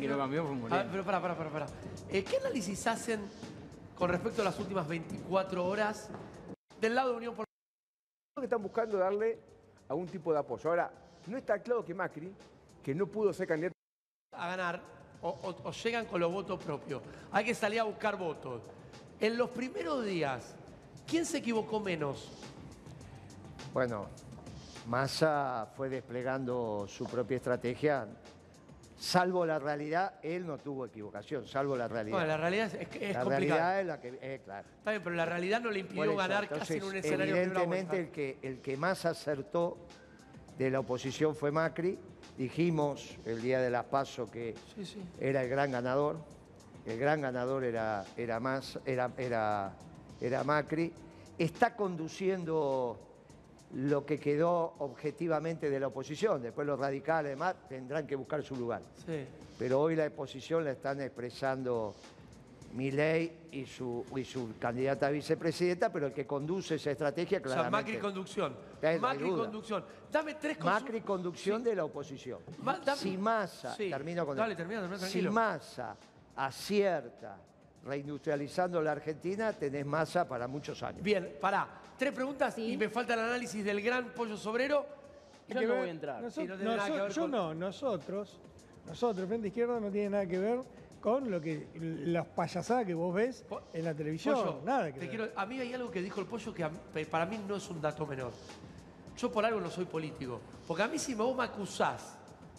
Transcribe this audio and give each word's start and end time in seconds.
que 0.00 0.06
lo 0.06 0.16
cambió 0.16 0.46
fue 0.46 0.68
Ah, 0.70 0.86
pero 0.88 1.04
pará, 1.04 1.20
pará, 1.20 1.36
pará, 1.36 1.50
pará. 1.50 1.66
Eh, 2.08 2.22
¿Qué 2.22 2.36
análisis 2.36 2.86
hacen 2.86 3.20
con 3.96 4.08
respecto 4.08 4.42
a 4.42 4.44
las 4.44 4.58
últimas 4.60 4.86
24 4.86 5.66
horas 5.66 6.08
del 6.80 6.94
lado 6.94 7.10
de 7.10 7.16
Unión 7.16 7.34
por 7.34 7.44
Creo 7.44 8.42
que 8.42 8.44
están 8.46 8.62
buscando 8.62 8.96
darle 8.96 9.40
algún 9.88 10.06
tipo 10.06 10.32
de 10.32 10.38
apoyo. 10.38 10.70
Ahora, 10.70 10.92
no 11.26 11.36
está 11.36 11.58
claro 11.60 11.84
que 11.84 11.94
Macri, 11.94 12.32
que 12.80 12.94
no 12.94 13.08
pudo 13.08 13.32
ser 13.32 13.48
candidato, 13.48 13.74
a 14.36 14.46
ganar 14.48 14.80
o, 15.20 15.30
o- 15.30 15.68
o 15.68 15.72
llegan 15.72 16.06
con 16.06 16.20
los 16.20 16.32
votos 16.32 16.62
propios? 16.62 17.02
Hay 17.32 17.44
que 17.44 17.54
salir 17.54 17.80
a 17.80 17.84
buscar 17.84 18.16
votos. 18.16 18.62
En 19.18 19.36
los 19.36 19.50
primeros 19.50 20.04
días, 20.04 20.54
¿quién 21.08 21.26
se 21.26 21.38
equivocó 21.38 21.80
menos? 21.80 22.30
Bueno, 23.74 24.06
Massa 24.86 25.68
fue 25.76 25.88
desplegando 25.88 26.86
su 26.86 27.04
propia 27.06 27.38
estrategia. 27.38 28.06
Salvo 28.98 29.46
la 29.46 29.60
realidad, 29.60 30.14
él 30.22 30.44
no 30.44 30.58
tuvo 30.58 30.86
equivocación, 30.86 31.46
salvo 31.46 31.76
la 31.76 31.86
realidad. 31.86 32.16
Bueno, 32.16 32.26
la 32.28 32.36
realidad 32.36 32.66
es, 32.66 32.74
es 32.74 32.88
que 32.88 33.10
es 33.10 33.14
la 33.14 33.22
complicada. 33.22 33.60
realidad 33.60 33.80
es 33.80 33.86
la 33.86 34.00
que... 34.00 34.18
eh, 34.34 34.40
claro. 34.44 34.68
Está 34.78 34.90
bien, 34.90 35.02
pero 35.04 35.14
la 35.16 35.24
realidad 35.24 35.60
no 35.60 35.70
le 35.70 35.78
impidió 35.78 36.04
eso, 36.04 36.16
ganar 36.16 36.48
casi 36.48 36.74
en 36.74 36.82
un 36.82 36.96
escenario 36.96 37.36
Evidentemente 37.36 37.98
el 38.00 38.10
que, 38.10 38.38
el 38.42 38.58
que 38.60 38.76
más 38.76 39.04
acertó 39.06 39.78
de 40.58 40.70
la 40.70 40.80
oposición 40.80 41.36
fue 41.36 41.52
Macri. 41.52 41.96
Dijimos 42.36 43.16
el 43.24 43.40
día 43.40 43.60
de 43.60 43.70
las 43.70 43.84
PASO 43.84 44.28
que 44.30 44.54
Sí, 44.74 44.84
sí. 44.84 45.02
era 45.20 45.42
el 45.42 45.48
gran 45.48 45.70
ganador. 45.70 46.16
El 46.84 46.98
gran 46.98 47.20
ganador 47.20 47.62
era, 47.64 48.04
era, 48.16 48.40
más, 48.40 48.80
era, 48.84 49.12
era, 49.16 49.72
era 50.20 50.42
Macri. 50.42 50.92
Está 51.38 51.76
conduciendo 51.76 52.98
lo 53.74 54.04
que 54.06 54.18
quedó 54.18 54.74
objetivamente 54.78 55.68
de 55.68 55.78
la 55.80 55.88
oposición. 55.88 56.40
Después 56.42 56.66
los 56.66 56.78
radicales 56.78 57.32
demás 57.32 57.54
tendrán 57.68 58.06
que 58.06 58.16
buscar 58.16 58.42
su 58.42 58.56
lugar. 58.56 58.82
Sí. 59.06 59.24
Pero 59.58 59.80
hoy 59.80 59.94
la 59.96 60.06
oposición 60.06 60.64
la 60.64 60.70
están 60.72 61.00
expresando 61.00 61.94
Milei 62.74 63.48
y 63.52 63.64
su, 63.66 64.04
y 64.14 64.24
su 64.24 64.54
candidata 64.58 65.06
a 65.06 65.10
vicepresidenta, 65.10 65.90
pero 65.92 66.06
el 66.06 66.12
que 66.12 66.26
conduce 66.26 66.74
esa 66.76 66.90
estrategia 66.90 67.38
O 67.38 67.40
sea, 67.42 67.52
claramente... 67.54 67.92
Macri 67.92 67.98
conducción. 67.98 68.56
Macri 69.00 69.30
conducción. 69.30 69.84
Dame 70.12 70.34
tres 70.34 70.58
cosas. 70.58 70.82
Macri 70.82 71.00
conducción 71.00 71.62
de 71.64 71.74
la 71.74 71.84
oposición. 71.84 72.40
Ma- 72.62 72.78
dame- 72.78 72.98
Si 73.00 73.16
Massa, 73.16 73.74
Sí. 73.74 73.90
termino 73.90 74.24
con 74.26 74.36
Dale, 74.36 74.54
termina, 74.54 74.80
termina, 74.82 74.98
Si. 75.06 75.22
Massa 75.22 75.96
acierta 76.36 77.36
reindustrializando 77.84 78.82
la 78.82 78.92
Argentina, 78.92 79.52
tenés 79.52 79.86
Massa 79.86 80.28
para 80.28 80.46
muchos 80.46 80.82
años. 80.82 81.02
Bien, 81.02 81.36
pará. 81.40 81.68
Tres 81.98 82.12
preguntas 82.12 82.54
Sí. 82.54 82.72
y 82.72 82.76
me 82.76 82.88
falta 82.88 83.14
el 83.14 83.20
análisis 83.20 83.64
del 83.64 83.80
gran 83.82 84.10
pollo 84.10 84.36
sobrero. 84.36 84.86
Yo 85.48 85.60
no 85.62 85.74
voy 85.76 85.88
a 85.88 85.90
entrar. 85.90 86.22
Noso- 86.22 86.40
Sí, 86.42 86.46
no 86.46 86.56
tiene 86.56 86.76
nada 86.76 86.84
que 86.86 86.92
noso- 86.92 87.02
ver 87.04 87.12
yo 87.12 87.22
con- 87.22 87.30
no, 87.30 87.54
nosotros, 87.54 88.40
nosotros, 88.86 89.26
Frente 89.28 89.48
Izquierda, 89.48 89.80
no 89.80 89.90
tiene 89.90 90.10
nada 90.10 90.26
que 90.26 90.38
ver 90.38 90.60
con 91.00 91.30
lo 91.30 91.40
que 91.40 91.68
las 91.74 92.26
payasadas 92.26 92.84
que 92.84 92.94
vos 92.94 93.14
ves 93.14 93.44
Po- 93.48 93.62
en 93.72 93.84
la 93.84 93.94
televisión. 93.94 94.34
Pollo, 94.34 94.60
nada 94.64 94.86
que 94.86 94.92
te 94.94 95.00
ver. 95.00 95.08
quiero- 95.08 95.28
a 95.34 95.46
mí 95.46 95.58
hay 95.58 95.72
algo 95.74 95.90
que 95.90 96.02
dijo 96.02 96.20
el 96.20 96.26
pollo 96.26 96.52
que 96.54 96.64
a- 96.64 96.70
pe- 96.70 97.06
para 97.06 97.24
mí 97.26 97.38
no 97.48 97.56
es 97.56 97.68
un 97.70 97.80
dato 97.80 98.06
menor. 98.06 98.32
Yo 99.16 99.32
por 99.32 99.44
algo 99.44 99.60
no 99.60 99.70
soy 99.70 99.84
político. 99.86 100.40
Porque 100.66 100.82
a 100.82 100.88
mí 100.88 100.98
si 100.98 101.14
vos 101.14 101.34
me 101.36 101.44
acusás 101.44 102.16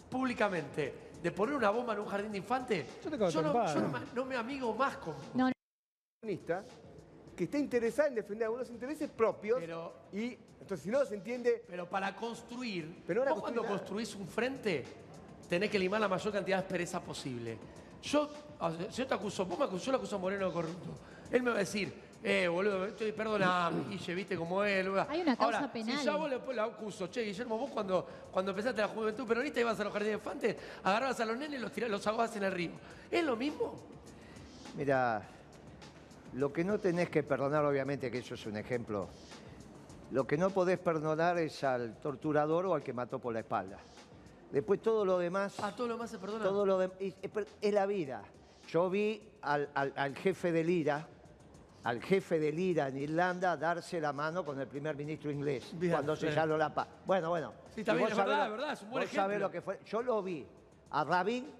públicamente 0.09 0.93
de 1.21 1.31
poner 1.31 1.55
una 1.55 1.69
bomba 1.69 1.93
en 1.93 1.99
un 1.99 2.05
jardín 2.07 2.31
de 2.31 2.37
infantes, 2.39 2.85
Yo 3.03 3.09
te 3.11 3.17
cago 3.17 3.29
yo, 3.29 3.41
no, 3.41 3.51
trompada. 3.51 3.73
yo 3.75 3.81
no 3.81 3.87
me, 3.89 3.99
no 4.15 4.25
me 4.25 4.35
amigo 4.35 4.73
más 4.73 4.97
con 4.97 5.13
vos. 5.15 5.23
No, 5.35 5.49
comunista, 6.21 6.63
que 7.39 7.45
está 7.45 7.57
interesada 7.57 8.09
en 8.09 8.15
defender 8.15 8.47
algunos 8.47 8.69
intereses 8.69 9.09
propios. 9.09 9.59
Pero- 9.61 9.93
y 10.11 10.37
entonces, 10.59 10.81
si 10.83 10.89
no 10.89 11.05
se 11.05 11.15
entiende, 11.15 11.63
Pero 11.69 11.89
para 11.89 12.13
construir, 12.13 13.01
Pero 13.07 13.21
ahora 13.21 13.31
vos 13.31 13.39
cuando 13.43 13.61
nada. 13.63 13.77
construís 13.77 14.13
un 14.15 14.27
frente, 14.27 14.83
tenés 15.47 15.69
que 15.69 15.79
limar 15.79 16.01
la 16.01 16.09
mayor 16.09 16.33
cantidad 16.33 16.57
de 16.57 16.63
aspereza 16.63 16.99
posible. 16.99 17.57
Yo, 18.03 18.29
si 18.91 18.97
yo 18.97 19.07
te 19.07 19.13
acuso, 19.13 19.45
vos 19.45 19.57
me 19.57 19.63
acusás, 19.63 19.85
yo 19.85 19.91
lo 19.93 19.97
acuso 19.99 20.17
a 20.17 20.19
Moreno 20.19 20.47
de 20.47 20.51
corrupto. 20.51 20.89
Él 21.31 21.41
me 21.41 21.51
va 21.51 21.55
a 21.55 21.59
decir, 21.59 21.93
eh, 22.21 22.49
boludo, 22.49 22.87
estoy, 22.87 23.13
perdona, 23.13 23.71
Guille, 23.89 24.15
viste 24.15 24.35
como 24.35 24.61
él. 24.65 24.91
Hay 25.07 25.21
una 25.21 25.37
causa 25.37 25.59
Ahora, 25.59 25.71
penal. 25.71 25.97
Si 25.97 26.05
yo 26.05 26.11
a 26.11 26.15
vos 26.17 26.29
le, 26.29 26.53
le 26.53 26.59
acuso, 26.61 27.07
che, 27.07 27.21
Guillermo, 27.21 27.57
vos 27.57 27.71
cuando, 27.71 28.05
cuando 28.33 28.51
empezaste 28.51 28.81
la 28.81 28.89
juventud 28.89 29.25
peronista 29.25 29.61
ibas 29.61 29.79
a 29.79 29.85
los 29.85 29.93
jardines 29.93 30.15
de 30.15 30.17
infantes, 30.17 30.57
agarrabas 30.83 31.17
a 31.21 31.25
los 31.25 31.37
nenes 31.37 31.57
y 31.57 31.61
los, 31.61 31.71
tirabas, 31.71 31.91
los 31.91 32.05
ahogabas 32.05 32.35
en 32.35 32.43
el 32.43 32.51
río. 32.51 32.71
¿Es 33.09 33.23
lo 33.23 33.37
mismo? 33.37 33.79
Mira, 34.75 35.25
lo 36.33 36.53
que 36.53 36.63
no 36.63 36.79
tenés 36.79 37.09
que 37.09 37.23
perdonar, 37.23 37.65
obviamente 37.65 38.11
que 38.11 38.19
eso 38.19 38.35
es 38.35 38.45
un 38.45 38.57
ejemplo, 38.57 39.09
lo 40.11 40.25
que 40.25 40.37
no 40.37 40.49
podés 40.49 40.79
perdonar 40.79 41.37
es 41.37 41.63
al 41.63 41.97
torturador 41.99 42.65
o 42.67 42.73
al 42.75 42.83
que 42.83 42.93
mató 42.93 43.19
por 43.19 43.33
la 43.33 43.39
espalda. 43.39 43.77
Después 44.51 44.81
todo 44.81 45.05
lo 45.05 45.19
demás... 45.19 45.55
Ah, 45.61 45.73
todo 45.75 45.87
lo 45.87 45.97
más 45.97 46.09
se 46.09 46.17
perdona. 46.17 46.43
Todo 46.43 46.65
lo 46.65 46.77
de- 46.79 46.91
es, 46.99 47.15
es- 47.61 47.73
la 47.73 47.85
vida. 47.85 48.23
Yo 48.67 48.89
vi 48.89 49.21
al, 49.43 49.69
al- 49.75 49.93
al 49.95 50.15
jefe 50.15 50.51
del 50.51 50.69
IRA, 50.69 51.07
al 51.83 52.01
jefe 52.01 52.39
del 52.39 52.57
IRA 52.59 52.87
en 52.87 52.97
Irlanda, 52.97 53.55
darse 53.57 54.01
la 54.01 54.11
mano 54.11 54.43
con 54.43 54.59
el 54.59 54.67
primer 54.67 54.95
ministro 54.95 55.31
inglés 55.31 55.71
Bien, 55.73 55.93
cuando 55.93 56.15
bien. 56.15 56.29
sellaron 56.31 56.57
la 56.59 56.73
paz. 56.73 56.87
Bueno, 57.05 57.29
bueno. 57.29 57.53
Sí, 57.73 57.81
está 57.81 57.93
bien, 57.93 58.07
es 58.09 58.17
verdad, 58.17 58.45
es 58.45 58.51
verdad, 58.51 58.73
es 58.73 58.81
un 58.81 58.89
buen 58.89 59.03
vos 59.03 59.11
sabés 59.13 59.35
ejemplo. 59.37 59.47
lo 59.47 59.51
que 59.51 59.61
fue. 59.61 59.79
Yo 59.85 60.01
lo 60.01 60.21
vi 60.23 60.45
a 60.91 61.03
Rabin 61.03 61.51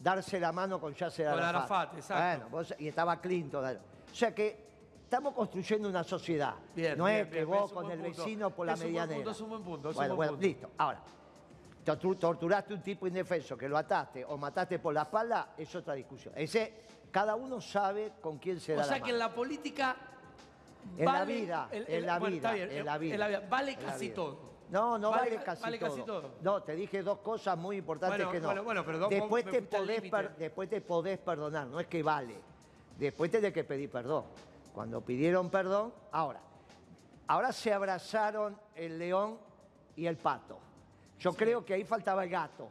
darse 0.00 0.38
la 0.38 0.52
mano 0.52 0.80
con 0.80 0.94
Yasser 0.94 1.28
Con 1.30 1.42
Arafat. 1.42 1.70
Arafat, 1.70 1.94
exacto. 1.98 2.38
Bueno, 2.40 2.50
vos- 2.50 2.74
y 2.78 2.86
estaba 2.88 3.20
Clinton. 3.20 3.76
O 4.10 4.14
sea 4.14 4.34
que 4.34 4.64
estamos 5.04 5.34
construyendo 5.34 5.88
una 5.88 6.02
sociedad. 6.04 6.54
Bien, 6.74 6.96
no 6.98 7.04
bien, 7.06 7.18
es 7.18 7.26
que 7.28 7.34
bien, 7.36 7.48
vos 7.48 7.66
es 7.66 7.72
con 7.72 7.90
el 7.90 7.98
punto. 8.00 8.24
vecino 8.24 8.50
por 8.50 8.66
la 8.66 8.72
Es 8.74 8.80
un 8.80 8.86
medianera. 8.86 9.16
punto, 9.16 9.30
es 9.30 9.40
un 9.40 9.48
buen 9.50 9.62
punto, 9.62 9.90
es 9.90 9.96
un 9.96 10.00
bueno, 10.00 10.16
buen 10.16 10.28
bueno, 10.28 10.32
punto. 10.40 10.46
listo. 10.46 10.70
Ahora, 10.78 11.02
tortu- 11.84 12.18
torturaste 12.18 12.72
a 12.72 12.76
un 12.76 12.82
tipo 12.82 13.06
indefenso 13.06 13.56
que 13.56 13.68
lo 13.68 13.76
ataste 13.76 14.24
o 14.24 14.36
mataste 14.36 14.78
por 14.78 14.94
la 14.94 15.02
espalda, 15.02 15.54
es 15.56 15.74
otra 15.74 15.94
discusión. 15.94 16.32
Ese, 16.36 16.82
cada 17.10 17.34
uno 17.34 17.60
sabe 17.60 18.12
con 18.20 18.38
quién 18.38 18.58
se 18.60 18.74
O 18.74 18.76
da 18.78 18.84
sea 18.84 18.98
la 18.98 19.04
que 19.04 19.10
en 19.10 19.18
la 19.18 19.34
política. 19.34 19.96
En 20.96 21.04
la 21.04 21.24
vida, 21.24 21.68
el- 21.72 21.84
en 21.88 22.06
la 22.06 22.18
bueno, 22.20 22.36
vida, 22.36 22.52
bien, 22.52 22.70
en 22.70 22.86
la 22.86 22.96
vida. 22.98 23.42
Vale 23.50 23.72
en 23.72 23.78
casi 23.80 24.04
vida. 24.06 24.14
todo. 24.14 24.38
No, 24.70 24.98
no 24.98 25.10
Vale 25.10 25.22
vale, 25.22 25.36
ca- 25.36 25.44
casi, 25.44 25.62
vale 25.62 25.78
todo. 25.78 25.88
casi 25.90 26.02
todo. 26.02 26.30
No, 26.42 26.62
te 26.62 26.74
dije 26.74 27.02
dos 27.02 27.18
cosas 27.18 27.56
muy 27.58 27.76
importantes 27.76 28.18
Bueno, 28.18 28.32
que 28.32 28.40
no. 28.40 28.46
bueno, 28.46 28.62
bueno, 28.64 28.84
pero 28.84 28.98
dos- 28.98 29.10
después, 29.10 29.44
te 29.44 29.62
podés 29.62 30.00
per- 30.10 30.36
después 30.36 30.68
te 30.68 30.80
podés 30.80 31.18
perdonar, 31.18 31.66
no 31.68 31.78
es 31.80 31.86
que 31.88 32.02
vale. 32.02 32.36
Después 32.98 33.30
tenés 33.30 33.52
que 33.52 33.64
pedir 33.64 33.90
perdón. 33.90 34.24
Cuando 34.74 35.00
pidieron 35.00 35.50
perdón, 35.50 35.92
ahora. 36.12 36.40
Ahora 37.28 37.52
se 37.52 37.72
abrazaron 37.72 38.56
el 38.74 38.98
león 38.98 39.38
y 39.96 40.06
el 40.06 40.16
pato. 40.16 40.58
Yo 41.18 41.32
creo 41.32 41.64
que 41.64 41.74
ahí 41.74 41.84
faltaba 41.84 42.24
el 42.24 42.30
gato. 42.30 42.68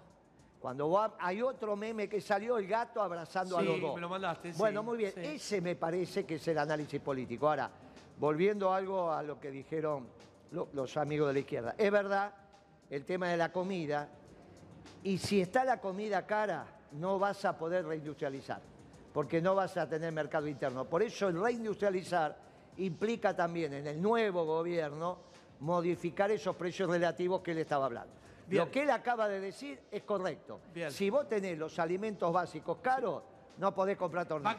Cuando 0.61 0.87
vos- 0.87 1.11
hay 1.19 1.41
otro 1.41 1.75
meme 1.75 2.07
que 2.07 2.21
salió, 2.21 2.57
el 2.57 2.67
gato 2.67 3.01
abrazando 3.01 3.57
a 3.57 3.61
los 3.61 3.79
dos. 3.81 3.95
me 3.95 4.01
lo 4.01 4.09
mandaste, 4.09 4.51
sí, 4.53 4.57
Bueno, 4.57 4.81
muy 4.81 4.97
bien. 4.97 5.13
Ese 5.17 5.61
me 5.61 5.75
parece 5.75 6.25
que 6.25 6.35
es 6.35 6.47
el 6.47 6.57
análisis 6.57 6.99
político. 7.01 7.47
Ahora, 7.49 7.69
volviendo 8.17 8.73
algo 8.73 9.11
a 9.11 9.21
lo 9.21 9.39
que 9.39 9.51
dijeron 9.51 10.07
lo- 10.51 10.69
los 10.73 10.95
amigos 10.97 11.27
de 11.27 11.33
la 11.33 11.39
izquierda. 11.39 11.75
Es 11.77 11.91
verdad, 11.91 12.33
el 12.89 13.03
tema 13.05 13.27
de 13.29 13.37
la 13.37 13.51
comida. 13.51 14.07
Y 15.03 15.17
si 15.17 15.41
está 15.41 15.63
la 15.65 15.79
comida 15.81 16.25
cara, 16.25 16.65
no 16.93 17.19
vas 17.19 17.43
a 17.45 17.57
poder 17.57 17.85
reindustrializar, 17.85 18.61
porque 19.15 19.41
no 19.41 19.55
vas 19.55 19.77
a 19.77 19.87
tener 19.87 20.11
mercado 20.11 20.45
interno. 20.45 20.83
Por 20.83 21.01
eso 21.01 21.29
el 21.29 21.41
reindustrializar 21.41 22.37
implica 22.75 23.33
también 23.33 23.71
en 23.71 23.87
el 23.87 24.01
nuevo 24.01 24.43
gobierno 24.43 25.19
modificar 25.61 26.31
esos 26.31 26.53
precios 26.57 26.89
relativos 26.89 27.39
que 27.39 27.51
él 27.51 27.59
estaba 27.59 27.85
hablando. 27.85 28.13
Bien. 28.45 28.65
Lo 28.65 28.69
que 28.69 28.81
él 28.81 28.91
acaba 28.91 29.29
de 29.29 29.39
decir 29.39 29.79
es 29.89 30.03
correcto. 30.03 30.59
Bien. 30.73 30.91
Si 30.91 31.09
vos 31.09 31.29
tenés 31.29 31.57
los 31.57 31.79
alimentos 31.79 32.33
básicos 32.33 32.79
caros, 32.81 33.23
no 33.57 33.73
podés 33.73 33.95
comprar 33.95 34.27
tornillos. 34.27 34.53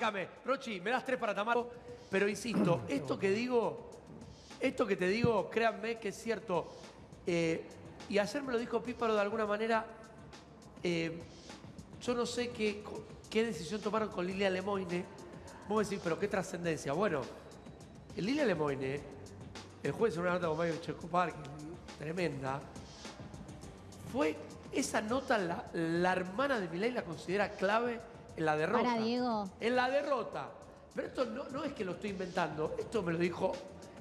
Rochi, 0.46 0.80
me 0.80 0.90
das 0.90 1.04
tres 1.04 1.18
para 1.18 1.34
Tamaro. 1.34 1.68
Pero 2.10 2.26
insisto, 2.26 2.80
esto 2.88 3.18
que 3.18 3.32
digo, 3.32 3.90
esto 4.58 4.86
que 4.86 4.96
te 4.96 5.08
digo, 5.08 5.50
créanme 5.50 5.98
que 5.98 6.08
es 6.08 6.16
cierto. 6.16 6.66
Eh, 7.26 7.62
y 8.08 8.16
ayer 8.16 8.42
me 8.42 8.52
lo 8.54 8.58
dijo 8.58 8.82
Píparo 8.82 9.14
de 9.14 9.20
alguna 9.20 9.44
manera. 9.44 9.84
eh, 10.82 11.20
yo 12.00 12.14
no 12.14 12.26
sé 12.26 12.50
qué, 12.50 12.82
qué 13.30 13.44
decisión 13.44 13.80
tomaron 13.80 14.08
con 14.08 14.26
Lilia 14.26 14.50
Lemoine. 14.50 15.04
Vos 15.68 15.88
decís, 15.88 16.00
pero 16.02 16.18
qué 16.18 16.28
trascendencia. 16.28 16.92
Bueno, 16.92 17.22
Lilia 18.16 18.44
Lemoine, 18.44 19.00
el 19.82 19.92
juez 19.92 20.14
en 20.14 20.20
una 20.20 20.34
nota 20.34 20.48
con 20.48 20.58
Mario 20.58 20.76
Checopar, 20.80 21.32
que- 21.32 21.56
tremenda, 21.98 22.60
fue 24.12 24.36
esa 24.72 25.00
nota, 25.00 25.38
la, 25.38 25.64
la 25.72 26.12
hermana 26.12 26.60
de 26.60 26.68
Milei 26.68 26.92
la 26.92 27.02
considera 27.04 27.50
clave 27.52 28.00
en 28.36 28.44
la 28.44 28.56
derrota. 28.56 28.84
Para, 28.84 29.00
Diego. 29.02 29.48
En 29.60 29.76
la 29.76 29.88
derrota. 29.90 30.48
Pero 30.94 31.08
esto 31.08 31.24
no, 31.26 31.44
no 31.50 31.64
es 31.64 31.72
que 31.72 31.84
lo 31.84 31.92
estoy 31.92 32.10
inventando, 32.10 32.74
esto 32.78 33.02
me 33.02 33.12
lo 33.12 33.18
dijo. 33.18 33.52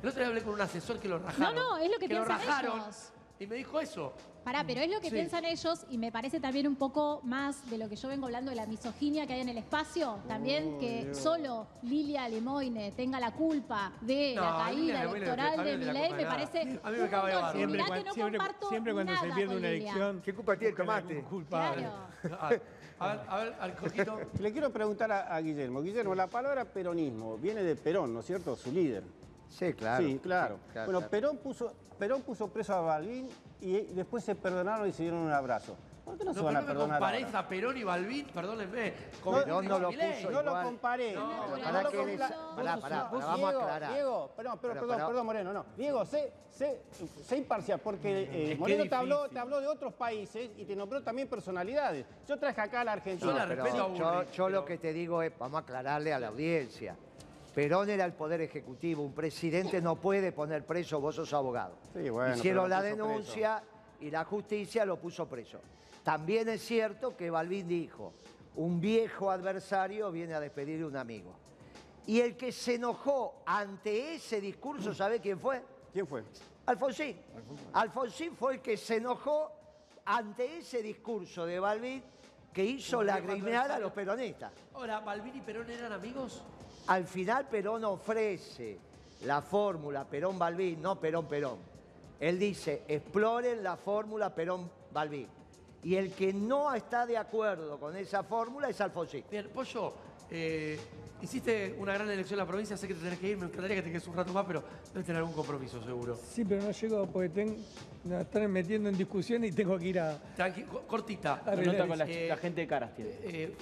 El 0.02 0.10
otro 0.10 0.20
día 0.20 0.28
hablé 0.28 0.44
con 0.44 0.54
un 0.54 0.62
asesor 0.62 1.00
que 1.00 1.08
lo 1.08 1.20
rajaron. 1.20 1.56
No, 1.56 1.78
no, 1.78 1.78
es 1.78 1.90
lo 1.92 1.98
que 1.98 2.08
lo 2.08 2.16
piensan 2.26 2.40
rajaron. 2.40 2.80
ellos. 2.82 3.10
Y 3.40 3.48
me 3.48 3.56
dijo 3.56 3.80
eso. 3.82 4.14
Pará, 4.46 4.64
pero 4.66 4.80
es 4.82 4.90
lo 4.90 5.02
que 5.02 5.10
Sí. 5.10 5.16
piensan 5.16 5.44
ellos 5.44 5.86
y 5.90 5.98
me 5.98 6.12
parece 6.12 6.40
también 6.40 6.68
un 6.68 6.76
poco 6.76 7.20
más 7.24 7.68
de 7.70 7.78
lo 7.80 7.90
que 7.90 7.96
yo 7.96 8.08
vengo 8.08 8.28
hablando 8.28 8.52
de 8.52 8.56
la 8.56 8.66
misoginia 8.68 9.26
que 9.28 9.34
hay 9.34 9.42
en 9.42 9.50
el 9.50 9.58
espacio. 9.58 10.20
También 10.28 10.78
que 10.80 11.14
solo 11.16 11.68
Lilia 11.82 12.30
Lemoine 12.30 12.92
tenga 12.92 13.20
la 13.20 13.32
culpa 13.32 13.92
de 14.02 14.34
No, 14.36 14.42
la 14.44 14.58
caída 14.66 15.04
electoral 15.04 15.64
de 15.66 15.78
Milei 15.78 16.12
me 16.12 16.18
de 16.20 16.26
parece 16.26 16.62
A 16.62 16.66
mí 16.66 16.72
me 16.74 16.92
montón. 17.00 17.12
bárbaro. 17.12 17.50
Y 17.50 17.58
Siempre, 17.58 17.68
mirá 17.78 17.86
cuan- 17.88 18.00
que 18.00 18.06
no 18.06 18.14
siempre- 18.14 18.38
comparto 18.38 18.70
siempre 18.70 18.94
cuando 18.94 19.16
se 19.18 19.28
pierde 19.32 19.58
una 19.58 19.68
elección. 19.68 20.22
¿Qué 20.22 20.34
culpa 20.34 20.56
tiene 20.58 20.70
el 20.70 20.76
tomate? 20.78 21.26
Claro. 21.50 21.92
A 22.40 22.50
ver, 22.50 22.62
a 23.00 23.08
ver, 23.10 23.22
a 23.28 23.38
ver, 23.44 23.56
al 23.60 23.76
coquito. 23.76 24.20
Le 24.40 24.52
quiero 24.54 24.70
preguntar 24.72 25.12
a, 25.12 25.36
a 25.36 25.42
Guillermo. 25.42 25.82
Guillermo, 25.82 26.14
la 26.16 26.28
palabra 26.28 26.64
peronismo 26.66 27.38
viene 27.38 27.64
de 27.64 27.76
Perón, 27.76 28.14
¿no 28.14 28.20
es 28.22 28.28
cierto? 28.28 28.56
Su 28.56 28.72
líder. 28.72 29.04
Sí, 29.58 29.74
claro. 29.74 30.04
sí, 30.06 30.20
claro. 30.20 30.56
Sí, 30.56 30.62
claro, 30.74 30.86
bueno, 30.86 31.00
claro. 31.00 31.10
Perón, 31.10 31.38
puso, 31.38 31.74
Perón 31.98 32.22
puso 32.24 32.48
preso 32.50 32.74
a 32.74 32.82
Balvin 32.82 33.30
y 33.62 33.82
después 33.94 34.24
se 34.24 34.36
perdonaron 34.36 34.88
y 34.88 34.92
se 34.92 35.04
dieron 35.04 35.20
un 35.22 35.32
abrazo. 35.32 35.76
¿Por 36.04 36.20
qué 36.20 36.24
no, 36.26 36.34
No, 36.34 36.38
se 36.38 36.44
van 36.46 36.54
no 36.54 36.60
a 36.60 36.62
me 36.62 36.68
perdonar 36.68 37.04
ahora? 37.04 37.40
a 37.40 37.48
Perón 37.48 37.78
y 37.78 37.84
Balvin, 37.84 38.28
perdónenme. 38.28 38.94
No, 39.26 39.32
Perón 39.32 39.66
no 39.68 39.80
lo 39.80 39.90
puso 39.90 40.30
No 40.30 40.42
lo 40.44 40.62
comparé. 40.62 41.14
No, 41.16 41.26
no, 41.26 41.44
pero 41.56 41.72
no 41.72 41.82
lo 41.82 41.90
que 41.90 41.98
compla- 41.98 42.30
es- 42.30 42.36
vos 42.38 42.56
pará, 42.56 42.78
pará, 42.80 43.04
vamos 43.12 43.24
a 43.24 43.36
Diego, 43.36 43.48
aclarar. 43.62 43.94
Diego, 43.94 44.32
perdón, 44.36 44.60
pero, 44.62 44.74
Pero, 44.74 44.82
perdón, 44.82 44.96
pero- 44.98 45.08
perdón, 45.08 45.26
Moreno, 45.26 45.54
no. 45.54 45.66
Diego, 45.76 46.06
sé, 46.06 46.32
sé, 46.52 46.82
sé 47.24 47.38
imparcial, 47.38 47.80
porque 47.80 48.52
eh, 48.52 48.56
Moreno 48.56 48.84
te 48.88 48.94
habló, 48.96 49.30
te 49.30 49.40
habló 49.40 49.60
de 49.62 49.68
otros 49.68 49.94
países 49.94 50.52
y 50.58 50.66
te 50.66 50.76
nombró 50.76 51.02
también 51.02 51.28
personalidades. 51.28 52.06
Yo 52.28 52.38
traje 52.38 52.62
acá 52.62 52.82
a 52.82 52.84
la 52.84 52.92
Argentina. 52.92 53.32
Yo 53.32 53.38
la 53.38 53.48
pero 53.48 53.64
respeto 53.64 53.86
a 53.86 53.94
yo, 53.96 54.32
yo 54.32 54.50
lo 54.50 54.64
que 54.66 54.78
te 54.78 54.94
digo 54.94 55.24
es, 55.24 55.32
vamos 55.40 55.56
a 55.56 55.62
aclararle 55.64 56.14
a 56.14 56.20
la 56.20 56.28
audiencia. 56.28 56.96
Perón 57.56 57.90
era 57.90 58.04
el 58.04 58.12
poder 58.12 58.42
ejecutivo, 58.42 59.02
un 59.02 59.14
presidente 59.14 59.82
no 59.82 59.96
puede 59.96 60.34
poner 60.34 60.66
preso, 60.66 61.00
vos 61.00 61.16
sos 61.16 61.32
abogado. 61.34 61.78
Sí, 61.94 62.10
bueno, 62.10 62.36
Hicieron 62.36 62.70
la 62.70 62.82
denuncia 62.82 63.64
y 64.02 64.12
la 64.12 64.26
justicia 64.26 64.86
lo 64.86 65.00
puso 65.00 65.26
preso. 65.26 65.62
También 66.04 66.50
es 66.50 66.62
cierto 66.62 67.16
que 67.16 67.30
Balvin 67.30 67.66
dijo, 67.66 68.14
un 68.56 68.82
viejo 68.82 69.32
adversario 69.32 70.12
viene 70.12 70.34
a 70.34 70.42
despedir 70.42 70.84
a 70.84 70.88
un 70.88 70.98
amigo. 70.98 71.34
Y 72.06 72.20
el 72.20 72.36
que 72.36 72.52
se 72.52 72.76
enojó 72.76 73.42
ante 73.46 74.16
ese 74.16 74.42
discurso, 74.42 74.94
¿sabe 74.94 75.22
quién 75.22 75.40
fue? 75.40 75.64
¿Quién 75.94 76.08
fue? 76.08 76.26
Alfonsín. 76.66 77.18
Alfonsín 77.72 78.36
fue 78.36 78.56
el 78.56 78.62
que 78.62 78.76
se 78.76 78.98
enojó 78.98 79.50
ante 80.04 80.58
ese 80.58 80.84
discurso 80.84 81.46
de 81.46 81.58
Balvin 81.62 82.04
que 82.52 82.66
hizo 82.66 83.02
lagrimear 83.02 83.72
a 83.72 83.80
los 83.80 83.94
peronistas. 83.94 84.52
Ahora, 84.74 85.00
¿Balvin 85.00 85.38
y 85.38 85.42
Perón 85.42 85.70
eran 85.70 85.94
amigos? 85.94 86.44
Al 86.88 87.06
final 87.06 87.48
Perón 87.48 87.84
ofrece 87.86 88.78
la 89.26 89.42
fórmula 89.42 90.06
Perón-Balbín, 90.06 90.82
no 90.82 91.00
Perón-Perón. 91.00 91.58
Él 92.20 92.38
dice, 92.40 92.84
exploren 92.88 93.64
la 93.64 93.76
fórmula 93.76 94.34
Perón-Balbín. 94.34 95.28
Y 95.84 95.96
el 95.96 96.12
que 96.14 96.34
no 96.34 96.74
está 96.74 97.06
de 97.06 97.18
acuerdo 97.18 97.80
con 97.80 97.96
esa 97.96 98.24
fórmula 98.24 98.70
es 98.70 98.80
Alfonsín. 98.82 99.24
Bien, 99.30 99.48
Pollo, 99.54 99.94
eh, 100.32 100.80
hiciste 101.22 101.76
una 101.80 101.94
gran 101.94 102.10
elección 102.10 102.40
en 102.40 102.46
la 102.46 102.48
provincia, 102.48 102.76
sé 102.78 102.88
que 102.88 102.96
te 102.96 103.02
tenés 103.02 103.20
que 103.20 103.30
ir, 103.30 103.38
me 103.38 103.46
encantaría 103.46 103.76
que 103.78 103.82
te 103.84 103.90
quedes 103.92 104.08
un 104.08 104.16
rato 104.16 104.34
más, 104.34 104.46
pero 104.46 104.64
debes 104.92 105.06
tener 105.06 105.20
algún 105.20 105.36
compromiso 105.36 105.84
seguro. 105.84 106.16
Sí, 106.18 106.44
pero 106.44 106.64
no 106.64 106.72
llego 106.72 107.06
porque 107.08 107.30
ten- 107.30 107.64
nos 108.04 108.22
están 108.22 108.52
metiendo 108.52 108.90
en 108.90 108.98
discusión 108.98 109.44
y 109.44 109.52
tengo 109.52 109.78
que 109.78 109.86
ir 109.86 110.00
a... 110.00 110.18
Tranqui- 110.36 110.66
co- 110.66 110.82
cortita. 110.88 111.34
A 111.46 111.56
con 111.56 111.98
la, 111.98 112.06
eh, 112.06 112.28
la 112.30 112.38
gente 112.38 112.62
de 112.62 112.68
caras 112.68 112.96
tiene. 112.96 113.12
Eh, 113.24 113.56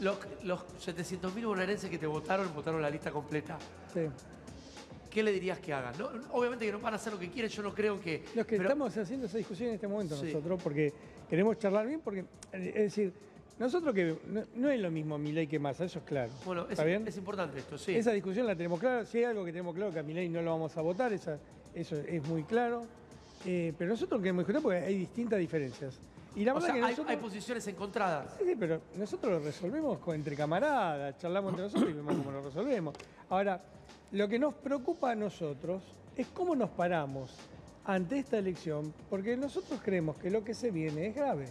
los, 0.00 0.18
los 0.44 0.60
700.000 0.84 1.46
bonaerenses 1.46 1.88
que 1.90 1.98
te 1.98 2.06
votaron, 2.06 2.52
votaron 2.54 2.80
la 2.82 2.90
lista 2.90 3.10
completa. 3.10 3.58
sí. 3.92 4.00
¿Qué 5.10 5.24
le 5.24 5.32
dirías 5.32 5.58
que 5.58 5.72
hagan? 5.72 5.92
No, 5.98 6.08
obviamente 6.30 6.64
que 6.64 6.70
no 6.70 6.78
van 6.78 6.92
a 6.92 6.96
hacer 6.96 7.12
lo 7.12 7.18
que 7.18 7.28
quieren, 7.30 7.50
yo 7.50 7.64
no 7.64 7.74
creo 7.74 8.00
que... 8.00 8.22
Los 8.36 8.46
que 8.46 8.58
pero- 8.58 8.68
estamos 8.68 8.96
haciendo 8.96 9.26
esa 9.26 9.38
discusión 9.38 9.70
en 9.70 9.74
este 9.74 9.88
momento 9.88 10.14
Sí. 10.16 10.26
nosotros, 10.26 10.62
porque 10.62 10.92
queremos 11.28 11.58
charlar 11.58 11.88
bien, 11.88 12.00
porque, 12.00 12.24
es 12.52 12.74
decir, 12.74 13.12
nosotros 13.58 13.92
que 13.92 14.16
no, 14.28 14.44
no 14.54 14.70
es 14.70 14.78
lo 14.78 14.88
mismo 14.88 15.18
Milei 15.18 15.48
que 15.48 15.58
Massa, 15.58 15.84
eso 15.84 15.98
es 15.98 16.04
claro. 16.04 16.30
Bueno, 16.44 16.62
es, 16.66 16.70
¿Está 16.70 16.84
bien? 16.84 17.02
es 17.08 17.16
importante 17.16 17.58
esto, 17.58 17.76
sí. 17.76 17.96
Esa 17.96 18.12
discusión 18.12 18.46
la 18.46 18.54
tenemos 18.54 18.78
clara. 18.78 19.04
Si 19.04 19.18
hay 19.18 19.24
algo 19.24 19.44
que 19.44 19.50
tenemos 19.50 19.74
claro, 19.74 19.92
que 19.92 19.98
a 19.98 20.02
Milei 20.04 20.28
no 20.28 20.42
lo 20.42 20.52
vamos 20.52 20.76
a 20.76 20.80
votar, 20.80 21.12
esa- 21.12 21.40
eso 21.74 21.96
es 21.96 22.24
muy 22.28 22.44
claro. 22.44 22.84
Eh, 23.44 23.72
pero 23.76 23.90
nosotros 23.90 24.20
queremos 24.20 24.42
discutir 24.46 24.62
porque 24.62 24.78
hay 24.78 24.96
distintas 24.96 25.40
diferencias. 25.40 25.98
Y 26.36 26.44
la 26.44 26.52
o 26.52 26.54
verdad 26.56 26.66
sea, 26.68 26.74
que 26.74 26.80
hay, 26.82 26.90
nosotros... 26.92 27.10
hay 27.10 27.16
posiciones 27.16 27.66
encontradas. 27.66 28.34
Sí, 28.38 28.44
sí, 28.46 28.54
pero 28.58 28.80
nosotros 28.96 29.32
lo 29.32 29.38
resolvemos 29.40 29.98
con- 29.98 30.14
entre 30.14 30.36
camaradas, 30.36 31.18
charlamos 31.18 31.50
entre 31.50 31.64
nosotros 31.64 31.90
y 31.90 31.92
vemos 31.94 32.14
cómo 32.16 32.30
lo 32.30 32.42
resolvemos. 32.42 32.94
Ahora, 33.28 33.60
lo 34.12 34.28
que 34.28 34.38
nos 34.38 34.54
preocupa 34.54 35.10
a 35.10 35.14
nosotros 35.14 35.82
es 36.16 36.26
cómo 36.28 36.54
nos 36.54 36.70
paramos 36.70 37.34
ante 37.84 38.18
esta 38.18 38.38
elección, 38.38 38.92
porque 39.08 39.36
nosotros 39.36 39.80
creemos 39.82 40.16
que 40.16 40.30
lo 40.30 40.44
que 40.44 40.54
se 40.54 40.70
viene 40.70 41.08
es 41.08 41.14
grave, 41.16 41.46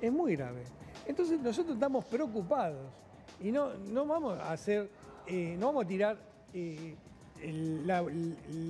es 0.00 0.12
muy 0.12 0.36
grave. 0.36 0.64
Entonces 1.06 1.40
nosotros 1.40 1.74
estamos 1.74 2.04
preocupados 2.04 2.86
y 3.40 3.50
no, 3.52 3.74
no 3.74 4.04
vamos 4.06 4.38
a 4.38 4.52
hacer, 4.52 4.90
eh, 5.26 5.56
no 5.58 5.66
vamos 5.68 5.84
a 5.84 5.88
tirar 5.88 6.16
eh, 6.52 6.94
la, 7.84 8.04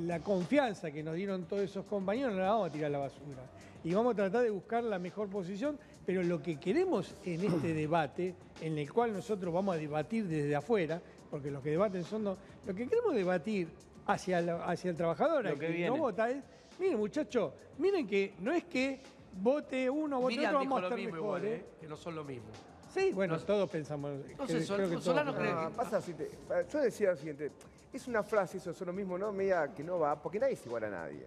la 0.06 0.20
confianza 0.20 0.90
que 0.90 1.02
nos 1.02 1.14
dieron 1.14 1.44
todos 1.44 1.62
esos 1.62 1.84
compañeros, 1.86 2.34
no 2.34 2.40
la 2.40 2.50
vamos 2.50 2.68
a 2.68 2.72
tirar 2.72 2.86
a 2.86 2.90
la 2.92 2.98
basura. 2.98 3.42
Y 3.84 3.92
vamos 3.94 4.14
a 4.14 4.16
tratar 4.16 4.42
de 4.42 4.50
buscar 4.50 4.82
la 4.82 4.98
mejor 4.98 5.28
posición, 5.28 5.78
pero 6.06 6.22
lo 6.22 6.42
que 6.42 6.58
queremos 6.58 7.14
en 7.24 7.44
este 7.44 7.74
debate, 7.74 8.34
en 8.60 8.78
el 8.78 8.90
cual 8.92 9.12
nosotros 9.12 9.52
vamos 9.52 9.76
a 9.76 9.78
debatir 9.78 10.26
desde 10.26 10.56
afuera, 10.56 11.00
porque 11.30 11.50
los 11.50 11.62
que 11.62 11.70
debaten 11.70 12.02
son... 12.04 12.24
no- 12.24 12.36
lo 12.66 12.74
que 12.74 12.88
queremos 12.88 13.14
debatir 13.14 13.68
hacia, 14.06 14.40
la- 14.40 14.64
hacia 14.64 14.90
el 14.90 14.96
trabajador, 14.96 15.44
Lo 15.44 15.52
que 15.54 15.66
que 15.66 15.72
viene. 15.72 15.88
no 15.88 15.98
vota, 15.98 16.30
es, 16.30 16.42
miren 16.78 16.98
muchachos, 16.98 17.52
miren 17.78 18.06
que 18.06 18.34
no 18.40 18.52
es 18.52 18.64
que 18.64 19.00
vote 19.40 19.90
uno, 19.90 20.20
vote 20.20 20.34
Miriam 20.34 20.54
otro, 20.54 20.60
dijo 20.60 20.74
vamos 20.74 20.78
a 20.78 20.80
lo 20.80 20.86
estar 20.88 20.98
mismo 20.98 21.14
mejor, 21.22 21.38
igual, 21.44 21.52
¿eh? 21.52 21.56
¿eh? 21.56 21.64
que 21.80 21.86
no 21.86 21.96
son 21.96 22.14
lo 22.14 22.24
mismo. 22.24 22.48
Sí, 22.92 23.10
bueno, 23.12 23.36
No- 23.36 23.42
todos 23.42 23.68
pensamos. 23.68 24.12
No 24.38 24.46
creo- 24.46 24.46
sé, 24.46 24.62
Sol- 24.64 24.76
creo 24.76 24.88
que 24.88 24.94
todos 24.94 25.04
Solano 25.04 25.32
pensamos. 25.34 25.60
cree 25.60 25.70
No, 25.70 25.76
pasa 25.76 25.96
lo 25.96 26.02
siguiente. 26.02 26.38
Yo 26.72 26.80
decía 26.80 27.10
lo 27.10 27.16
siguiente. 27.16 27.50
Es 27.92 28.08
una 28.08 28.22
frase, 28.22 28.58
eso 28.58 28.70
es 28.70 28.80
lo 28.80 28.92
mismo, 28.92 29.18
¿no? 29.18 29.30
Media 29.32 29.72
que 29.74 29.82
no 29.84 29.98
va, 29.98 30.20
porque 30.20 30.38
nadie 30.38 30.54
es 30.54 30.64
igual 30.66 30.84
a 30.84 30.90
nadie. 30.90 31.26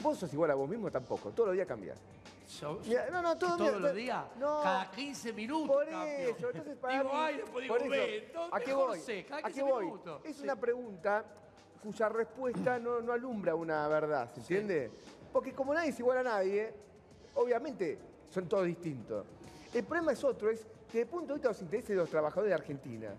Vos 0.00 0.18
sos 0.18 0.32
igual 0.32 0.50
a 0.50 0.54
vos 0.54 0.68
mismo 0.68 0.90
tampoco. 0.90 1.30
Todos 1.30 1.48
los 1.48 1.54
días 1.54 1.66
cambias. 1.66 1.98
Yo- 2.60 2.80
Mira, 2.86 3.10
no, 3.10 3.20
no, 3.20 3.36
todo 3.36 3.56
todos 3.58 3.80
los 3.80 3.94
días, 3.94 4.24
no. 4.38 4.60
cada 4.62 4.90
15 4.90 5.32
minutos. 5.34 5.68
Por 5.76 5.86
cambio. 5.88 6.28
eso, 6.30 6.46
entonces 6.50 6.76
para 6.78 6.94
digo, 6.94 7.04
mí- 7.12 7.18
ay, 7.20 7.36
después 7.36 7.62
digo, 7.62 7.76
eso, 7.76 7.90
ve, 7.90 8.32
¿a 8.52 8.60
qué 8.60 8.72
voy? 8.74 9.00
sé, 9.00 9.24
cada 9.26 9.40
¿A 9.40 9.42
qué 9.42 9.52
15 9.52 9.62
voy? 9.70 9.84
minutos. 9.84 10.20
Es 10.24 10.36
Sí. 10.36 10.42
una 10.44 10.56
pregunta 10.56 11.24
cuya 11.82 12.08
respuesta 12.08 12.78
no, 12.78 13.00
no 13.02 13.12
alumbra 13.12 13.54
una 13.54 13.86
verdad, 13.88 14.32
¿se 14.32 14.40
entiende? 14.40 14.90
Porque 15.32 15.52
como 15.52 15.74
nadie 15.74 15.90
es 15.90 15.98
igual 16.00 16.18
a 16.18 16.22
nadie, 16.22 16.72
obviamente 17.34 17.98
son 18.30 18.48
todos 18.48 18.64
distintos. 18.64 19.26
El 19.74 19.84
problema 19.84 20.12
es 20.12 20.24
otro, 20.24 20.48
es 20.50 20.60
que 20.90 20.98
desde 20.98 21.00
el 21.02 21.06
punto 21.08 21.26
de 21.28 21.34
vista 21.34 21.48
de 21.48 21.52
los 21.54 21.62
intereses 21.62 21.88
de 21.90 21.96
los 21.96 22.08
trabajadores 22.08 22.48
de 22.48 22.54
Argentina, 22.54 23.10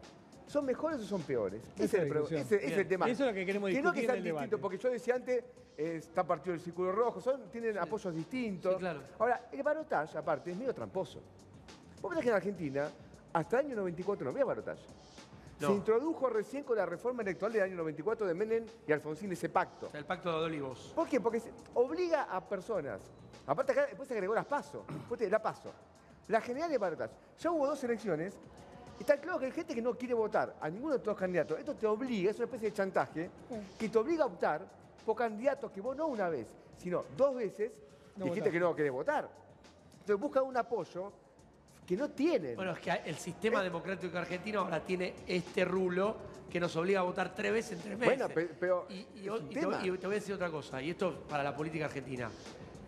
¿son 0.48 0.66
mejores 0.66 1.00
o 1.02 1.04
son 1.04 1.22
peores? 1.22 1.62
Ese 1.76 1.84
es 1.86 1.94
el, 1.94 2.10
pro- 2.10 2.22
discusión. 2.22 2.42
ese- 2.42 2.56
ese 2.56 2.66
es 2.66 2.72
el 2.72 2.78
Bien. 2.78 2.88
tema. 2.88 3.08
Eso 3.10 3.24
es 3.26 3.30
lo 3.30 3.36
que 3.36 3.46
queremos 3.46 3.70
Que 3.70 3.82
no 3.84 3.94
que 3.94 4.02
sean 4.06 4.24
distintos, 4.24 4.60
porque 4.60 4.78
yo 4.80 4.90
decía 4.90 5.14
antes, 5.16 5.44
está 5.80 6.26
partido 6.26 6.52
del 6.54 6.62
Círculo 6.62 6.92
Rojo, 6.92 7.22
son, 7.22 7.44
tienen 7.52 7.78
apoyos 7.78 8.14
distintos. 8.14 8.74
Sí, 8.74 8.80
claro. 8.80 9.02
Ahora, 9.18 9.48
el 9.52 9.64
barotaje, 9.64 10.18
aparte, 10.18 10.52
es 10.52 10.58
medio 10.58 10.74
tramposo. 10.74 11.20
Vos 12.02 12.10
pensás 12.10 12.24
que 12.24 12.30
en 12.30 12.36
Argentina, 12.36 12.90
hasta 13.34 13.60
el 13.60 13.68
año 13.68 13.76
94 13.78 14.26
no 14.26 14.32
había 14.32 14.46
barotaje. 14.46 14.82
No. 15.60 15.68
Se 15.68 15.74
introdujo 15.74 16.30
recién 16.30 16.64
con 16.64 16.78
la 16.78 16.86
reforma 16.86 17.22
electoral 17.22 17.54
del 17.54 17.64
año 17.64 17.76
94 17.78 18.26
de 18.28 18.34
Menem 18.34 18.66
y 18.88 18.92
Alfonsín 18.92 19.32
ese 19.32 19.50
pacto. 19.50 19.88
O 19.88 19.90
sea, 19.90 20.00
el 20.00 20.06
pacto 20.06 20.30
de 20.40 20.46
Olivos. 20.46 20.92
¿Por 20.96 21.08
qué? 21.08 21.20
Porque 21.20 21.40
se 21.40 21.52
obliga 21.74 22.24
a 22.24 22.40
personas. 22.42 23.02
Aparte 23.46 23.72
acá 23.74 23.86
después 23.88 24.08
se 24.08 24.14
agregó 24.14 24.34
las 24.36 24.46
PASO. 24.46 24.86
Después 24.94 25.20
te- 25.20 25.30
la 25.30 25.42
PASO. 25.42 25.72
La 26.28 26.40
general 26.40 26.70
de 26.70 26.78
balotaje. 26.78 27.14
Ya 27.40 27.52
hubo 27.52 27.68
dos 27.68 27.84
elecciones. 27.84 28.36
y 29.00 29.02
Está 29.02 29.18
claro 29.18 29.40
que 29.40 29.46
hay 29.48 29.52
gente 29.52 29.74
que 29.76 29.82
no 29.82 29.94
quiere 29.96 30.14
votar 30.14 30.56
a 30.62 30.70
ninguno 30.70 30.94
de 30.94 30.98
estos 31.00 31.18
candidatos. 31.18 31.58
Esto 31.60 31.74
te 31.76 31.88
obliga, 31.88 32.32
es 32.32 32.38
una 32.38 32.46
especie 32.46 32.70
de 32.70 32.74
chantaje, 32.76 33.30
que 33.78 33.90
te 33.90 33.98
obliga 33.98 34.24
a 34.24 34.28
optar 34.28 34.62
por 35.10 35.16
candidatos 35.16 35.72
que 35.72 35.82
vos 35.82 35.96
no 35.98 36.06
una 36.06 36.30
vez, 36.30 36.46
sino 36.78 37.04
dos 37.18 37.34
veces 37.34 37.72
No 38.16 38.26
dijiste 38.26 38.42
votás. 38.42 38.54
que 38.54 38.60
no 38.60 38.76
querés 38.76 38.92
votar. 38.92 39.28
Entonces 40.02 40.20
buscan 40.22 40.44
un 40.44 40.56
apoyo 40.56 41.12
que 41.84 41.98
no 41.98 42.12
tienen. 42.12 42.56
Bueno, 42.56 42.74
es 42.74 42.80
que 42.80 42.92
el 43.06 43.16
sistema 43.16 43.64
democrático 43.64 44.16
argentino 44.16 44.60
ahora 44.60 44.80
tiene 44.86 45.16
este 45.26 45.66
rulo 45.66 46.16
que 46.48 46.60
nos 46.60 46.76
obliga 46.76 47.00
a 47.00 47.04
votar 47.04 47.34
tres 47.34 47.52
veces 47.52 47.72
en 47.72 47.82
tres 47.82 47.98
meses. 47.98 48.32
Bueno, 48.32 48.50
pero 48.60 48.86
te, 48.88 48.94
y 48.94 49.98
te 49.98 50.06
voy 50.06 50.16
a 50.16 50.20
decir 50.20 50.36
otra 50.36 50.52
cosa, 50.52 50.80
y 50.80 50.92
esto 50.92 51.24
para 51.28 51.42
la 51.42 51.56
política 51.56 51.86
argentina. 51.86 52.30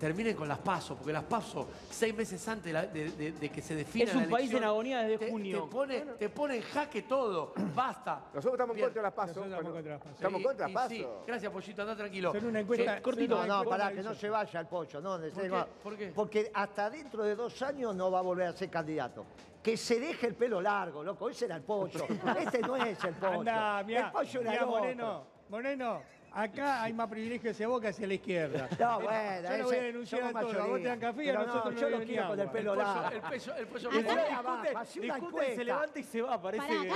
Terminen 0.02 0.36
con 0.36 0.48
las 0.48 0.58
pasos, 0.58 0.98
porque 0.98 1.14
las 1.14 1.26
pasos, 1.26 1.68
seis 1.92 2.16
meses 2.16 2.48
antes 2.48 2.66
de, 2.66 2.74
la- 2.74 2.88
de- 2.88 3.12
de- 3.12 3.32
de 3.34 3.50
que 3.50 3.62
se 3.62 3.76
defina 3.76 4.06
Es 4.10 4.16
un 4.16 4.24
la 4.24 4.30
país 4.30 4.50
elección, 4.50 4.64
en 4.64 4.68
agonía 4.70 5.00
desde 5.04 5.18
te- 5.20 5.30
junio. 5.30 5.64
Te 5.66 5.70
pone, 5.70 6.00
te 6.18 6.30
pone 6.30 6.56
en 6.56 6.62
jaque 6.64 7.04
todo. 7.04 7.54
Basta. 7.76 8.16
Nosotros 8.34 8.54
estamos 8.54 8.72
en 8.72 8.76
Bien. 8.78 8.88
contra 8.88 9.02
de 9.04 9.06
las 9.06 9.14
PASO. 9.14 9.28
Nosotros 9.28 9.46
estamos 9.46 9.64
Bueno, 9.64 9.76
contra 9.76 9.92
las 9.94 10.02
PASO. 10.02 10.16
Estamos 10.16 10.38
en 10.40 10.44
contra 10.44 10.66
de 10.66 10.72
Y- 10.72 10.74
las 10.74 10.92
y 10.92 10.96
sí. 10.96 11.02
PASO. 11.04 11.24
Gracias, 11.28 11.52
Pollito, 11.52 11.82
anda 11.84 11.96
tranquilo. 11.96 12.32
Son 12.34 12.46
una 12.48 12.60
encuesta. 12.62 12.98
Eh, 12.98 13.02
cortito. 13.04 13.46
No, 13.46 13.64
no, 13.64 13.70
para 13.70 13.92
que 13.92 14.02
no 14.02 14.16
se 14.16 14.30
vaya 14.32 14.60
el 14.60 14.66
pollo, 14.66 15.02
no, 15.02 15.20
¿Por 15.20 15.48
no. 15.48 15.66
qué? 15.66 15.72
¿Por 15.84 15.98
qué? 15.98 16.08
Porque 16.16 16.52
hasta 16.52 16.90
dentro 16.90 17.24
de 17.24 17.36
dos 17.36 17.62
años 17.62 17.94
no 17.96 18.10
va 18.10 18.18
a 18.18 18.24
volver 18.24 18.48
a 18.48 18.54
ser 18.54 18.72
candidato. 18.72 19.24
Que 19.62 19.78
se 19.78 20.00
deje 20.00 20.26
el 20.26 20.34
pelo 20.34 20.60
largo, 20.62 21.04
loco, 21.04 21.30
ese 21.30 21.46
era 21.46 21.58
el 21.58 21.62
pollo. 21.62 22.08
Este 22.40 22.58
no 22.62 22.76
es 22.76 23.04
el 23.04 23.14
pollo. 23.14 23.40
Anda, 23.42 23.84
mirá, 23.84 24.08
el 24.08 24.12
pollo 24.12 24.42
era 24.42 24.52
mirá. 24.52 24.66
Moreno, 24.66 25.24
Moreno, 25.50 26.02
acá 26.34 26.84
hay 26.84 26.94
más 26.94 27.08
privilegio 27.10 27.52
hacia 27.52 27.68
vos 27.68 27.82
que 27.82 27.88
hacia 27.88 28.08
la 28.08 28.14
izquierda. 28.14 28.68
No, 28.80 29.00
bueno, 29.02 29.50
Yo 29.50 29.58
lo 29.58 29.64
voy 29.66 29.76
a 29.76 29.82
denunciar 29.82 30.24
a 30.24 30.40
todos. 30.40 30.56
A 30.56 30.66
vos 30.66 30.82
te 30.82 30.88
dan 30.88 31.00
café 31.00 31.26
y 31.26 31.30
a 31.30 31.34
nosotros 31.34 31.66
no, 31.66 31.72
no 31.72 31.78
yo 31.80 31.90
nos 31.90 31.92
lo 31.92 31.98
dio 32.00 32.08
quiero 32.08 32.28
con 32.30 32.40
el 32.40 32.50
pelo 32.50 32.74
El 32.74 32.80
pollo, 32.80 32.94
largo. 32.94 33.16
el 33.16 33.68
pollo, 33.68 33.90
el 33.92 34.06
la- 34.06 34.84
Discute, 34.84 35.56
se 35.56 35.64
levanta 35.64 36.00
y 36.00 36.04
se 36.04 36.22
va, 36.22 36.42
parece 36.42 36.68
que 36.68 36.88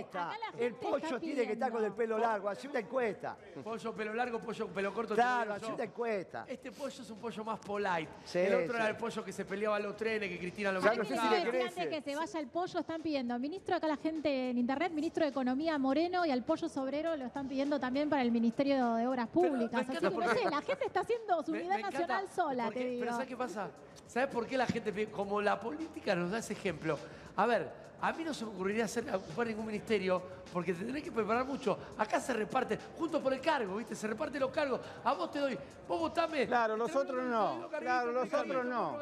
está 0.00 0.28
la 0.28 0.36
El 0.58 0.74
pollo 0.74 1.20
tiene 1.20 1.46
que 1.46 1.52
estar 1.52 1.70
con 1.72 1.84
el 1.84 1.92
pelo 1.92 2.18
largo, 2.18 2.48
así 2.48 2.66
una 2.66 2.80
encuesta. 2.80 3.36
Pollo 3.62 3.94
pelo 3.94 4.14
largo, 4.14 4.38
pollo 4.40 4.68
pelo 4.68 4.92
corto. 4.94 5.14
Claro, 5.14 5.56
yo. 5.58 5.74
una 5.74 5.84
encuesta. 5.84 6.44
Este 6.48 6.72
pollo 6.72 7.02
es 7.02 7.10
un 7.10 7.18
pollo 7.18 7.44
más 7.44 7.58
polite. 7.60 8.08
Sí, 8.24 8.38
el 8.38 8.54
otro 8.54 8.74
sí. 8.74 8.76
era 8.76 8.88
el 8.88 8.96
pollo 8.96 9.24
que 9.24 9.32
se 9.32 9.44
peleaba 9.44 9.76
en 9.76 9.82
los 9.84 9.96
trenes, 9.96 10.28
que 10.28 10.38
Cristina 10.38 10.72
lo 10.72 10.78
Antes 10.80 10.98
no 10.98 11.04
sé 11.04 11.14
de 11.14 11.20
si 11.20 11.28
que 11.28 11.30
le 11.30 11.36
decir, 11.36 11.50
crece. 11.50 11.80
antes 11.82 11.88
que 12.04 12.10
se 12.10 12.16
vaya 12.16 12.40
el 12.40 12.46
pollo, 12.48 12.80
están 12.80 13.02
pidiendo 13.02 13.38
ministro, 13.38 13.76
acá 13.76 13.86
la 13.86 13.96
gente 13.96 14.50
en 14.50 14.58
internet, 14.58 14.92
ministro 14.92 15.24
de 15.24 15.30
Economía 15.30 15.78
Moreno 15.78 16.24
y 16.26 16.30
al 16.30 16.42
pollo 16.42 16.68
sobrero 16.68 17.16
lo 17.16 17.26
están 17.26 17.48
pidiendo 17.48 17.78
también 17.78 18.08
para 18.08 18.22
el 18.22 18.30
Ministerio 18.46 18.94
de 18.94 19.06
Obras 19.08 19.28
Públicas. 19.28 19.80
Así 19.88 19.98
que 19.98 20.08
no 20.10 20.34
sé, 20.34 20.44
la 20.50 20.62
gente 20.62 20.84
está 20.86 21.00
haciendo 21.00 21.42
su 21.42 21.52
unidad 21.52 21.78
nacional 21.80 22.28
sola, 22.34 22.64
porque- 22.66 22.78
te 22.80 22.86
digo. 22.86 23.00
Pero 23.00 23.12
¿sabes 23.12 23.28
qué 23.28 23.36
pasa? 23.36 23.70
¿Sabes 24.06 24.28
por 24.28 24.46
qué 24.46 24.56
la 24.56 24.66
gente? 24.66 25.06
Como 25.10 25.40
la 25.42 25.58
política 25.58 26.14
nos 26.14 26.30
da 26.30 26.38
ese 26.38 26.52
ejemplo. 26.52 26.96
A 27.34 27.44
ver, 27.46 27.68
a 28.00 28.12
mí 28.12 28.24
no 28.24 28.34
se 28.34 28.44
me 28.44 28.50
ocurriría 28.50 28.84
hacer, 28.84 29.04
ocupar 29.14 29.46
ningún 29.46 29.66
ministerio 29.66 30.22
porque 30.52 30.72
te 30.72 30.84
tenés 30.84 31.02
que 31.02 31.12
preparar 31.12 31.44
mucho. 31.44 31.78
Acá 31.98 32.20
se 32.20 32.32
reparte, 32.32 32.78
junto 32.98 33.22
por 33.22 33.32
el 33.32 33.40
cargo, 33.40 33.76
¿viste? 33.76 33.94
Se 33.94 34.06
reparten 34.06 34.40
los 34.40 34.50
cargos. 34.50 34.80
A 35.04 35.12
vos 35.12 35.30
te 35.30 35.38
doy, 35.38 35.58
vos 35.88 36.00
votame. 36.00 36.46
Claro, 36.46 36.76
nosotros 36.76 37.24
no. 37.24 37.68
Claro, 37.78 38.12
nosotros 38.12 38.64
no. 38.64 38.98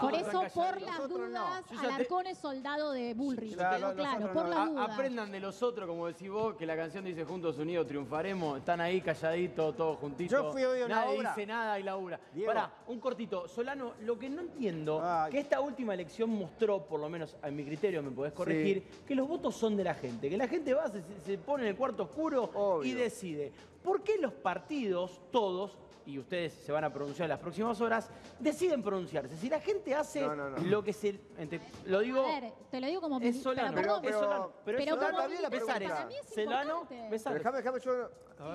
Por 0.00 0.14
eso, 0.14 0.42
por 0.54 0.80
las 0.80 1.08
dudas, 1.08 1.64
Alarcón 1.78 2.26
es 2.26 2.38
soldado 2.38 2.92
de 2.92 3.14
Bullrich. 3.14 3.54
Claro, 3.54 3.88
quedó 3.88 3.94
claro, 3.94 4.32
por 4.32 4.44
no. 4.44 4.50
las 4.50 4.66
dudas. 4.68 4.90
Aprendan 4.90 5.30
de 5.30 5.40
los 5.40 5.62
otros, 5.62 5.86
como 5.86 6.06
decís 6.06 6.30
vos, 6.30 6.56
que 6.56 6.66
la 6.66 6.76
canción 6.76 7.04
dice 7.04 7.24
Juntos 7.24 7.58
Unidos 7.58 7.86
triunfaremos. 7.86 8.58
Están 8.58 8.80
ahí 8.80 9.00
calladitos, 9.00 9.76
todos 9.76 9.98
juntitos. 9.98 10.32
Yo 10.32 10.52
fui 10.52 10.64
hoy 10.64 10.82
a 10.82 10.86
una 10.86 10.94
Nadie 11.04 11.18
obra. 11.18 11.30
dice 11.30 11.46
nada 11.46 11.78
y 11.78 11.82
labura. 11.82 12.18
Diego. 12.32 12.52
Pará, 12.52 12.70
un 12.86 13.00
cortito. 13.00 13.48
Solano, 13.48 13.94
lo 14.00 14.18
que 14.18 14.28
no 14.28 14.40
entiendo, 14.40 15.00
Ay. 15.02 15.30
que 15.30 15.38
esta 15.38 15.60
última 15.60 15.94
elección 15.94 16.30
mostró, 16.30 16.84
por 16.84 17.00
lo 17.00 17.08
menos 17.08 17.36
a 17.42 17.50
mi 17.50 17.64
criterio 17.64 18.02
me 18.02 18.10
podés 18.10 18.32
corregir, 18.36 18.84
que 19.06 19.14
los 19.16 19.26
votos 19.26 19.56
son 19.56 19.76
de 19.76 19.82
la 19.84 19.94
gente. 19.94 20.28
Que 20.30 20.36
la 20.36 20.46
gente 20.46 20.72
va, 20.74 20.88
se, 20.88 21.02
se 21.24 21.38
pone 21.38 21.64
en 21.64 21.70
el 21.70 21.76
cuarto 21.76 22.04
oscuro 22.04 22.44
y 22.84 22.92
Obvio. 22.92 22.96
decide. 22.98 23.52
¿Por 23.82 24.02
qué 24.02 24.18
los 24.18 24.32
partidos, 24.32 25.20
todos, 25.32 25.76
y 26.04 26.18
ustedes 26.20 26.52
se 26.52 26.70
van 26.70 26.84
a 26.84 26.92
pronunciar 26.92 27.26
en 27.26 27.30
las 27.30 27.40
próximas 27.40 27.80
horas, 27.80 28.08
deciden 28.38 28.82
pronunciarse? 28.82 29.36
Si 29.36 29.48
la 29.48 29.60
gente 29.60 29.94
hace 29.94 30.20
No, 30.22 30.36
no, 30.36 30.50
no. 30.50 30.58
lo 30.58 30.84
que 30.84 30.92
se... 30.92 31.18
entre- 31.38 31.60
lo 31.86 32.00
digo... 32.00 32.24
A 32.24 32.40
ver, 32.40 32.52
te 32.70 32.80
lo 32.80 32.86
digo 32.86 33.00
como 33.00 33.18
Es 33.20 33.42
Solano, 33.42 33.74
pero 33.74 34.00
perdón, 34.00 34.04
es 34.04 34.14
Solano. 34.14 34.52
Pero, 34.64 34.78
pero 34.78 34.78
es 34.78 34.88
Solano 35.00 35.18
también 35.18 35.42
la 35.42 35.50
pregunta. 35.50 35.74
para 35.80 36.06
mí 36.06 36.14
es 36.20 36.34
Solano. 36.34 36.86
Besares. 37.10 37.38
Déjame, 37.38 37.56
déjame, 37.58 37.80
yo, 37.80 37.92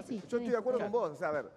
Sí, 0.05 0.07
sí, 0.07 0.15
yo 0.15 0.19
estoy 0.23 0.45
sí. 0.45 0.51
de 0.51 0.57
acuerdo 0.57 0.79
con 0.79 0.91
vos. 0.91 1.11
O 1.11 1.15
sea, 1.15 1.29
a 1.29 1.31
ver, 1.31 1.49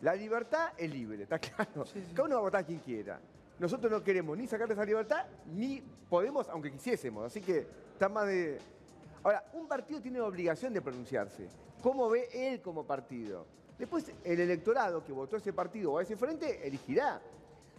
la 0.00 0.14
libertad 0.14 0.72
es 0.76 0.90
libre, 0.90 1.22
está 1.24 1.38
claro. 1.38 1.84
Cada 2.14 2.24
uno 2.26 2.34
va 2.36 2.40
a 2.40 2.44
votar 2.44 2.60
a 2.60 2.64
quien 2.66 2.78
quiera. 2.80 3.20
Nosotros 3.58 3.90
no 3.90 4.02
queremos 4.02 4.36
ni 4.36 4.46
sacarle 4.46 4.74
esa 4.74 4.84
libertad, 4.84 5.26
ni 5.46 5.80
podemos, 6.08 6.48
aunque 6.48 6.70
quisiésemos. 6.72 7.24
Así 7.24 7.40
que 7.40 7.66
está 7.92 8.08
más 8.08 8.26
de... 8.26 8.58
Ahora, 9.22 9.44
un 9.54 9.66
partido 9.68 10.00
tiene 10.00 10.20
obligación 10.20 10.72
de 10.74 10.82
pronunciarse. 10.82 11.48
¿Cómo 11.82 12.08
ve 12.10 12.28
él 12.32 12.60
como 12.60 12.84
partido? 12.84 13.46
Después, 13.78 14.10
el 14.22 14.40
electorado 14.40 15.04
que 15.04 15.12
votó 15.12 15.36
ese 15.36 15.52
partido 15.52 15.92
o 15.92 15.98
a 15.98 16.02
ese 16.02 16.16
frente 16.16 16.66
elegirá. 16.66 17.20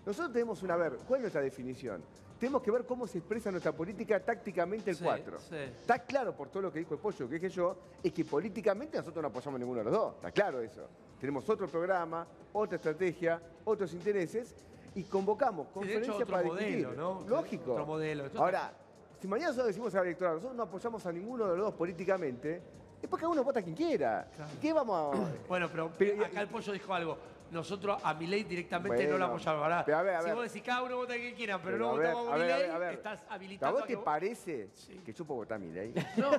Nosotros 0.06 0.32
tenemos 0.34 0.62
una, 0.64 0.76
a 0.76 0.78
ver, 0.78 0.98
¿cuál 1.08 1.20
es 1.20 1.22
nuestra 1.24 1.42
definición? 1.42 2.04
Tenemos 2.40 2.62
que 2.62 2.70
ver 2.72 2.86
cómo 2.86 3.08
se 3.08 3.20
expresa 3.20 3.50
nuestra 3.50 3.72
política 3.72 4.20
tácticamente 4.20 4.92
el 4.92 4.98
Sí, 4.98 5.04
4. 5.04 5.40
sí. 5.40 5.56
Está 5.56 6.00
claro 6.00 6.36
por 6.36 6.50
todo 6.50 6.64
lo 6.64 6.72
que 6.72 6.80
dijo 6.80 6.94
el 6.94 7.00
Pollo, 7.00 7.28
que 7.30 7.36
dije 7.36 7.50
yo, 7.50 7.78
es 8.04 8.12
que 8.12 8.26
políticamente 8.26 8.98
nosotros 8.98 9.22
no 9.22 9.30
apoyamos 9.30 9.56
a 9.56 9.60
ninguno 9.60 9.80
de 9.80 9.86
los 9.86 9.94
dos. 9.94 10.16
Está 10.16 10.32
claro 10.32 10.62
eso. 10.62 10.88
Tenemos 11.20 11.48
otro 11.50 11.68
programa, 11.68 12.28
otra 12.54 12.76
estrategia, 12.76 13.42
otros 13.64 13.94
intereses 13.94 14.54
y 14.96 15.04
convocamos 15.04 15.68
Sí, 15.68 15.74
conferencia 15.74 16.14
hecho, 16.14 16.24
otro 16.24 16.28
para 16.36 16.48
modelo, 16.48 16.68
discutir. 16.78 16.98
¿no? 16.98 17.24
Lógico. 17.28 17.72
Otro 17.74 17.86
modelo. 17.86 18.26
Esto 18.26 18.40
Ahora, 18.44 18.74
si 19.20 19.28
mañana 19.28 19.50
nosotros 19.50 19.68
decimos 19.68 19.94
al 19.96 20.06
electorado, 20.06 20.36
nosotros 20.38 20.58
no 20.58 20.64
apoyamos 20.64 21.06
a 21.06 21.12
ninguno 21.12 21.46
de 21.52 21.58
los 21.58 21.66
dos 21.68 21.76
políticamente, 21.76 22.62
después 23.02 23.20
cada 23.20 23.32
uno 23.32 23.44
vota 23.44 23.60
a 23.60 23.64
quien 23.64 23.76
quiera. 23.76 24.28
¿Qué 24.62 24.74
vamos 24.74 25.16
a...? 25.16 25.30
Bueno, 25.48 25.70
pero, 25.70 25.92
Pero- 25.98 26.26
acá 26.26 26.42
el 26.42 26.48
pollo 26.48 26.72
dijo 26.74 26.94
algo. 26.94 27.18
Nosotros 27.52 28.02
a 28.04 28.14
Milei 28.16 28.44
directamente 28.44 29.06
no 29.08 29.20
la 29.20 29.26
apoyamos. 29.26 29.62
Ahora, 29.64 29.80
a 29.82 30.02
ver, 30.04 30.16
a 30.16 30.20
si 30.22 30.26
ver. 30.26 30.36
vos 30.36 30.44
decís 30.46 30.64
cada 30.64 30.82
uno 30.82 30.98
vota 30.98 31.14
a 31.14 31.18
quien 31.18 31.36
quiera, 31.36 31.62
pero, 31.62 31.78
Pero 31.78 31.86
no 31.86 31.92
a 31.92 31.98
ver, 31.98 32.08
votamos 32.16 32.28
a 32.28 32.32
a 32.32 32.72
a 32.72 32.76
a 32.76 32.78
ver. 32.80 32.94
estás 32.96 33.24
¿A 33.30 33.34
habilitando 33.36 33.74
vos 33.74 33.84
a 33.84 33.86
te 33.86 33.92
que 33.94 33.96
vos- 33.98 34.06
parece 34.06 34.70
que 35.06 35.14
yo 35.14 35.26
puedo 35.26 35.38
votar 35.42 35.58
a 35.58 35.60
Milei? 35.60 35.94
No, 36.18 36.32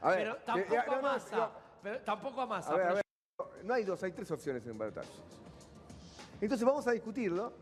A 0.00 0.10
ver, 0.10 0.18
pero 0.18 0.32
eh, 0.34 0.38
tampoco 0.46 0.74
eh, 0.74 0.78
a 0.78 0.96
no, 0.96 1.02
masa. 1.02 1.36
no. 1.36 1.50
Pero 1.82 1.98
tampoco 2.02 2.40
a 2.40 2.46
masa. 2.46 2.72
A 2.72 2.98
a 2.98 3.00
no 3.64 3.74
hay 3.74 3.84
dos, 3.84 4.00
hay 4.04 4.12
tres 4.12 4.30
opciones 4.30 4.64
en 4.64 4.72
un 4.72 4.78
balotaje. 4.78 5.08
Entonces 6.40 6.64
vamos 6.66 6.86
a 6.86 6.92
discutirlo. 6.92 7.52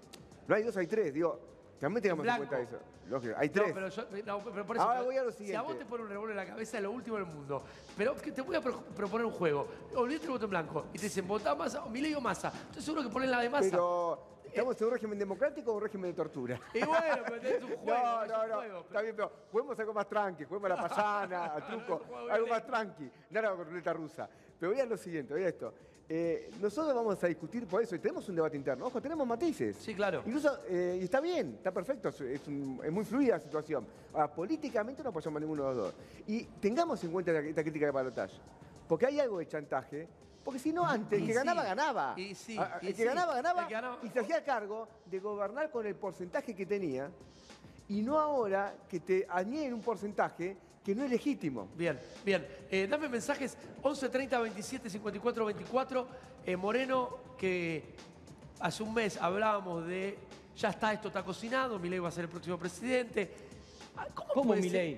No 0.46 0.54
hay 0.54 0.62
dos, 0.62 0.76
hay 0.76 0.86
tres. 0.86 1.12
Digo, 1.12 1.38
también 1.80 2.02
tengamos 2.02 2.22
en, 2.22 2.24
blanco. 2.24 2.46
cuenta 2.48 2.60
eso. 2.60 2.82
Lógico, 3.08 3.34
hay 3.38 3.48
No, 3.48 3.52
tres. 3.54 3.72
pero, 3.72 3.88
yo, 3.88 4.02
no, 4.26 4.38
pero 4.44 4.66
por 4.66 4.76
eso. 4.76 4.84
Ahora 4.84 5.02
voy 5.02 5.16
a 5.16 5.22
lo 5.24 5.30
Si 5.30 5.36
a 5.36 5.38
siguiente. 5.38 5.66
vos 5.66 5.78
te 5.78 5.84
pone 5.86 6.02
un 6.04 6.08
revólver 6.10 6.30
en 6.32 6.36
la 6.36 6.46
cabeza, 6.46 6.76
es 6.76 6.82
lo 6.82 6.90
último 6.90 7.16
del 7.16 7.26
mundo. 7.26 7.62
Pero 7.96 8.14
que 8.16 8.32
te 8.32 8.42
voy 8.42 8.56
a 8.56 8.60
pro- 8.60 8.82
proponer 8.94 9.26
un 9.26 9.32
juego. 9.32 9.66
Olvídate 9.94 10.26
el 10.26 10.30
voto 10.32 10.44
en 10.44 10.50
blanco. 10.50 10.84
Y 10.92 10.98
te 10.98 11.04
dicen, 11.04 11.26
votá 11.26 11.54
masa 11.54 11.84
o 11.84 11.88
Milei 11.90 12.14
o 12.14 12.20
masa. 12.20 12.52
Estoy 12.68 12.82
seguro 12.82 13.02
que 13.02 13.08
ponen 13.08 13.30
la 13.30 13.40
de 13.40 13.48
masa. 13.48 13.70
Pero, 13.70 14.18
¿estamos 14.44 14.78
en 14.80 14.86
un 14.86 14.92
régimen 14.92 15.18
democrático 15.18 15.72
o 15.72 15.76
un 15.76 15.82
régimen 15.82 16.10
de 16.10 16.14
tortura? 16.16 16.60
Y 16.74 16.84
bueno, 16.84 17.22
pero 17.26 17.36
es 17.42 17.62
un 17.62 17.76
juego. 17.76 17.86
no, 17.86 18.26
no, 18.26 18.46
no. 18.46 18.54
juego. 18.56 18.80
Está 18.80 19.00
bien, 19.02 19.16
pero 19.16 19.32
juguemos 19.50 19.78
algo 19.80 19.94
más 19.94 20.08
tranqui, 20.08 20.44
juguemos 20.44 20.70
a 20.70 20.74
la 20.76 20.88
payana, 20.88 21.44
al 21.54 21.66
truco, 21.66 22.02
algo 22.30 22.46
más 22.46 22.66
tranqui. 22.66 23.10
Nada 23.30 23.54
con 23.56 23.64
ruleta 23.66 23.92
rusa. 23.94 24.28
Pero 24.60 24.72
vean 24.72 24.88
lo 24.88 24.96
siguiente, 24.98 25.32
vean 25.32 25.48
esto. 25.48 25.72
Eh, 26.10 26.50
nosotros 26.62 26.94
vamos 26.94 27.22
a 27.22 27.26
discutir 27.26 27.66
por 27.66 27.82
eso 27.82 27.94
y 27.94 27.98
tenemos 27.98 28.26
un 28.30 28.34
debate 28.36 28.56
interno. 28.56 28.86
Ojo, 28.86 29.00
tenemos 29.00 29.26
matices. 29.26 29.76
Sí, 29.76 29.94
claro. 29.94 30.22
Incluso, 30.24 30.60
eh, 30.66 30.96
y 31.00 31.04
está 31.04 31.20
bien, 31.20 31.56
está 31.56 31.70
perfecto, 31.70 32.08
es, 32.08 32.20
es 32.22 32.48
un- 32.48 32.80
es 32.82 32.90
muy 32.90 33.04
fluida 33.04 33.34
la 33.34 33.40
situación. 33.40 33.86
Ahora, 34.14 34.32
políticamente 34.32 35.02
no 35.02 35.10
apoyamos 35.10 35.36
a 35.36 35.40
ninguno 35.40 35.62
de 35.64 35.68
los 35.68 35.76
dos. 35.76 35.94
Y 36.26 36.44
tengamos 36.44 37.04
en 37.04 37.12
cuenta 37.12 37.32
esta 37.38 37.62
crítica 37.62 37.84
de 37.86 37.92
balotaje. 37.92 38.38
Porque 38.88 39.04
hay 39.04 39.20
algo 39.20 39.38
de 39.38 39.46
chantaje. 39.48 40.08
Porque 40.42 40.58
si 40.58 40.72
no, 40.72 40.86
antes, 40.86 41.20
el 41.20 41.26
que 41.26 41.34
ganaba, 41.34 41.62
ganaba. 41.62 42.14
y 42.16 42.34
sí, 42.34 42.58
y 42.80 42.86
el 42.86 42.94
que 42.94 43.04
ganaba, 43.04 43.34
ganaba- 43.34 43.98
y 44.02 44.08
se 44.08 44.20
hacía 44.20 44.42
cargo 44.42 44.88
de 45.04 45.18
gobernar 45.20 45.70
con 45.70 45.86
el 45.86 45.94
porcentaje 45.94 46.54
que 46.54 46.64
tenía. 46.64 47.10
Y 47.88 48.00
no 48.00 48.18
ahora 48.18 48.74
que 48.88 49.00
te 49.00 49.26
añaden 49.28 49.74
un 49.74 49.82
porcentaje 49.82 50.56
que 50.88 50.94
no 50.94 51.04
es 51.04 51.10
legítimo. 51.10 51.68
Bien, 51.76 52.00
bien. 52.24 52.46
Eh, 52.70 52.86
dame 52.88 53.10
mensajes 53.10 53.58
11 53.82 54.08
30 54.08 54.40
27 54.40 54.88
54 54.88 55.44
24. 55.44 56.08
Eh, 56.46 56.56
Moreno, 56.56 57.18
que 57.36 57.84
hace 58.60 58.82
un 58.82 58.94
mes 58.94 59.18
hablábamos 59.20 59.86
de 59.86 60.16
ya 60.56 60.70
está, 60.70 60.94
esto 60.94 61.08
está 61.08 61.22
cocinado, 61.22 61.78
Milei 61.78 61.98
va 61.98 62.08
a 62.08 62.10
ser 62.10 62.24
el 62.24 62.30
próximo 62.30 62.56
presidente. 62.58 63.30
Ah, 63.98 64.06
¿Cómo, 64.14 64.32
¿Cómo? 64.32 64.54
Milei? 64.54 64.96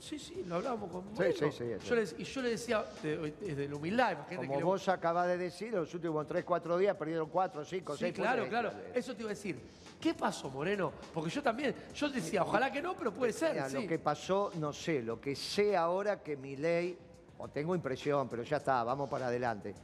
Sí, 0.00 0.18
sí, 0.18 0.42
lo 0.44 0.56
hablábamos 0.56 0.90
con 0.90 1.02
Sí, 1.02 1.08
Moreno. 1.14 1.36
sí, 1.38 1.46
sí, 1.56 1.64
eso. 1.70 1.86
Yo 1.86 1.94
le- 1.94 2.22
y 2.22 2.24
yo 2.24 2.42
le 2.42 2.50
decía, 2.50 2.84
de- 3.00 3.32
desde 3.40 3.68
la 3.68 3.76
humildad, 3.76 4.12
imagínate 4.14 4.36
Como 4.38 4.52
que 4.54 4.58
le- 4.58 4.64
vos 4.64 4.88
acabás 4.88 5.28
de 5.28 5.38
decir, 5.38 5.68
en 5.68 5.76
los 5.76 5.94
últimos 5.94 6.26
3, 6.26 6.44
4 6.44 6.76
días 6.78 6.96
perdieron 6.96 7.28
4, 7.28 7.64
5, 7.64 7.92
Sí, 7.94 8.00
6 8.06 8.12
claro, 8.14 8.48
claro. 8.48 8.72
Eso 8.92 9.14
te 9.14 9.22
iba 9.22 9.30
a 9.30 9.34
decir. 9.34 9.60
¿Qué 10.00 10.14
pasó, 10.14 10.48
Moreno? 10.50 10.92
Porque 11.12 11.30
yo 11.30 11.42
también, 11.42 11.74
yo 11.94 12.08
decía, 12.08 12.42
ojalá 12.42 12.70
que 12.70 12.80
no, 12.80 12.96
pero 12.96 13.12
puede 13.12 13.32
ser. 13.32 13.54
Mira, 13.54 13.68
sí. 13.68 13.82
Lo 13.82 13.86
que 13.88 13.98
pasó, 13.98 14.52
no 14.56 14.72
sé. 14.72 15.02
Lo 15.02 15.20
que 15.20 15.34
sé 15.34 15.76
ahora 15.76 16.22
que 16.22 16.36
mi 16.36 16.56
ley, 16.56 16.96
o 17.38 17.48
tengo 17.48 17.74
impresión, 17.74 18.28
pero 18.28 18.42
ya 18.44 18.58
está, 18.58 18.84
vamos 18.84 19.08
para 19.10 19.26
adelante. 19.26 19.74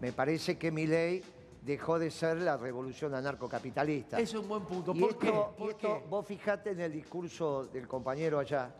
Me 0.00 0.12
parece 0.12 0.58
que 0.58 0.70
mi 0.72 0.86
ley 0.86 1.22
dejó 1.62 1.98
de 1.98 2.10
ser 2.10 2.38
la 2.38 2.56
revolución 2.56 3.14
anarcocapitalista. 3.14 4.18
Es 4.18 4.34
un 4.34 4.48
buen 4.48 4.64
punto. 4.64 4.92
Y 4.94 5.00
¿Por 5.00 5.10
esto, 5.10 5.54
y 5.56 5.60
¿Por 5.60 5.70
esto, 5.70 6.00
qué? 6.02 6.08
vos 6.08 6.26
fijate 6.26 6.70
en 6.70 6.80
el 6.80 6.92
discurso 6.92 7.66
del 7.66 7.86
compañero 7.86 8.38
allá, 8.38 8.74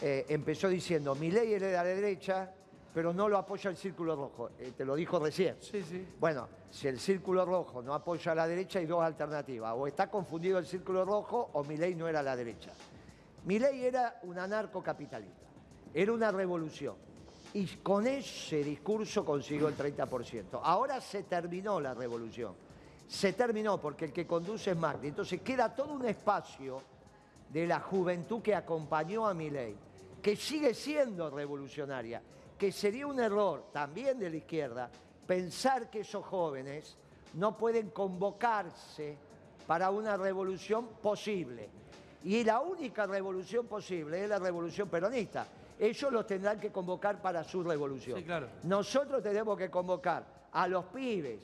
eh, 0.00 0.26
empezó 0.28 0.68
diciendo, 0.68 1.14
mi 1.14 1.30
ley 1.30 1.54
es 1.54 1.60
de 1.60 1.72
la 1.72 1.82
derecha, 1.82 2.52
pero 2.92 3.12
no 3.12 3.28
lo 3.28 3.38
apoya 3.38 3.70
el 3.70 3.76
círculo 3.76 4.16
rojo. 4.16 4.50
Eh, 4.58 4.72
te 4.76 4.84
lo 4.84 4.94
dijo 4.94 5.18
recién. 5.18 5.56
Sí, 5.60 5.82
sí. 5.82 6.06
Bueno, 6.18 6.48
si 6.70 6.88
el 6.88 6.98
círculo 6.98 7.44
rojo 7.44 7.82
no 7.82 7.94
apoya 7.94 8.32
a 8.32 8.34
la 8.34 8.46
derecha, 8.46 8.78
hay 8.78 8.86
dos 8.86 9.02
alternativas. 9.02 9.74
O 9.76 9.86
está 9.86 10.10
confundido 10.10 10.58
el 10.58 10.66
círculo 10.66 11.04
rojo 11.04 11.50
o 11.52 11.64
mi 11.64 11.76
ley 11.76 11.94
no 11.94 12.08
era 12.08 12.22
la 12.22 12.34
derecha. 12.34 12.70
Mi 13.44 13.58
ley 13.58 13.84
era 13.84 14.20
un 14.24 14.38
anarcocapitalista. 14.38 15.46
Era 15.94 16.12
una 16.12 16.30
revolución. 16.30 16.96
Y 17.54 17.66
con 17.78 18.06
ese 18.06 18.62
discurso 18.62 19.24
consiguió 19.24 19.68
el 19.68 19.76
30%. 19.76 20.60
Ahora 20.62 21.00
se 21.00 21.24
terminó 21.24 21.80
la 21.80 21.94
revolución. 21.94 22.54
Se 23.08 23.32
terminó 23.32 23.80
porque 23.80 24.06
el 24.06 24.12
que 24.12 24.26
conduce 24.26 24.70
es 24.70 24.76
Macri. 24.76 25.08
Entonces 25.08 25.40
queda 25.40 25.74
todo 25.74 25.94
un 25.94 26.06
espacio 26.06 26.80
de 27.48 27.66
la 27.66 27.80
juventud 27.80 28.40
que 28.40 28.54
acompañó 28.54 29.26
a 29.26 29.34
mi 29.34 29.50
ley, 29.50 29.76
que 30.22 30.36
sigue 30.36 30.72
siendo 30.74 31.28
revolucionaria, 31.30 32.22
que 32.60 32.70
sería 32.70 33.06
un 33.06 33.18
error 33.18 33.70
también 33.72 34.18
de 34.18 34.28
la 34.28 34.36
izquierda 34.36 34.90
pensar 35.26 35.88
que 35.88 36.00
esos 36.00 36.22
jóvenes 36.26 36.94
no 37.32 37.56
pueden 37.56 37.88
convocarse 37.88 39.16
para 39.66 39.88
una 39.90 40.18
revolución 40.18 40.88
posible. 41.00 41.70
Y 42.22 42.44
la 42.44 42.60
única 42.60 43.06
revolución 43.06 43.66
posible 43.66 44.24
es 44.24 44.28
la 44.28 44.38
revolución 44.38 44.90
peronista. 44.90 45.46
Ellos 45.78 46.12
los 46.12 46.26
tendrán 46.26 46.60
que 46.60 46.70
convocar 46.70 47.22
para 47.22 47.42
su 47.44 47.62
revolución. 47.62 48.22
Nosotros 48.64 49.22
tenemos 49.22 49.56
que 49.56 49.70
convocar 49.70 50.26
a 50.52 50.68
los 50.68 50.84
pibes 50.84 51.40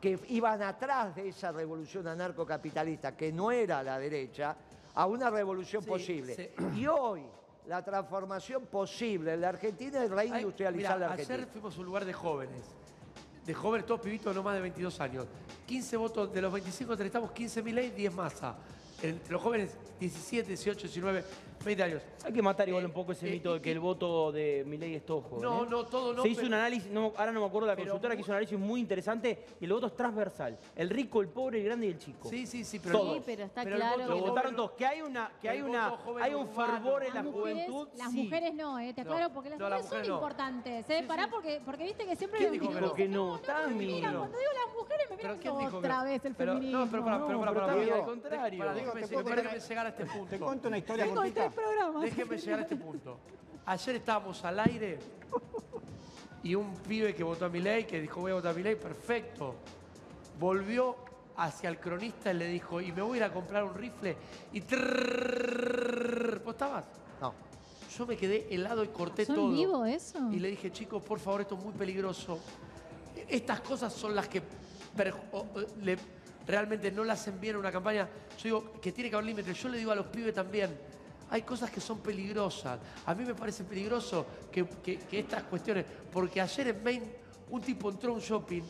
que 0.00 0.20
iban 0.28 0.62
atrás 0.62 1.16
de 1.16 1.30
esa 1.30 1.50
revolución 1.50 2.06
anarcocapitalista, 2.06 3.16
que 3.16 3.32
no 3.32 3.50
era 3.50 3.82
la 3.82 3.98
derecha, 3.98 4.54
a 4.94 5.06
una 5.06 5.30
revolución 5.30 5.84
posible. 5.84 6.52
Y 6.76 6.86
hoy 6.86 7.24
la 7.66 7.82
transformación 7.82 8.66
posible 8.66 9.34
en 9.34 9.40
la 9.40 9.48
Argentina 9.50 10.04
es 10.04 10.10
reindustrializar 10.10 10.98
la 10.98 11.06
Argentina. 11.06 11.34
Ayer 11.36 11.48
fuimos 11.48 11.76
un 11.78 11.86
lugar 11.86 12.04
de 12.04 12.12
jóvenes, 12.12 12.64
de 13.44 13.54
jóvenes, 13.54 13.86
todos 13.86 14.00
pibitos 14.00 14.34
no 14.34 14.42
más 14.42 14.54
de 14.54 14.60
22 14.60 15.00
años. 15.00 15.26
15 15.66 15.96
votos, 15.96 16.32
de 16.32 16.42
los 16.42 16.52
25 16.52 16.92
entrevistamos 16.92 17.32
15 17.32 17.62
mil 17.62 17.78
y 17.78 17.90
10 17.90 18.14
masa. 18.14 18.56
Entre 19.02 19.32
los 19.32 19.42
jóvenes 19.42 19.76
17, 19.98 20.48
18, 20.48 20.80
19, 20.82 21.24
hay 21.66 22.32
que 22.32 22.42
matar 22.42 22.68
igual 22.68 22.84
eh, 22.84 22.86
un 22.86 22.92
poco 22.92 23.12
ese 23.12 23.28
eh, 23.28 23.32
mito 23.32 23.54
de 23.54 23.60
que 23.60 23.72
el 23.72 23.80
voto 23.80 24.32
de 24.32 24.64
Milei 24.66 24.94
es 24.94 25.06
todo 25.06 25.22
joven. 25.22 25.42
No, 25.42 25.64
¿eh? 25.64 25.66
no, 25.70 25.84
todo 25.86 26.12
no. 26.12 26.22
Se 26.22 26.28
hizo 26.28 26.42
un 26.42 26.54
análisis, 26.54 26.90
ahora 26.94 27.32
no 27.32 27.40
me 27.40 27.46
acuerdo 27.46 27.68
de 27.68 27.74
la 27.74 27.76
consultora, 27.76 28.14
que 28.14 28.20
hizo 28.20 28.30
un 28.30 28.36
análisis 28.36 28.58
muy 28.58 28.80
interesante 28.80 29.46
y 29.60 29.64
el 29.64 29.72
voto 29.72 29.86
es 29.86 29.96
transversal. 29.96 30.58
El 30.76 30.90
rico, 30.90 31.20
el 31.20 31.28
pobre, 31.28 31.58
el 31.58 31.64
grande 31.64 31.86
y 31.86 31.90
el 31.90 31.98
chico. 31.98 32.28
Sí, 32.28 32.46
sí, 32.46 32.64
sí, 32.64 32.78
pero, 32.78 32.98
todos. 32.98 33.16
Sí, 33.16 33.22
pero 33.24 33.44
está 33.44 33.64
pero 33.64 33.76
claro. 33.76 34.06
Lo 34.06 34.18
votaron 34.18 34.56
todos. 34.56 34.72
Que 34.72 34.86
hay 34.86 35.02
una, 35.02 35.30
que 35.40 35.48
hay 35.48 35.60
una, 35.62 35.98
hay 36.20 36.34
un 36.34 36.48
fervor 36.48 37.04
en 37.04 37.14
la 37.14 37.22
mujeres, 37.22 37.66
juventud. 37.66 37.88
Las 37.96 38.12
mujeres 38.12 38.54
no, 38.54 38.76
te 38.94 39.00
aclaro, 39.00 39.32
porque 39.32 39.50
las 39.50 39.58
mujeres 39.58 39.84
la 39.84 39.88
son 39.88 40.04
importantes. 40.04 40.86
Sí, 40.86 40.94
Pará 41.06 41.28
porque, 41.30 41.60
porque 41.64 41.84
viste 41.84 42.06
que 42.06 42.16
siempre 42.16 42.40
¿Quién 42.40 42.52
dijo 42.52 42.94
que 42.94 43.08
no? 43.08 43.36
Está 43.36 43.62
Cuando 43.64 43.78
digo 43.78 44.50
las 44.66 44.74
mujeres 44.76 45.10
me 45.10 45.16
miran 45.16 45.74
otra 45.74 46.04
vez 46.04 46.24
el 46.24 46.34
feminismo. 46.34 46.78
No, 46.78 46.90
pero 46.90 47.04
para, 47.04 47.26
pero 47.26 47.40
para, 47.40 47.72
al 47.72 48.04
contrario. 48.04 48.92
Me 48.94 49.24
parece 49.24 49.48
que 49.48 49.60
llegar 49.60 49.86
a 49.86 49.88
este 49.90 50.06
punto. 50.06 50.30
Te 50.30 50.38
cuento 50.38 50.68
una 50.68 50.78
historia 50.78 51.06
cortita 51.06 51.53
programas. 51.54 52.02
Déjeme 52.02 52.36
llegar 52.36 52.58
a 52.58 52.62
este 52.62 52.76
punto. 52.76 53.18
Ayer 53.66 53.96
estábamos 53.96 54.44
al 54.44 54.60
aire 54.60 54.98
y 56.42 56.54
un 56.54 56.74
pibe 56.74 57.14
que 57.14 57.24
votó 57.24 57.46
a 57.46 57.48
mi 57.48 57.60
ley, 57.60 57.84
que 57.84 58.00
dijo 58.00 58.20
voy 58.20 58.32
a 58.32 58.34
votar 58.34 58.52
a 58.52 58.54
mi 58.54 58.62
ley, 58.62 58.76
perfecto. 58.76 59.54
Volvió 60.38 60.96
hacia 61.36 61.70
el 61.70 61.78
cronista 61.80 62.30
y 62.32 62.34
le 62.34 62.48
dijo, 62.48 62.80
y 62.80 62.92
me 62.92 63.02
voy 63.02 63.14
a 63.14 63.16
ir 63.16 63.24
a 63.24 63.32
comprar 63.32 63.64
un 63.64 63.74
rifle 63.74 64.16
y 64.52 64.60
trrrr. 64.60 66.42
¿Vos? 66.44 66.56
No. 67.20 67.34
Yo 67.96 68.06
me 68.06 68.16
quedé 68.16 68.52
helado 68.54 68.84
y 68.84 68.88
corté 68.88 69.24
todo. 69.24 69.50
vivo 69.50 69.84
eso? 69.86 70.30
Y 70.30 70.38
le 70.40 70.48
dije, 70.48 70.70
chicos, 70.70 71.02
por 71.02 71.18
favor, 71.18 71.40
esto 71.40 71.56
es 71.56 71.64
muy 71.64 71.72
peligroso. 71.72 72.38
Estas 73.28 73.60
cosas 73.60 73.92
son 73.92 74.14
las 74.14 74.28
que 74.28 74.42
realmente 76.46 76.90
no 76.90 77.04
las 77.04 77.26
envían 77.28 77.56
a 77.56 77.58
una 77.60 77.72
campaña. 77.72 78.08
Yo 78.38 78.42
digo 78.42 78.72
que 78.80 78.92
tiene 78.92 79.08
que 79.08 79.16
haber 79.16 79.26
límites. 79.26 79.56
Yo 79.62 79.68
le 79.68 79.78
digo 79.78 79.92
a 79.92 79.94
los 79.94 80.06
pibes 80.06 80.34
también 80.34 80.76
hay 81.34 81.42
cosas 81.42 81.68
que 81.68 81.80
son 81.80 81.98
peligrosas. 81.98 82.78
A 83.06 83.12
mí 83.12 83.24
me 83.24 83.34
parece 83.34 83.64
peligroso 83.64 84.24
que, 84.52 84.64
que- 84.84 84.98
que 85.00 85.18
estas 85.18 85.42
cuestiones, 85.42 85.84
porque 86.12 86.40
ayer 86.40 86.68
en 86.68 86.84
Maine 86.84 87.12
un 87.50 87.60
tipo 87.60 87.90
entró 87.90 88.12
a 88.12 88.14
un 88.14 88.20
shopping 88.20 88.62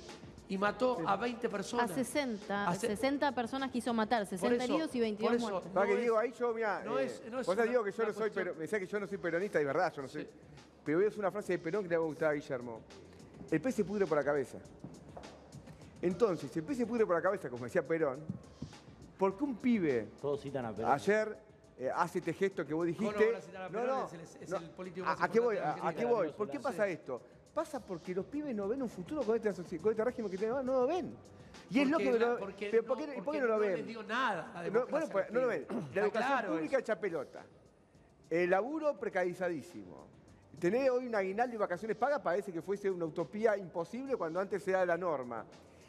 y 0.49 0.57
mató 0.57 0.97
a 1.07 1.15
20 1.17 1.47
A 1.47 1.51
personas. 1.51 1.91
60, 1.91 2.67
Hace- 2.67 2.87
60 2.87 3.33
personas 3.33 3.71
quiso 3.71 3.93
matar, 3.93 4.25
60 4.27 4.65
eso- 4.65 4.73
heridos 4.73 4.95
y 4.95 4.99
por 4.99 5.03
22 5.03 5.33
eso, 5.35 5.41
muertos. 5.51 5.71
Para 5.75 5.85
No 5.87 5.93
que 5.93 5.99
es- 5.99 6.03
digo, 6.05 6.19
ahí 6.19 6.33
yo, 6.39 6.55
mira, 6.55 6.83
no 6.83 6.99
eh, 6.99 7.05
es- 7.05 7.21
no 7.31 7.41
es 7.41 7.47
vos 7.47 7.55
sabés, 7.55 7.59
una- 7.65 7.71
digo 7.71 7.85
que 7.85 7.93
yo 7.93 8.07
no 8.07 8.13
soy, 8.15 8.31
pero, 8.31 8.55
me 8.55 8.61
decía 8.61 8.79
que 8.81 8.87
yo 8.87 8.99
no 8.99 9.07
soy 9.07 9.19
peronista, 9.19 9.61
y 9.61 9.65
verdad, 9.67 9.93
yo 9.95 10.01
no 10.03 10.09
soy. 10.09 10.23
Sí. 10.23 10.29
Pero 10.87 11.01
es 11.03 11.19
una 11.19 11.31
frase 11.31 11.53
de 11.53 11.59
Perón 11.59 11.83
que 11.83 11.91
le 11.91 11.99
va 11.99 12.05
a 12.05 12.07
gustar 12.07 12.31
a 12.31 12.33
Guillermo. 12.33 12.81
El 13.51 13.61
pez 13.61 13.75
se 13.75 13.85
pudre 13.85 14.07
por 14.07 14.17
la 14.17 14.25
cabeza. 14.25 14.57
Entonces, 16.01 16.51
si 16.51 16.61
el 16.61 16.65
pez 16.65 16.79
se 16.79 16.87
pudre 16.87 17.05
por 17.05 17.15
la 17.15 17.21
cabeza, 17.23 17.51
como 17.51 17.65
decía 17.65 17.87
Perón, 17.87 18.21
¿por 19.19 19.37
qué 19.37 19.45
un 19.45 19.57
pibe 19.57 20.09
Todos 20.23 20.41
citan 20.41 20.65
a 20.65 20.73
Perón. 20.73 20.91
ayer 20.93 21.39
eh, 21.79 21.91
hace 21.95 22.19
este 22.19 22.33
gesto 22.33 22.65
que 22.65 22.73
vos 22.75 22.87
dijiste? 22.87 23.15
¿Cómo 23.15 23.85
no 23.85 24.09
van 25.05 25.17
a 25.23 25.29
qué 25.29 25.41
voy? 25.41 25.57
¿A, 25.59 25.93
qué 25.95 26.05
voy? 26.05 26.31
¿Por 26.33 26.49
qué 26.49 26.61
pasa 26.61 26.87
esto? 26.87 27.21
Pasa 27.53 27.81
porque 27.81 28.15
los 28.15 28.27
pibes 28.27 28.55
no 28.55 28.69
ven 28.69 28.83
un 28.83 28.89
futuro 28.89 29.23
con 29.23 29.37
este, 29.37 29.79
con 29.79 29.93
este 29.93 30.05
régimen 30.05 30.31
que 30.31 30.39
tenemos, 30.39 30.65
no 30.65 30.73
lo 30.81 30.87
ven. 30.87 31.15
Y 31.71 31.81
es 31.81 31.85
que 31.87 31.91
no, 31.91 31.99
porque 31.99 32.11
pero 32.19 32.29
no- 32.33 32.39
¿por 32.39 32.55
qué, 32.99 33.23
porque 33.23 33.41
no 33.41 33.47
lo 33.47 33.59
ven? 33.59 33.77
les 33.77 33.87
dio 33.87 34.03
nada 34.03 34.53
No, 34.73 34.87
bueno, 34.87 35.07
pues, 35.11 35.31
no 35.31 35.41
lo 35.41 35.47
ven. 35.49 35.67
La 35.95 36.03
educación 36.03 36.11
claro 36.11 36.53
pública 36.53 36.79
hecha 36.79 36.99
pelota. 36.99 37.45
El 38.29 38.51
laburo 38.51 38.99
precarizadísimo. 38.99 40.09
Tener 40.59 40.91
hoy 40.91 41.07
un 41.07 41.15
aguinaldo 41.15 41.55
y 41.55 41.59
vacaciones 41.59 41.97
pagas 41.97 42.21
parece 42.21 42.53
que 42.53 42.63
fuese 42.63 42.91
una 42.91 43.05
utopía 43.05 43.57
imposible 43.57 44.17
cuando 44.17 44.41
antes 44.41 44.67
era 44.67 44.85
la 44.85 44.97
norma. 44.97 45.45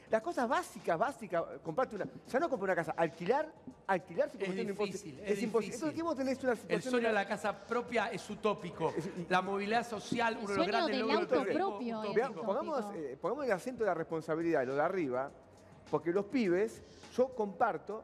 Las 0.09 0.21
cosas 0.21 0.47
básicas, 0.47 0.97
básicas, 0.99 1.43
comprarte 1.63 1.95
una. 1.95 2.05
Ya 2.27 2.39
no 2.39 2.49
comprar 2.49 2.69
una 2.69 2.75
casa, 2.75 2.93
alquilar, 2.95 3.51
alquilar 3.87 4.29
se 4.31 4.37
convirtió 4.37 4.61
en 4.61 4.69
imposi- 4.75 4.85
difícil, 4.85 5.19
Es, 5.23 5.31
es 5.31 5.43
imposible. 5.43 5.75
Entonces, 5.75 5.95
¿qué 5.97 6.03
vos 6.03 6.15
tenés 6.15 6.43
una 6.43 6.51
El 6.51 6.57
situación. 6.59 6.91
sueño 6.91 7.07
de 7.07 7.13
la 7.13 7.27
casa 7.27 7.65
propia 7.65 8.07
es 8.11 8.29
utópico. 8.29 8.93
Es- 8.95 9.09
La 9.29 9.41
movilidad 9.41 9.87
social, 9.87 10.37
uno 10.39 10.47
de 10.49 10.55
los 10.55 10.55
sueño 10.65 10.71
grandes 10.71 10.97
del 10.97 11.07
logros 11.07 11.31
auto 11.39 11.51
propio 11.53 12.03
es 12.03 12.13
Vea, 12.15 12.25
utópico. 12.29 12.45
pongamos, 12.45 12.85
eh, 12.95 13.17
pongamos 13.19 13.45
el 13.45 13.51
acento 13.51 13.83
de 13.83 13.87
la 13.89 13.93
responsabilidad 13.95 14.59
de 14.61 14.65
lo 14.67 14.75
de 14.75 14.81
arriba, 14.81 15.31
porque 15.89 16.11
los 16.11 16.25
pibes, 16.25 16.83
yo 17.15 17.29
comparto 17.29 18.03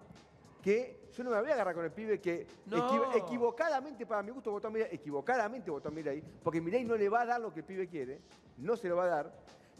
que 0.61 1.01
yo 1.15 1.23
no 1.23 1.29
me 1.31 1.39
voy 1.41 1.49
a 1.49 1.53
agarrar 1.53 1.75
con 1.75 1.83
el 1.85 1.91
pibe 1.91 2.19
que 2.21 2.47
No. 2.65 2.77
equivo- 2.77 3.11
equivocadamente, 3.15 4.05
para 4.05 4.23
mi 4.23 4.31
gusto, 4.31 4.51
votó 4.51 4.67
a 4.67 4.71
Milei, 4.71 4.89
equivocadamente 4.91 5.69
votó 5.69 5.89
a 5.89 5.91
Milei, 5.91 6.23
porque 6.43 6.61
Milei 6.61 6.83
no 6.83 6.95
le 6.95 7.09
va 7.09 7.21
a 7.21 7.25
dar 7.25 7.41
lo 7.41 7.53
que 7.53 7.59
el 7.59 7.65
pibe 7.65 7.87
quiere, 7.87 8.21
no 8.57 8.75
se 8.75 8.87
lo 8.87 8.95
va 8.95 9.03
a 9.03 9.07
dar, 9.07 9.33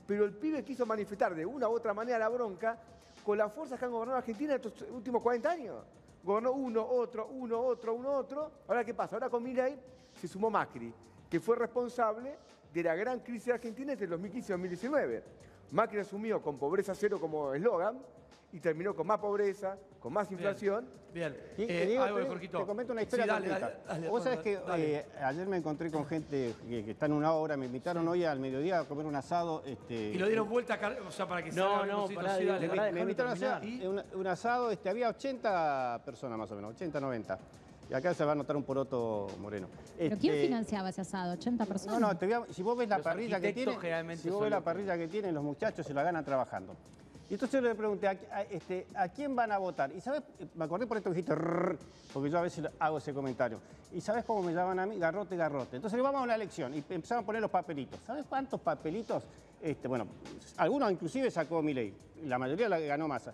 pero 0.05 0.25
el 0.25 0.33
pibe 0.33 0.63
quiso 0.63 0.85
manifestar 0.85 1.35
de 1.35 1.45
una 1.45 1.69
u 1.69 1.73
otra 1.73 1.93
manera 1.93 2.17
la 2.17 2.29
bronca 2.29 2.77
con 3.23 3.37
las 3.37 3.51
fuerzas 3.53 3.77
que 3.79 3.85
han 3.85 3.91
gobernado 3.91 4.17
Argentina 4.17 4.55
estos 4.55 4.81
últimos 4.91 5.21
40 5.21 5.49
años. 5.49 5.83
Gobernó 6.23 6.51
uno, 6.53 6.85
otro, 6.85 7.27
uno, 7.27 7.59
otro, 7.59 7.93
uno, 7.93 8.11
otro. 8.11 8.51
Ahora, 8.67 8.83
¿qué 8.83 8.93
pasa? 8.93 9.15
Ahora 9.15 9.29
con 9.29 9.43
Milei 9.43 9.77
se 10.19 10.27
sumó 10.27 10.49
Macri, 10.49 10.93
que 11.29 11.39
fue 11.39 11.55
responsable 11.55 12.37
de 12.73 12.83
la 12.83 12.95
gran 12.95 13.19
crisis 13.19 13.53
Argentina 13.53 13.93
entre 13.93 14.05
el 14.05 14.11
2015 14.11 14.51
y 14.51 14.53
2019. 14.53 15.23
Macri 15.71 15.99
asumió 15.99 16.41
con 16.41 16.57
pobreza 16.57 16.93
cero 16.93 17.19
como 17.19 17.53
eslogan 17.53 17.99
y 18.53 18.59
terminó 18.59 18.95
con 18.95 19.07
más 19.07 19.19
pobreza, 19.19 19.77
con 19.99 20.13
más 20.13 20.29
inflación. 20.31 20.85
Bien. 21.13 21.35
Sí, 21.57 21.63
Eh, 21.63 21.67
te, 21.67 21.85
digo, 21.87 22.03
algo 22.03 22.19
te- 22.39 22.65
comento 22.65 22.93
una 22.93 23.01
historia 23.01 23.25
Sí, 23.25 23.29
dale, 23.29 23.47
dale, 23.49 23.75
dale, 23.85 24.09
Vos 24.09 24.23
sabés 24.23 24.39
que 24.39 24.55
dale. 24.57 24.95
eh, 24.99 25.05
ayer 25.23 25.47
me 25.47 25.57
encontré 25.57 25.91
con 25.91 26.05
gente 26.05 26.53
que, 26.67 26.85
que 26.85 26.91
está 26.91 27.05
en 27.05 27.13
una 27.13 27.33
obra, 27.33 27.57
me 27.57 27.65
invitaron 27.65 28.07
hoy 28.07 28.23
al 28.23 28.39
mediodía 28.39 28.79
a 28.79 28.83
comer 28.85 29.05
un 29.05 29.15
asado. 29.15 29.61
Este, 29.65 29.93
Y 29.93 30.13
lo 30.17 30.27
dieron 30.27 30.47
vuelta, 30.49 30.75
acá, 30.75 30.95
o 31.05 31.11
sea, 31.11 31.27
para 31.27 31.43
que 31.43 31.51
No, 31.51 31.79
salga 31.79 31.93
no, 31.93 32.07
bien 32.07 32.19
pará, 32.21 32.37
sí, 32.37 32.45
dale. 32.45 32.59
me, 32.61 32.69
pará, 32.69 32.81
me 32.83 32.85
déjame 32.87 33.01
invitaron 33.01 33.31
a 33.31 33.33
hacer 33.35 33.87
un, 33.89 34.03
un 34.13 34.27
asado, 34.27 34.71
este, 34.71 34.89
había 34.89 35.09
80 35.09 36.01
personas 36.05 36.37
más 36.37 36.51
o 36.51 36.55
menos, 36.55 36.71
80, 36.75 36.99
90. 36.99 37.39
Y 37.89 37.93
acá 37.93 38.13
se 38.13 38.23
va 38.23 38.31
a 38.31 38.35
notar 38.35 38.55
un 38.55 38.63
poroto 38.63 39.27
moreno. 39.41 39.67
¿Pero 39.97 40.17
quién 40.17 40.33
Este, 40.35 40.45
financiaba 40.47 40.89
ese 40.89 41.01
asado? 41.01 41.33
¿80 41.35 41.65
personas? 41.67 41.99
No, 41.99 42.07
no, 42.07 42.17
te 42.17 42.25
voy 42.25 42.35
a- 42.35 42.53
si 42.53 42.63
vos 42.63 42.77
ves 42.77 42.87
la 42.87 42.97
Los 42.99 43.03
parrilla 43.03 43.39
que 43.41 43.51
tienen, 43.51 44.17
si 44.17 44.29
vos 44.29 44.41
ves 44.43 44.49
la 44.51 44.61
parrilla 44.61 44.97
que 44.97 45.09
tienen, 45.09 45.35
los 45.35 45.43
muchachos 45.43 45.85
se 45.85 45.93
la 45.93 46.01
ganan 46.03 46.23
trabajando. 46.23 46.73
Y 47.31 47.35
entonces 47.35 47.61
yo 47.61 47.65
le 47.69 47.75
pregunté, 47.75 48.09
¿a, 48.09 48.11
a- 48.33 48.41
este, 48.41 48.87
¿a 48.93 49.07
quién 49.07 49.33
van 49.33 49.53
a 49.53 49.57
votar? 49.57 49.89
Y 49.95 50.01
sabes, 50.01 50.21
me 50.53 50.65
acordé 50.65 50.85
por 50.85 50.97
esto 50.97 51.09
que 51.11 51.15
dijiste, 51.15 51.33
"Rrr", 51.33 51.77
porque 52.11 52.29
yo 52.29 52.37
a 52.37 52.41
veces 52.41 52.67
hago 52.77 52.97
ese 52.97 53.13
comentario. 53.13 53.61
¿Y 53.93 54.01
sabes 54.01 54.25
cómo 54.25 54.43
me 54.43 54.53
llaman 54.53 54.79
a 54.79 54.85
mí? 54.85 54.99
Garrote, 54.99 55.37
garrote. 55.37 55.77
Entonces 55.77 55.95
le 55.95 56.03
vamos 56.03 56.19
a 56.19 56.23
una 56.25 56.35
elección 56.35 56.73
y 56.73 56.79
empezaron 56.89 57.23
a 57.23 57.25
poner 57.25 57.41
los 57.41 57.49
papelitos. 57.49 58.01
¿Sabes 58.05 58.25
cuántos 58.27 58.59
papelitos? 58.59 59.23
Este, 59.61 59.87
bueno, 59.87 60.07
algunos 60.57 60.91
inclusive 60.91 61.31
sacó 61.31 61.61
mi 61.61 61.73
ley. 61.73 61.95
La 62.25 62.37
mayoría 62.37 62.67
la 62.67 62.77
ganó 62.79 63.07
Massa. 63.07 63.31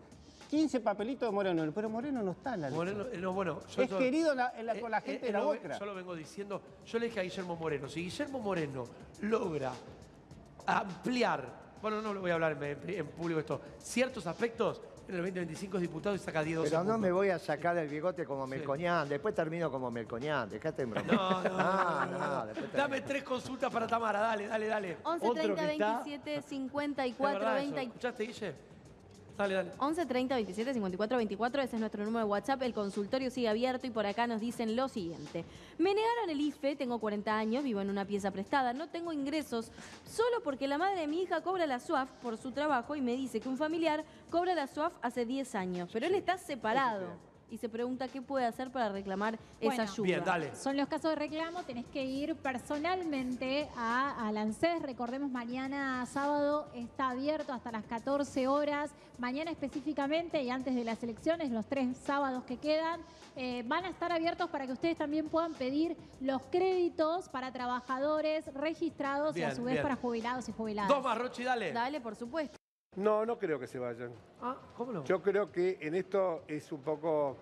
15 0.47 0.79
papelitos 0.81 1.27
de 1.27 1.33
Moreno, 1.33 1.71
pero 1.73 1.89
Moreno 1.89 2.21
no 2.21 2.31
está 2.33 2.53
en 2.53 2.61
la. 2.61 2.69
Moreno, 2.69 3.03
no, 3.19 3.33
bueno, 3.33 3.61
yo 3.67 3.81
Es 3.81 3.89
querido 3.93 4.31
en 4.33 4.37
la- 4.37 4.53
en 4.55 4.65
la- 4.67 4.75
eh, 4.75 4.79
con 4.79 4.91
la 4.91 4.99
eh, 4.99 5.01
gente 5.01 5.23
eh, 5.25 5.27
de 5.29 5.33
la 5.33 5.43
Boca. 5.43 5.79
Yo 5.79 5.85
lo 5.87 5.95
vengo 5.95 6.15
diciendo. 6.15 6.61
Yo 6.85 6.99
le 6.99 7.07
dije 7.07 7.19
a 7.19 7.23
Guillermo 7.23 7.55
Moreno. 7.55 7.89
Si 7.89 8.01
Guillermo 8.03 8.37
Moreno 8.39 8.85
logra 9.21 9.71
ampliar, 10.67 11.66
bueno, 11.81 12.01
no 12.01 12.13
lo 12.13 12.21
voy 12.21 12.31
a 12.31 12.35
hablar 12.35 12.57
en, 12.61 12.89
en 12.89 13.07
público 13.07 13.39
esto, 13.39 13.61
ciertos 13.79 14.25
aspectos, 14.27 14.81
en 15.07 15.15
el 15.15 15.21
2025 15.21 15.77
es 15.77 15.81
diputado 15.81 16.15
y 16.15 16.19
saca 16.19 16.43
10 16.43 16.57
12 16.57 16.69
Pero 16.69 16.79
no 16.83 16.85
puntos. 16.93 17.01
me 17.01 17.11
voy 17.13 17.29
a 17.29 17.39
sacar 17.39 17.77
el 17.77 17.87
bigote 17.87 18.25
como 18.25 18.45
Melcoñán, 18.45 19.07
después 19.07 19.33
termino 19.33 19.71
como 19.71 19.89
Melcoñán, 19.89 20.49
dejate 20.49 20.81
en 20.83 20.89
broma. 20.91 21.07
No, 21.13 21.43
no, 21.43 21.49
no, 21.49 21.55
Ah, 21.59 22.07
no, 22.11 22.17
no, 22.19 22.27
no. 22.39 22.45
después 22.47 22.73
Dame 22.73 23.01
tres 23.01 23.23
consultas 23.23 23.71
para 23.71 23.87
Tamara, 23.87 24.19
dale, 24.19 24.47
dale, 24.47 24.67
dale. 24.67 24.97
11 25.03 25.25
Otro 25.27 25.41
30 25.43 25.65
que 25.65 25.71
está- 25.73 26.03
27 26.03 26.35
Es 26.35 26.45
54 26.45 27.39
verdad 27.39 27.57
eso. 27.57 27.71
20 27.75 27.81
¿Escuchaste, 27.83 28.23
Guille? 28.25 28.55
Dale, 29.37 29.53
dale. 29.53 29.71
11 29.77 30.05
30 30.07 30.35
27 30.35 30.73
54 30.73 31.17
24, 31.17 31.61
ese 31.61 31.75
es 31.75 31.79
nuestro 31.79 32.03
número 32.03 32.25
de 32.25 32.31
WhatsApp. 32.31 32.63
El 32.63 32.73
consultorio 32.73 33.29
sigue 33.29 33.47
abierto 33.47 33.85
y 33.85 33.91
por 33.91 34.05
acá 34.07 34.25
nos 34.25 34.41
dicen 34.41 34.75
lo 34.75 34.87
siguiente. 34.87 35.45
Me 35.77 35.93
negaron 35.93 36.29
el 36.29 36.41
IFE, 36.41 36.75
tengo 36.75 36.97
40 36.97 37.37
años, 37.37 37.63
vivo 37.63 37.81
en 37.81 37.91
una 37.91 38.05
pieza 38.05 38.31
prestada, 38.31 38.73
no 38.73 38.87
tengo 38.87 39.13
ingresos, 39.13 39.71
solo 40.09 40.41
porque 40.43 40.67
la 40.67 40.79
madre 40.79 41.01
de 41.01 41.07
mi 41.07 41.21
hija 41.21 41.41
cobra 41.41 41.67
la 41.67 41.79
SUAF 41.79 42.09
por 42.23 42.37
su 42.37 42.51
trabajo 42.51 42.95
y 42.95 43.01
me 43.01 43.15
dice 43.15 43.39
que 43.39 43.47
un 43.47 43.57
familiar 43.57 44.03
cobra 44.31 44.55
la 44.55 44.65
SUAF 44.65 44.93
hace 45.03 45.25
10 45.25 45.53
años, 45.53 45.89
pero 45.93 46.07
él 46.07 46.15
está 46.15 46.37
separado. 46.39 47.26
Y 47.49 47.57
se 47.57 47.69
pregunta 47.69 48.07
qué 48.07 48.21
puede 48.21 48.45
hacer 48.45 48.71
para 48.71 48.89
reclamar 48.89 49.39
esa 49.59 49.83
ayuda. 49.83 50.05
Bien, 50.05 50.23
dale. 50.23 50.55
Son 50.55 50.75
los 50.75 50.87
casos 50.87 51.11
de 51.11 51.15
reclamo, 51.15 51.63
tenés 51.63 51.85
que 51.85 52.03
ir 52.03 52.35
personalmente 52.35 53.69
a, 53.75 54.27
al 54.27 54.37
ANSES. 54.37 54.81
Recordemos, 54.81 55.31
mañana 55.31 56.05
sábado 56.05 56.67
está 56.73 57.09
abierto 57.09 57.53
hasta 57.53 57.71
las 57.71 57.85
14 57.85 58.47
horas. 58.47 58.91
Mañana 59.17 59.49
específicamente 59.49 60.43
y 60.43 60.49
antes 60.49 60.75
de 60.75 60.83
las 60.83 61.01
elecciones, 61.01 61.49
los 61.51 61.65
tres 61.65 61.97
sábados 61.97 62.43
que 62.43 62.57
quedan, 62.57 63.01
eh, 63.35 63.63
van 63.65 63.85
a 63.85 63.89
estar 63.89 64.11
abiertos 64.11 64.49
para 64.49 64.65
que 64.65 64.73
ustedes 64.73 64.97
también 64.97 65.29
puedan 65.29 65.53
pedir 65.53 65.97
los 66.19 66.41
créditos 66.51 67.29
para 67.29 67.51
trabajadores 67.51 68.45
registrados 68.53 69.35
y 69.37 69.43
a 69.43 69.55
su 69.55 69.63
vez 69.63 69.75
bien. 69.75 69.83
para 69.83 69.95
jubilados 69.95 70.49
y 70.49 70.51
jubiladas. 70.51 70.89
Dos 70.89 71.03
más, 71.03 71.17
Rochi, 71.17 71.43
dale. 71.43 71.71
Dale, 71.71 72.01
por 72.01 72.15
supuesto. 72.15 72.57
No, 72.97 73.25
no 73.25 73.37
creo 73.37 73.59
que 73.59 73.67
se 73.67 73.79
vayan. 73.79 74.11
Ah, 74.41 74.57
¿cómo 74.75 74.91
no? 74.91 75.03
Yo 75.05 75.21
creo 75.21 75.51
que 75.51 75.77
en 75.81 75.95
esto 75.95 76.43
es 76.47 76.71
un 76.71 76.81
poco 76.81 77.37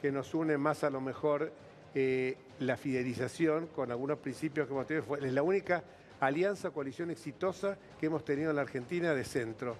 que 0.00 0.10
nos 0.10 0.32
une 0.34 0.56
más 0.56 0.82
a 0.84 0.90
lo 0.90 1.00
mejor 1.00 1.52
eh, 1.94 2.36
la 2.60 2.76
fidelización 2.76 3.66
con 3.68 3.90
algunos 3.90 4.18
principios 4.18 4.66
que 4.66 4.72
hemos 4.72 4.86
tenido. 4.86 5.16
Es 5.16 5.32
la 5.32 5.42
única 5.42 5.82
alianza, 6.20 6.70
coalición 6.70 7.10
exitosa 7.10 7.76
que 7.98 8.06
hemos 8.06 8.24
tenido 8.24 8.50
en 8.50 8.56
la 8.56 8.62
Argentina 8.62 9.12
de 9.14 9.24
centro. 9.24 9.76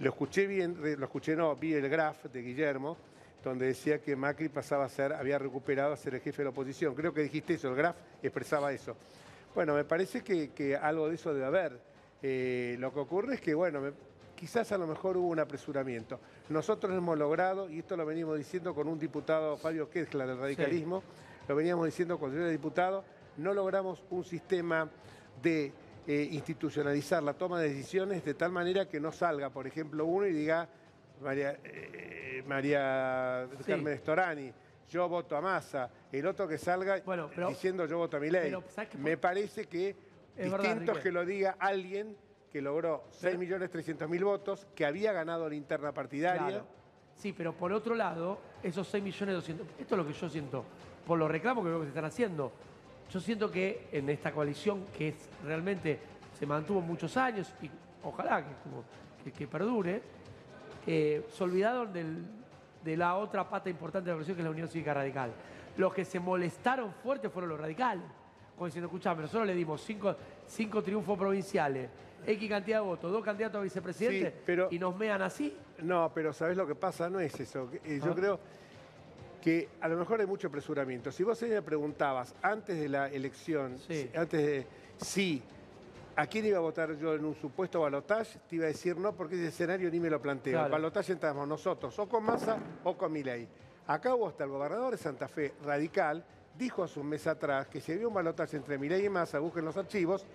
Lo 0.00 0.10
escuché 0.10 0.46
bien, 0.46 0.76
lo 0.98 1.04
escuché 1.04 1.34
no, 1.36 1.54
vi 1.56 1.72
el 1.74 1.88
graph 1.88 2.24
de 2.26 2.42
Guillermo, 2.42 2.96
donde 3.42 3.66
decía 3.66 4.00
que 4.00 4.14
Macri 4.16 4.48
pasaba 4.48 4.84
a 4.84 4.88
ser, 4.88 5.12
había 5.12 5.38
recuperado 5.38 5.92
a 5.92 5.96
ser 5.96 6.16
el 6.16 6.20
jefe 6.20 6.38
de 6.38 6.44
la 6.44 6.50
oposición. 6.50 6.94
Creo 6.94 7.14
que 7.14 7.22
dijiste 7.22 7.54
eso, 7.54 7.68
el 7.68 7.76
graph 7.76 7.96
expresaba 8.22 8.72
eso. 8.72 8.96
Bueno, 9.54 9.74
me 9.74 9.84
parece 9.84 10.22
que, 10.22 10.50
que 10.50 10.76
algo 10.76 11.08
de 11.08 11.14
eso 11.14 11.32
debe 11.32 11.46
haber. 11.46 11.80
Eh, 12.20 12.76
lo 12.80 12.92
que 12.92 13.00
ocurre 13.00 13.34
es 13.36 13.40
que, 13.40 13.54
bueno, 13.54 13.80
me- 13.80 13.92
quizás 14.36 14.70
a 14.72 14.78
lo 14.78 14.86
mejor 14.86 15.16
hubo 15.16 15.28
un 15.28 15.40
apresuramiento. 15.40 16.20
Nosotros 16.50 16.94
hemos 16.96 17.18
logrado, 17.18 17.68
y 17.70 17.80
esto 17.80 17.96
lo 17.96 18.06
venimos 18.06 18.36
diciendo 18.38 18.74
con 18.74 18.86
un 18.86 18.98
diputado, 18.98 19.56
Fabio 19.56 19.88
Kessler, 19.90 20.28
del 20.28 20.38
radicalismo, 20.38 21.02
lo 21.48 21.56
veníamos 21.56 21.86
diciendo 21.86 22.18
cuando 22.18 22.36
yo 22.36 22.42
era 22.42 22.50
diputado, 22.52 23.04
no 23.38 23.52
logramos 23.54 24.02
un 24.10 24.24
sistema 24.24 24.88
de 25.42 25.72
eh, 26.06 26.28
institucionalizar 26.30 27.22
la 27.22 27.34
toma 27.34 27.60
de 27.60 27.68
decisiones 27.70 28.24
de 28.24 28.34
tal 28.34 28.52
manera 28.52 28.86
que 28.88 29.00
no 29.00 29.10
salga, 29.10 29.50
por 29.50 29.66
ejemplo, 29.66 30.04
uno 30.04 30.26
y 30.26 30.32
diga, 30.32 30.68
María, 31.22 31.58
eh, 31.64 32.44
María 32.46 33.48
Sí. 33.58 33.64
Carmen 33.72 33.98
Storani, 33.98 34.52
yo 34.88 35.08
voto 35.08 35.36
a 35.36 35.40
Massa, 35.40 35.90
el 36.12 36.26
otro 36.26 36.46
que 36.46 36.58
salga 36.58 37.00
Bueno, 37.04 37.28
pero- 37.34 37.48
diciendo 37.48 37.86
yo 37.86 37.98
voto 37.98 38.18
a 38.18 38.20
mi 38.20 38.30
ley. 38.30 38.52
Me 38.98 39.16
parece 39.16 39.66
que 39.66 39.96
Es 40.36 40.50
verdad, 40.50 40.64
distinto 40.76 40.92
es 40.92 40.98
que 40.98 41.10
lo 41.10 41.24
diga 41.24 41.56
alguien 41.58 42.16
que 42.56 42.62
logró 42.62 43.04
6.300.000 43.20 44.24
votos, 44.24 44.66
que 44.74 44.86
había 44.86 45.12
ganado 45.12 45.46
la 45.46 45.54
interna 45.54 45.92
partidaria. 45.92 46.64
Sí, 47.14 47.34
pero 47.36 47.52
por 47.52 47.70
otro 47.70 47.94
lado, 47.94 48.38
esos 48.62 48.88
6 48.88 49.04
millones 49.04 49.34
200, 49.34 49.66
esto 49.78 49.94
es 49.94 49.98
lo 49.98 50.06
que 50.06 50.14
yo 50.14 50.26
siento, 50.30 50.64
por 51.06 51.18
los 51.18 51.30
reclamos 51.30 51.62
que 51.62 51.68
veo 51.68 51.80
que 51.80 51.84
se 51.84 51.90
están 51.90 52.06
haciendo. 52.06 52.50
Yo 53.10 53.20
siento 53.20 53.50
que 53.50 53.88
en 53.92 54.08
esta 54.08 54.32
coalición, 54.32 54.86
que 54.96 55.08
es, 55.08 55.28
realmente 55.44 55.98
se 56.32 56.46
mantuvo 56.46 56.80
muchos 56.80 57.14
años 57.18 57.52
y 57.60 57.70
ojalá 58.02 58.42
que, 59.36 59.46
perdure, 59.46 60.00
eh, 60.86 61.26
se 61.28 61.44
olvidaron 61.44 61.92
de 61.92 62.96
la 62.96 63.16
otra 63.18 63.46
pata 63.46 63.68
importante 63.68 64.06
de 64.06 64.12
la 64.12 64.14
coalición, 64.14 64.34
que 64.34 64.40
es 64.40 64.46
la 64.46 64.50
Unión 64.50 64.68
Cívica 64.68 64.94
Radical. 64.94 65.30
Los 65.76 65.92
que 65.92 66.06
se 66.06 66.18
molestaron 66.18 66.90
fuerte 67.02 67.28
fueron 67.28 67.50
los 67.50 67.60
radicales. 67.60 68.06
Como 68.56 68.64
diciendo, 68.64 68.86
escuchame, 68.86 69.20
nosotros 69.20 69.46
le 69.46 69.54
dimos 69.54 69.82
cinco, 69.82 70.16
cinco 70.46 70.82
triunfos 70.82 71.18
provinciales, 71.18 71.90
X 72.26 72.48
cantidad 72.48 72.78
de 72.78 72.84
votos, 72.84 73.12
dos 73.12 73.24
candidatos 73.24 73.60
a 73.60 73.62
vicepresidente, 73.62 74.30
Sí, 74.30 74.36
pero- 74.44 74.68
y 74.70 74.78
nos 74.78 74.96
mean 74.96 75.22
así. 75.22 75.56
No, 75.82 76.10
pero 76.14 76.32
¿sabes 76.32 76.56
lo 76.56 76.66
que 76.66 76.74
pasa? 76.74 77.08
No 77.08 77.20
es 77.20 77.38
eso. 77.38 77.70
Eh, 77.84 78.00
Yo 78.04 78.12
Ah. 78.12 78.14
creo 78.14 78.40
que 79.40 79.68
a 79.80 79.88
lo 79.88 79.96
mejor 79.96 80.20
hay 80.20 80.26
mucho 80.26 80.48
apresuramiento. 80.48 81.12
Si 81.12 81.22
vos 81.22 81.40
me 81.42 81.62
preguntabas 81.62 82.34
antes 82.42 82.78
de 82.78 82.88
la 82.88 83.08
elección, 83.08 83.78
Sí. 83.78 84.10
antes 84.16 84.44
de 84.44 84.66
si 84.98 85.42
a 86.16 86.26
quién 86.26 86.46
iba 86.46 86.56
a 86.56 86.60
votar 86.60 86.96
yo 86.96 87.14
en 87.14 87.24
un 87.24 87.34
supuesto 87.34 87.80
balotaje, 87.82 88.40
te 88.48 88.56
iba 88.56 88.64
a 88.64 88.68
decir 88.68 88.96
no, 88.96 89.12
porque 89.12 89.34
ese 89.36 89.48
escenario 89.48 89.90
ni 89.90 90.00
me 90.00 90.10
lo 90.10 90.20
planteo. 90.20 90.54
Claro. 90.54 90.66
El 90.66 90.72
balotaje 90.72 91.12
entramos 91.12 91.46
nosotros, 91.46 91.96
o 91.98 92.08
con 92.08 92.24
Massa 92.24 92.56
o 92.84 92.96
con 92.96 93.12
Milei. 93.12 93.46
Acá 93.86 94.14
hubo 94.14 94.26
hasta 94.26 94.42
el 94.44 94.50
gobernador 94.50 94.92
de 94.92 94.96
Santa 94.98 95.28
Fe, 95.28 95.52
radical, 95.64 96.24
dijo 96.58 96.82
hace 96.82 96.98
un 96.98 97.06
mes 97.08 97.26
atrás 97.26 97.68
que 97.68 97.80
si 97.80 97.92
había 97.92 98.08
un 98.08 98.14
balotaje 98.14 98.56
entre 98.56 98.78
Milei 98.78 99.04
y 99.04 99.08
Massa, 99.10 99.38
busquen 99.38 99.64
los 99.64 99.76
archivos, 99.76 100.26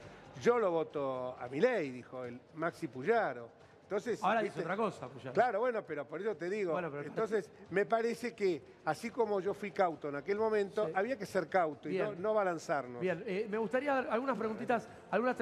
yo 0.42 0.60
lo 0.60 0.72
voto 0.72 1.36
a 1.40 1.48
Milei, 1.48 1.92
dijo 1.92 2.24
el 2.26 2.40
Maxi 2.56 2.88
Puyaro. 2.88 3.50
Entonces, 3.84 4.24
Ahora 4.24 4.42
dice 4.42 4.62
otra 4.62 4.78
cosa, 4.78 5.10
ya. 5.22 5.34
Claro, 5.34 5.60
bueno, 5.60 5.84
pero 5.86 6.06
por 6.08 6.22
eso 6.22 6.34
te 6.38 6.50
digo. 6.50 6.72
Bueno, 6.72 6.90
pero- 6.90 7.04
Entonces, 7.04 7.52
me 7.72 7.86
parece 7.86 8.34
que 8.34 8.62
así 8.86 9.10
como 9.10 9.42
yo 9.42 9.54
fui 9.54 9.72
cauto 9.72 10.08
en 10.08 10.16
aquel 10.16 10.38
momento, 10.38 10.86
Sí. 10.88 10.94
había 10.96 11.18
que 11.18 11.26
ser 11.26 11.50
cauto 11.50 11.90
y 11.90 11.98
no, 11.98 12.14
no 12.16 12.34
balanzarnos. 12.34 13.02
Bien, 13.02 13.22
eh, 13.28 13.48
me 13.50 13.58
gustaría 13.58 13.94
dar 13.96 14.08
algunas 14.10 14.38
preguntitas, 14.38 14.88
algunas 15.10 15.36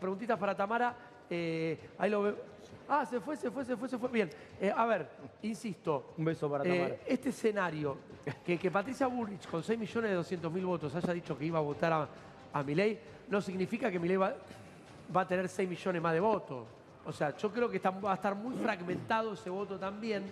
preguntitas 0.00 0.36
para 0.36 0.56
Tamara. 0.56 0.96
Eh, 1.30 1.78
ahí 1.96 2.10
lo 2.10 2.22
veo. 2.22 2.36
Ah, 2.88 3.06
se 3.06 3.20
fue, 3.20 3.36
se 3.36 3.52
fue, 3.52 3.64
se 3.64 3.76
fue, 3.76 3.88
se 3.88 3.96
fue. 3.96 4.08
Bien, 4.08 4.28
eh, 4.60 4.72
a 4.74 4.84
ver, 4.84 5.08
insisto. 5.42 6.14
Un 6.18 6.24
beso 6.24 6.50
para 6.50 6.64
eh, 6.64 6.76
Tamara. 6.76 6.96
este 7.06 7.28
escenario, 7.28 7.96
que, 8.44 8.58
que 8.58 8.68
Patricia 8.70 9.06
Bullrich 9.06 9.48
con 9.48 9.62
6 9.62 9.78
millones 9.78 10.10
de 10.10 10.16
200 10.16 10.52
mil 10.52 10.66
votos 10.66 10.92
haya 10.96 11.12
dicho 11.12 11.38
que 11.38 11.44
iba 11.44 11.58
a 11.60 11.62
votar 11.62 11.92
a, 11.92 12.08
a 12.52 12.62
Milei, 12.64 12.98
no 13.32 13.40
significa 13.40 13.90
que 13.90 13.98
Milei 13.98 14.18
va, 14.18 14.34
va 15.16 15.22
a 15.22 15.26
tener 15.26 15.48
6 15.48 15.66
millones 15.66 16.02
más 16.02 16.12
de 16.12 16.20
votos. 16.20 16.66
O 17.06 17.12
sea, 17.12 17.34
yo 17.34 17.50
creo 17.50 17.68
que 17.70 17.78
está- 17.78 17.88
va 17.90 18.12
a 18.12 18.14
estar 18.14 18.34
muy 18.34 18.54
fragmentado 18.62 19.32
ese 19.32 19.48
voto 19.48 19.78
también. 19.78 20.22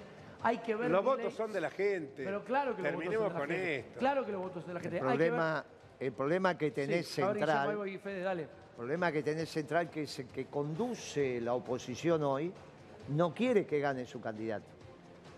Hay 0.43 0.59
que 0.59 0.75
ver. 0.77 0.91
Los 0.91 1.03
votos 1.05 1.33
son 1.35 1.51
de 1.51 1.61
la 1.63 1.71
gente. 1.71 2.23
Pero 2.25 2.45
claro 2.45 2.77
que 2.77 2.83
los 2.83 2.93
votos 2.93 3.09
Terminemos 3.09 3.33
son 3.33 3.33
de 3.33 3.39
la 3.39 3.41
con 3.41 3.49
gente. 3.57 3.79
esto. 3.79 3.99
Claro 3.99 4.27
que 4.27 4.33
los 4.33 4.41
votos 4.43 4.63
son 4.65 4.69
de 4.69 4.75
la 4.75 4.81
gente. 4.81 4.99
El 4.99 5.07
Hay 5.07 5.13
que 5.13 5.19
ver- 5.19 5.29
problema, 5.31 5.65
el 5.99 6.13
problema 6.13 6.59
que 6.59 6.71
tenés 6.71 7.07
Sí, 7.09 7.15
central, 7.23 7.99
Fede, 8.03 8.21
dale. 8.21 8.43
el 8.43 8.49
problema 8.77 9.11
que 9.13 9.23
tenés 9.23 9.49
central 9.51 9.89
que 9.91 10.03
es 10.03 10.19
el 10.19 10.27
que 10.29 10.45
conduce 10.47 11.41
la 11.41 11.55
oposición 11.55 12.23
hoy, 12.23 12.53
no 13.09 13.33
quiere 13.35 13.65
que 13.67 13.81
gane 13.81 14.05
su 14.07 14.21
candidato. 14.21 14.67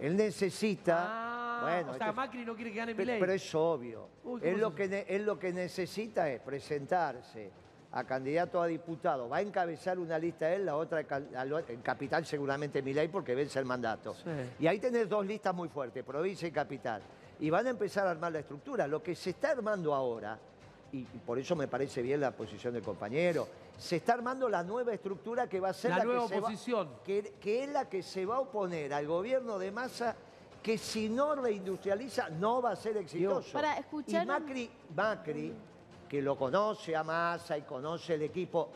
Él 0.02 0.16
necesita, 0.16 0.96
Ah, 1.08 1.60
bueno, 1.62 1.92
o 1.92 1.94
sea, 1.94 2.06
esto- 2.08 2.16
Macri 2.16 2.44
no 2.44 2.54
quiere 2.56 2.72
que 2.72 2.76
gane 2.78 2.94
pe- 2.94 3.02
Milei. 3.02 3.20
pero 3.20 3.32
es 3.32 3.54
obvio. 3.54 4.08
Uy, 4.24 4.40
¿cómo 4.40 4.52
él, 4.52 4.60
lo 4.60 4.74
que, 4.74 4.88
ne- 4.88 5.04
él 5.08 5.24
lo 5.24 5.38
que 5.38 5.52
necesita 5.52 6.28
es 6.28 6.40
presentarse 6.40 7.50
a 7.92 8.04
candidato 8.04 8.60
a 8.60 8.66
diputado. 8.66 9.28
Va 9.28 9.36
a 9.36 9.40
encabezar 9.42 9.98
una 9.98 10.18
lista 10.18 10.50
él, 10.52 10.64
la 10.66 10.76
otra 10.76 11.00
en 11.68 11.82
capital 11.82 12.24
seguramente 12.24 12.80
Milei 12.82 13.08
porque 13.08 13.34
vence 13.34 13.58
el 13.58 13.66
mandato. 13.66 14.14
Sí. 14.14 14.30
Y 14.60 14.66
ahí 14.66 14.78
tenés 14.78 15.08
dos 15.08 15.24
listas 15.26 15.54
muy 15.54 15.68
fuertes, 15.68 16.02
provincia 16.02 16.48
y 16.48 16.52
capital. 16.52 17.02
Y 17.38 17.50
van 17.50 17.66
a 17.66 17.70
empezar 17.70 18.06
a 18.06 18.10
armar 18.12 18.32
la 18.32 18.38
estructura. 18.38 18.86
Lo 18.86 19.02
que 19.02 19.14
se 19.14 19.30
está 19.30 19.50
armando 19.50 19.94
ahora, 19.94 20.38
y 20.90 21.02
por 21.04 21.38
eso 21.38 21.54
me 21.54 21.68
parece 21.68 22.00
bien 22.02 22.20
la 22.20 22.30
posición 22.32 22.72
del 22.74 22.82
compañero, 22.82 23.46
se 23.78 23.96
está 23.96 24.14
armando 24.14 24.48
la 24.48 24.62
nueva 24.62 24.92
estructura 24.92 25.48
que 25.48 25.58
va 25.60 25.70
a 25.70 25.72
ser 25.74 25.90
La 25.90 25.98
la, 25.98 26.04
nueva 26.04 26.22
que 26.22 26.28
se 26.28 26.34
va- 26.40 26.46
oposición. 26.48 26.88
que, 27.04 27.34
que 27.40 27.64
es 27.64 27.70
la 27.70 27.88
que 27.88 28.02
se 28.02 28.24
va 28.26 28.36
a 28.36 28.40
oponer 28.40 28.92
al 28.94 29.06
gobierno 29.06 29.58
de 29.58 29.70
masa 29.72 30.14
que 30.62 30.78
si 30.78 31.08
no 31.08 31.34
reindustrializa 31.34 32.28
no 32.30 32.62
va 32.62 32.70
a 32.72 32.76
ser 32.76 32.96
exitoso. 32.98 33.52
Para. 33.52 33.84
Y 34.06 34.26
Macri, 34.26 34.70
Macri, 34.94 35.52
que 36.08 36.22
lo 36.22 36.36
conoce 36.38 36.94
a 36.94 37.02
Massa 37.02 37.58
y 37.58 37.62
conoce 37.62 38.14
el 38.14 38.22
equipo 38.22 38.68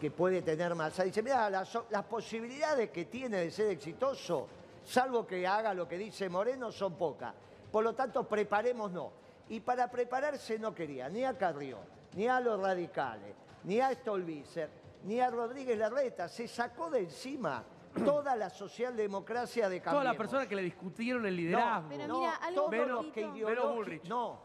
que 0.00 0.10
puede 0.10 0.40
tener 0.42 0.74
Massa, 0.74 1.04
dice, 1.04 1.22
mira, 1.22 1.50
las, 1.50 1.78
las 1.90 2.04
posibilidades 2.04 2.90
que 2.90 3.04
tiene 3.06 3.38
de 3.38 3.50
ser 3.50 3.70
exitoso, 3.70 4.46
salvo 4.84 5.26
que 5.26 5.46
haga 5.46 5.74
lo 5.74 5.86
que 5.86 5.98
dice 5.98 6.28
Moreno, 6.30 6.72
son 6.72 6.94
pocas. 6.94 7.34
Por 7.70 7.84
lo 7.84 7.94
tanto, 7.94 8.24
preparémonos. 8.24 9.08
Y 9.50 9.60
para 9.60 9.90
prepararse 9.90 10.58
no 10.58 10.74
quería 10.74 11.08
ni 11.10 11.24
a 11.24 11.36
Carrió, 11.36 11.78
ni 12.14 12.26
a 12.26 12.40
los 12.40 12.58
radicales, 12.60 13.34
ni 13.66 13.80
a 13.80 13.92
Stolbizer, 13.94 14.70
ni 15.04 15.20
a 15.20 15.30
Rodríguez 15.30 15.76
Larreta. 15.78 16.26
Se 16.28 16.48
sacó 16.48 16.88
de 16.90 17.00
encima 17.00 17.62
toda 18.04 18.34
la 18.34 18.48
socialdemocracia 18.50 19.68
de 19.68 19.80
Todas 19.80 19.84
Cambiemos. 19.94 20.04
las 20.04 20.16
personas 20.16 20.46
que 20.48 20.56
le 20.56 20.62
discutieron 20.62 21.26
el 21.26 21.36
liderazgo. 21.36 21.88
Pero 21.90 22.06
No, 22.08 22.18
mira, 22.20 22.34
algo 22.36 22.54
todos 22.62 22.70
Menos- 22.70 23.04
los 23.04 23.12
que. 23.86 24.00
No, 24.08 24.38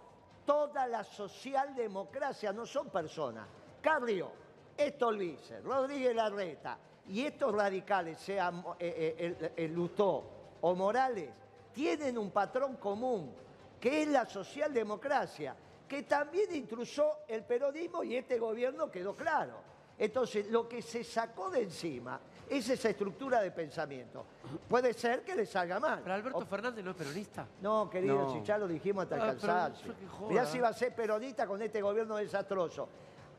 toda 0.46 0.88
la 0.88 1.04
socialdemocracia 1.04 2.52
no 2.54 2.66
son 2.66 2.90
personas. 2.90 3.48
Carrió, 3.82 4.32
Stolbizer, 4.80 5.64
Rodríguez 5.64 6.16
Larreta 6.16 6.78
y 7.08 7.26
estos 7.26 7.54
radicales, 7.54 8.20
sean 8.20 8.64
eh, 8.80 9.16
eh, 9.18 9.36
el, 9.58 9.66
el 9.66 9.74
Lustó 9.74 10.24
o 10.62 10.76
Morales, 10.76 11.30
tienen 11.74 12.18
un 12.18 12.32
patrón 12.32 12.76
común, 12.78 13.34
que 13.80 14.04
es 14.04 14.08
la 14.08 14.26
socialdemocracia, 14.26 15.56
que 15.92 16.04
también 16.04 16.56
intrusó 16.56 17.18
el 17.28 17.44
peronismo 17.44 18.02
y 18.02 18.16
este 18.16 18.40
gobierno 18.40 18.90
quedó 18.90 19.14
claro. 19.14 19.56
Entonces, 19.98 20.50
lo 20.50 20.66
que 20.66 20.82
se 20.82 21.04
sacó 21.04 21.50
de 21.50 21.64
encima 21.64 22.18
es 22.50 22.70
esa 22.70 22.88
estructura 22.92 23.42
de 23.42 23.52
pensamiento. 23.52 24.26
Puede 24.70 24.94
ser 24.94 25.22
que 25.26 25.36
le 25.36 25.46
salga 25.46 25.82
mal. 25.82 26.00
Pero 26.02 26.16
Alberto 26.16 26.38
O- 26.40 26.46
Fernández 26.46 26.86
no 26.86 26.92
es 26.92 26.96
peronista. 26.98 27.46
no, 27.62 27.90
querido, 27.90 28.22
No. 28.22 28.34
si 28.34 28.42
ya 28.42 28.58
lo 28.58 28.70
dijimos 28.70 29.04
hasta 29.04 29.16
el 29.18 29.22
Ah, 29.22 29.26
cansancio. 29.28 29.94
Mirá 30.30 30.46
si 30.46 30.60
va 30.60 30.70
a 30.70 30.74
ser 30.74 30.96
peronista 30.96 31.46
con 31.46 31.62
este 31.62 31.82
gobierno 31.82 32.16
desastroso. 32.16 32.88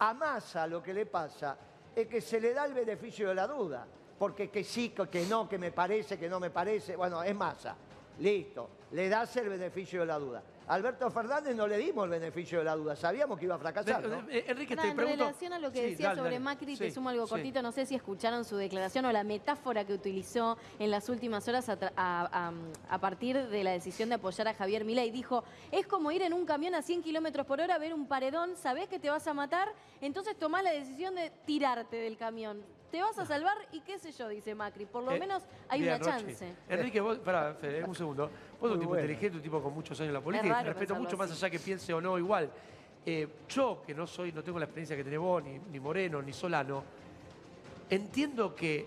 A 0.01 0.13
Massa 0.13 0.67
lo 0.67 0.83
que 0.83 0.93
le 0.93 1.07
pasa 1.07 1.57
es 1.97 2.07
que 2.07 2.21
se 2.21 2.39
le 2.39 2.53
da 2.53 2.67
el 2.67 2.75
beneficio 2.75 3.31
de 3.31 3.35
la 3.35 3.47
duda. 3.47 3.87
Porque 4.19 4.51
que 4.51 4.63
sí, 4.63 4.91
que 4.91 5.09
que 5.09 5.25
no, 5.25 5.49
que 5.49 5.57
me 5.57 5.73
parece, 5.73 6.19
que 6.19 6.29
no 6.29 6.39
me 6.39 6.51
parece. 6.51 6.97
Bueno, 6.97 7.23
es 7.23 7.35
Massa. 7.35 7.75
Listo, 8.19 8.69
le 8.91 9.09
das 9.09 9.35
el 9.39 9.49
beneficio 9.49 10.01
de 10.01 10.07
la 10.07 10.19
duda. 10.19 10.43
Alberto 10.73 11.11
Fernández 11.11 11.55
no 11.55 11.67
le 11.67 11.77
dimos 11.77 12.05
el 12.05 12.11
beneficio 12.11 12.59
de 12.61 12.65
la 12.65 12.75
duda, 12.75 12.97
sabíamos 12.97 13.39
que 13.39 13.45
iba 13.45 13.55
a 13.55 13.59
fracasar. 13.59 14.03
¿no? 14.09 14.29
Eh, 14.31 14.45
Enrique, 14.49 14.75
te 14.75 14.89
en 14.89 14.97
pregunto... 14.97 15.25
relación 15.25 15.53
a 15.53 15.59
lo 15.59 15.71
que 15.71 15.81
Sí, 15.85 15.91
decía 15.91 16.09
dale, 16.09 16.19
sobre 16.21 16.31
dale. 16.33 16.45
Macri, 16.45 16.77
Sí, 16.77 16.85
te 16.85 16.91
sumo 16.91 17.11
algo 17.11 17.27
sí. 17.27 17.31
cortito. 17.31 17.61
No 17.61 17.73
sé 17.73 17.85
si 17.85 17.95
escucharon 17.95 18.45
su 18.47 18.57
declaración 18.57 19.05
o 19.05 19.13
la 19.13 19.23
metáfora 19.23 19.85
que 19.85 19.93
utilizó 19.93 20.57
en 20.79 20.91
las 20.91 21.09
últimas 21.11 21.47
horas 21.47 21.69
a, 21.69 21.79
tra- 21.79 21.93
a- 21.95 22.49
a- 22.49 22.95
a 22.95 22.99
partir 22.99 23.37
de 23.49 23.65
la 23.65 23.73
decisión 23.73 24.09
de 24.09 24.15
apoyar 24.15 24.49
a 24.49 24.55
Javier 24.55 24.85
Milei. 24.87 25.11
Dijo, 25.11 25.45
es 25.71 25.87
como 25.87 26.11
ir 26.11 26.23
en 26.23 26.33
un 26.33 26.47
camión 26.47 26.75
a 26.75 26.81
100 26.81 27.03
kilómetros 27.03 27.47
por 27.47 27.61
hora, 27.61 27.77
ver 27.79 27.93
un 27.93 28.07
paredón, 28.07 28.57
sabés 28.57 28.89
que 28.89 28.99
te 28.99 29.11
vas 29.11 29.27
a 29.27 29.35
matar, 29.35 29.69
entonces 30.01 30.37
tomás 30.39 30.63
la 30.65 30.73
decisión 30.73 31.15
de 31.15 31.31
tirarte 31.45 31.97
del 31.97 32.17
camión. 32.17 32.63
Te 32.93 33.01
vas 33.01 33.19
a 33.19 33.25
salvar 33.25 33.57
y 33.73 33.81
qué 33.81 33.99
sé 33.99 34.13
yo, 34.13 34.29
dice 34.29 34.55
Macri. 34.55 34.85
Por 34.85 35.03
lo 35.03 35.13
Eh, 35.13 35.19
menos 35.19 35.43
hay 35.71 35.81
bien, 35.81 35.95
una 35.95 36.05
chance. 36.05 36.53
Enrique, 36.69 37.01
vos, 37.01 37.19
pará, 37.21 37.55
Fede, 37.55 37.83
un 37.85 37.95
segundo. 37.95 38.27
Vos 38.61 38.69
sos 38.69 38.73
un 38.73 38.79
tipo 38.81 38.91
bueno. 38.91 39.03
inteligente, 39.03 39.39
un 39.39 39.43
tipo 39.43 39.63
con 39.63 39.73
muchos 39.73 39.99
años 39.99 40.09
en 40.09 40.15
la 40.15 40.21
política 40.21 40.61
y 40.61 40.65
te 40.65 40.69
respeto 40.75 40.95
mucho 40.97 41.17
más 41.17 41.31
allá 41.31 41.49
que 41.49 41.59
piense 41.59 41.95
o 41.95 42.03
no 42.03 42.19
igual. 42.19 42.51
Eh, 43.07 43.27
yo, 43.49 43.83
que 43.87 43.95
no 43.95 44.07
soy, 44.07 44.31
no 44.33 44.45
tengo 44.45 44.59
la 44.59 44.67
experiencia 44.67 44.95
que 44.95 45.05
tenés 45.05 45.19
vos, 45.21 45.43
ni, 45.43 45.59
ni 45.59 45.81
Moreno, 45.81 46.21
ni 46.21 46.35
Solano, 46.35 46.85
entiendo 47.89 48.55
que 48.55 48.87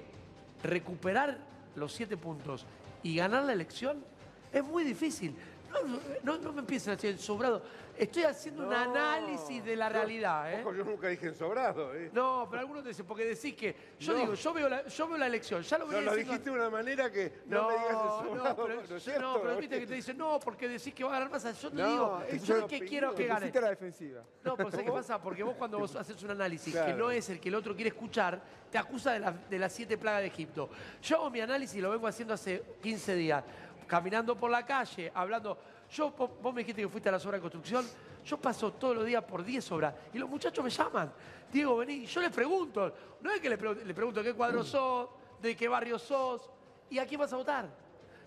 recuperar 0.61 1.39
los 1.75 1.91
siete 1.91 2.15
puntos 2.15 2.63
y 3.01 3.15
ganar 3.15 3.43
la 3.43 3.53
elección 3.53 4.05
es 4.53 4.63
muy 4.63 4.83
difícil. 4.83 5.35
No, 5.83 5.99
no, 6.23 6.37
no 6.39 6.53
me 6.53 6.59
empiecen 6.61 6.91
a 6.93 6.95
decir 6.95 7.17
sobrado. 7.17 7.61
Estoy 7.97 8.23
haciendo 8.23 8.63
un 8.63 8.69
No. 8.69 8.75
análisis 8.77 9.63
de 9.63 9.75
la 9.75 9.87
Yo- 9.87 9.93
realidad. 9.93 10.51
¿eh? 10.53 10.59
Ojo, 10.61 10.73
yo 10.73 10.83
nunca 10.83 11.07
dije 11.07 11.27
ensobrado. 11.27 11.95
¿eh? 11.95 12.09
No, 12.11 12.45
pero 12.49 12.59
algunos 12.61 12.83
te 12.83 12.89
dicen, 12.89 13.05
porque 13.05 13.23
decís 13.23 13.55
que. 13.55 13.73
Yo 13.99 14.11
No. 14.13 14.19
digo, 14.19 14.33
yo 14.33 14.53
veo, 14.53 14.67
la, 14.69 14.85
yo 14.87 15.07
veo 15.07 15.17
la 15.17 15.27
elección, 15.27 15.61
ya 15.61 15.77
lo 15.77 15.85
No, 15.85 15.91
venía 15.91 16.05
lo 16.05 16.11
diciendo 16.11 16.31
dijiste 16.33 16.49
de 16.49 16.55
una 16.57 16.69
manera 16.69 17.09
que 17.11 17.31
no, 17.45 17.61
no, 17.61 17.67
me 17.69 17.73
digas 17.77 17.91
no, 17.93 18.19
ensobrado. 18.19 18.55
pero, 18.65 18.75
¿no 18.75 18.81
es 18.81 18.89
no, 18.89 18.99
cierto? 18.99 19.39
pero 19.41 19.57
viste 19.57 19.79
que 19.79 19.87
te 19.87 19.93
dicen, 19.93 20.17
no, 20.17 20.39
porque 20.41 20.67
decís 20.67 20.93
que 20.93 21.03
va 21.05 21.11
a 21.11 21.13
ganar 21.13 21.29
masa. 21.31 21.51
Yo 21.53 21.69
te 21.69 21.75
No, 21.77 21.87
digo, 21.89 22.19
yo 22.27 22.33
es 22.35 22.41
que 22.43 22.53
opinión. 22.65 22.87
quiero 22.87 23.11
que 23.11 23.23
Te 23.23 23.27
gane. 23.27 23.39
pusiste 23.39 23.57
a 23.57 23.61
la 23.61 23.69
defensiva. 23.69 24.23
No, 24.43 24.57
pero 24.57 24.71
¿sabes 24.71 24.85
qué 24.85 24.91
pasa? 24.91 25.21
Porque 25.21 25.43
vos 25.43 25.55
cuando 25.57 25.79
vos 25.79 25.95
haces 25.95 26.21
un 26.21 26.31
análisis 26.31 26.73
que 26.73 26.79
Claro. 26.81 26.97
no 26.97 27.11
es 27.11 27.29
el 27.29 27.39
que 27.39 27.47
el 27.47 27.55
otro 27.55 27.73
quiere 27.75 27.89
escuchar, 27.89 28.41
te 28.69 28.77
acusa 28.77 29.13
de, 29.13 29.19
la- 29.19 29.31
de 29.31 29.57
las 29.57 29.71
siete 29.71 29.97
plagas 29.97 30.19
de 30.21 30.27
Egipto. 30.27 30.69
Yo 31.01 31.15
hago 31.15 31.29
mi 31.29 31.39
análisis 31.39 31.77
y 31.77 31.81
lo 31.81 31.91
vengo 31.91 32.07
haciendo 32.07 32.33
hace 32.33 32.61
15 32.83 33.15
días, 33.15 33.41
caminando 33.87 34.35
por 34.37 34.49
la 34.51 34.65
calle, 34.65 35.11
hablando. 35.13 35.57
Yo, 35.91 36.11
vos, 36.11 36.53
me 36.53 36.61
dijiste 36.61 36.81
que 36.81 36.87
fuiste 36.89 37.09
a 37.09 37.13
las 37.13 37.25
obras 37.25 37.39
de 37.39 37.41
construcción, 37.43 37.85
yo 38.25 38.37
paso 38.37 38.73
todos 38.73 38.95
los 38.95 39.05
días 39.05 39.23
por 39.23 39.43
10 39.43 39.71
obras 39.71 39.93
y 40.13 40.17
los 40.17 40.29
muchachos 40.29 40.63
me 40.63 40.69
llaman. 40.71 41.11
Diego, 41.51 41.77
vení, 41.77 42.05
yo 42.05 42.21
les 42.21 42.31
pregunto, 42.31 42.93
no 43.21 43.31
es 43.31 43.39
que 43.39 43.49
le, 43.49 43.57
pre- 43.57 43.85
le 43.85 43.93
pregunto 43.93 44.23
qué 44.23 44.33
cuadro 44.33 44.63
sos, 44.63 45.09
de 45.41 45.55
qué 45.55 45.67
barrio 45.67 45.99
sos 45.99 46.49
y 46.89 46.97
a 46.97 47.05
quién 47.05 47.19
vas 47.19 47.31
a 47.33 47.37
votar. 47.37 47.69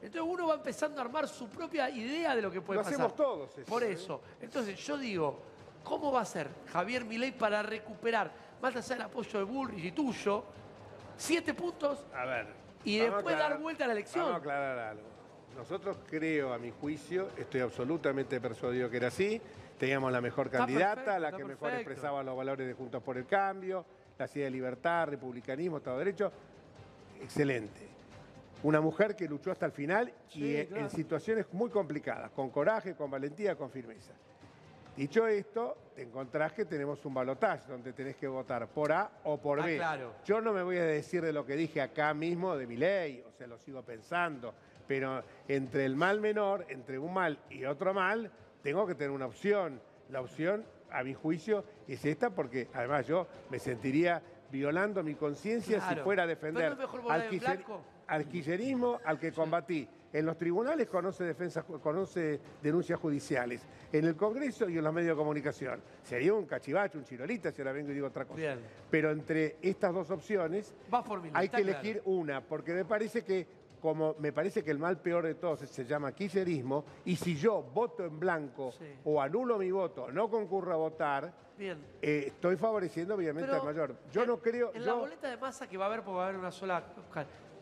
Entonces 0.01 0.23
uno 0.25 0.47
va 0.47 0.55
empezando 0.55 1.01
a 1.01 1.05
armar 1.05 1.27
su 1.27 1.49
propia 1.49 1.91
idea 1.91 2.37
de 2.37 2.43
lo 2.43 2.51
que 2.53 2.61
puede 2.61 2.79
Lo 2.79 2.85
pasar. 2.85 2.95
hacemos 2.95 3.17
todos 3.17 3.59
eso, 3.59 3.67
Por 3.69 3.83
¿eh? 3.83 3.91
eso. 3.93 4.21
Entonces 4.41 4.79
yo 4.79 4.97
digo, 4.97 5.41
¿cómo 5.83 6.13
va 6.13 6.21
a 6.21 6.25
ser 6.25 6.49
Javier 6.73 7.05
Milei 7.05 7.33
para 7.33 7.61
recuperar, 7.65 8.31
más 8.63 8.77
allá 8.77 8.95
del 8.95 9.03
apoyo 9.03 9.39
de 9.41 9.45
Bullrich 9.45 9.85
y 9.87 9.91
tuyo, 9.91 10.45
siete 11.17 11.53
puntos 11.55 12.07
A 12.15 12.25
ver. 12.25 12.47
y 12.85 12.99
después 12.99 13.35
aclarar- 13.35 13.51
dar 13.51 13.59
vuelta 13.59 13.85
a 13.85 13.87
la 13.89 13.93
elección? 13.95 14.25
Vamos 14.27 14.37
a 14.37 14.39
aclarar 14.39 14.79
algo. 14.79 15.03
Nosotros 15.59 15.99
creo, 16.09 16.53
a 16.53 16.59
mi 16.59 16.71
juicio, 16.71 17.31
estoy 17.37 17.63
absolutamente 17.63 18.41
persuadido 18.41 18.89
que 18.89 18.97
era 18.99 19.09
así. 19.09 19.41
Teníamos 19.77 20.13
la 20.13 20.21
mejor 20.21 20.47
Está 20.47 20.59
candidata, 20.59 20.95
perfecto, 21.05 21.19
la 21.21 21.33
que 21.33 21.45
mejor 21.45 21.59
perfecto. 21.71 21.91
expresaba 21.91 22.23
los 22.23 22.37
valores 22.37 22.65
de 22.69 22.75
Juntos 22.75 23.03
por 23.03 23.17
el 23.19 23.27
Cambio, 23.27 23.85
la 24.19 24.27
idea 24.33 24.45
de 24.45 24.51
libertad, 24.53 25.09
republicanismo, 25.09 25.79
Estado 25.79 25.99
de 25.99 26.05
Derecho. 26.05 26.33
Excelente. 27.21 27.89
Una 28.63 28.81
mujer 28.81 29.17
que 29.17 29.27
luchó 29.29 29.51
hasta 29.51 29.67
el 29.67 29.73
final 29.73 30.13
y 30.31 30.33
Sí, 30.59 30.67
claro. 30.69 30.85
en 30.85 30.91
situaciones 30.91 31.47
muy 31.53 31.71
complicadas, 31.71 32.31
con 32.31 32.51
coraje, 32.51 32.95
con 32.95 33.11
valentía, 33.11 33.57
con 33.57 33.69
firmeza. 33.71 34.13
Dicho 34.97 35.27
esto, 35.27 35.77
te 35.97 36.03
encontrás 36.03 36.53
que 36.53 36.65
tenemos 36.67 37.05
un 37.05 37.15
balotaje 37.15 37.69
donde 37.71 37.93
tenés 37.93 38.15
que 38.17 38.29
votar 38.29 38.69
por 38.69 38.93
A 38.93 39.11
o 39.25 39.39
por 39.39 39.61
Ah, 39.61 39.65
B. 39.67 39.77
claro. 39.77 40.13
Yo 40.25 40.41
no 40.41 40.53
me 40.53 40.63
voy 40.63 40.77
a 40.79 40.85
decir 40.85 41.23
de 41.23 41.33
lo 41.33 41.45
que 41.45 41.55
dije 41.57 41.81
acá 41.81 42.15
mismo 42.15 42.57
de 42.57 42.67
mi 42.67 42.77
ley, 42.77 43.25
o 43.29 43.33
sea, 43.37 43.47
lo 43.49 43.59
sigo 43.59 43.83
pensando, 43.83 44.55
pero 44.89 45.23
entre 45.47 45.85
el 45.85 45.95
mal 45.95 46.21
menor, 46.21 46.65
entre 46.71 46.99
un 46.99 47.13
mal 47.15 47.39
y 47.51 47.65
otro 47.67 47.95
mal, 47.95 48.33
tengo 48.63 48.87
que 48.87 48.95
tener 48.95 49.11
una 49.11 49.27
opción. 49.27 49.81
La 50.09 50.23
opción, 50.23 50.65
a 50.91 51.05
mi 51.05 51.13
juicio, 51.13 51.65
es 51.87 52.05
esta 52.07 52.31
porque 52.31 52.69
además 52.73 53.07
yo 53.07 53.29
me 53.51 53.59
sentiría 53.59 54.23
violando 54.51 55.03
mi 55.03 55.15
conciencia 55.15 55.81
si 55.87 55.95
fuera 55.97 56.23
a 56.23 56.27
¿Pero 56.27 56.37
defender 56.37 56.77
no 56.79 56.89
kirchner- 57.31 57.41
blanco? 57.41 57.83
al 58.07 58.27
kirchnerismo 58.27 58.99
al 59.05 59.21
que 59.21 59.31
combatí. 59.31 59.87
En 60.11 60.25
los 60.25 60.39
tribunales 60.39 60.89
conoce, 60.89 61.23
defensa, 61.25 61.63
conoce 61.65 62.41
denuncias 62.63 62.99
judiciales. 62.99 63.69
En 63.93 64.07
el 64.07 64.17
Congreso 64.17 64.67
y 64.67 64.79
en 64.79 64.85
los 64.85 64.95
medios 64.95 65.11
de 65.15 65.17
comunicación. 65.21 65.83
Sería 66.03 66.33
un 66.33 66.47
cachivacho, 66.47 66.97
un 66.97 67.05
chirolita, 67.05 67.53
si 67.53 67.61
ahora 67.61 67.73
vengo 67.73 67.91
y 67.91 67.95
digo 67.95 68.07
otra 68.07 68.25
cosa. 68.25 68.39
Bien. 68.39 68.59
Pero 68.91 69.11
entre 69.11 69.57
estas 69.61 69.93
dos 69.93 70.11
opciones 70.11 70.75
hay 71.35 71.51
que 71.51 71.63
claro. 71.63 71.79
elegir 71.79 72.01
una, 72.07 72.41
porque 72.41 72.73
me 72.73 72.87
parece 72.87 73.23
que 73.23 73.47
como 73.81 74.15
me 74.19 74.33
parece 74.33 74.63
que 74.63 74.71
el 74.71 74.79
mal 74.79 75.01
peor 75.01 75.25
de 75.27 75.35
todos 75.35 75.61
se 75.61 75.85
llama 75.85 76.13
kirchnerismo, 76.13 76.85
y 77.05 77.17
si 77.17 77.37
yo 77.37 77.63
voto 77.63 78.05
en 78.05 78.19
blanco 78.19 78.73
Sí. 78.73 78.85
o 79.05 79.21
anulo 79.21 79.59
mi 79.59 79.71
voto, 79.71 80.11
no 80.11 80.29
concurro 80.31 80.73
a 80.73 80.77
votar, 80.77 81.33
Bien. 81.57 81.79
eh, 82.03 82.25
estoy 82.29 82.57
favoreciendo 82.57 83.15
obviamente 83.15 83.49
Pero 83.49 83.61
al 83.61 83.67
mayor. 83.67 83.97
Yo 84.13 84.23
en- 84.23 84.29
no 84.29 84.39
creo... 84.39 84.73
En 84.75 84.81
yo- 84.81 84.87
la 84.87 84.95
boleta 84.95 85.29
de 85.31 85.37
masa 85.37 85.69
que 85.69 85.77
va 85.77 85.85
a 85.85 85.89
haber, 85.89 86.03
porque 86.03 86.17
va 86.17 86.25
a 86.25 86.29
haber 86.29 86.39
una 86.41 86.51
sola. 86.51 86.85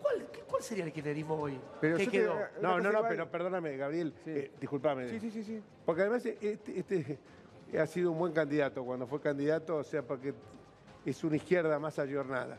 ¿Cuál, 0.02 0.29
qué- 0.31 0.40
cuál 0.40 0.62
sería 0.62 0.85
el 0.85 0.92
kirchnerismo 0.92 1.35
hoy? 1.35 1.59
Pero 1.81 1.96
¿Qué 1.96 2.05
te- 2.05 2.11
quedó? 2.11 2.35
No, 2.61 2.79
no, 2.81 2.92
no, 2.92 3.02
pero 3.09 3.31
perdóname, 3.31 3.76
Gabriel, 3.76 4.12
Sí. 4.24 4.31
eh, 4.31 4.52
discúlpame. 4.61 5.09
Sí, 5.09 5.20
sí, 5.20 5.31
sí, 5.31 5.42
sí. 5.42 5.62
Porque 5.85 6.02
además 6.02 6.24
este, 6.26 6.79
este 6.79 7.18
ha 7.79 7.87
sido 7.87 8.12
un 8.12 8.18
buen 8.18 8.33
candidato 8.33 8.85
cuando 8.85 9.07
fue 9.07 9.20
candidato, 9.20 9.76
o 9.76 9.85
sea, 9.85 10.02
porque 10.02 10.33
es 11.05 11.24
una 11.24 11.37
izquierda 11.37 11.79
más 11.79 11.98
ayornada. 11.98 12.59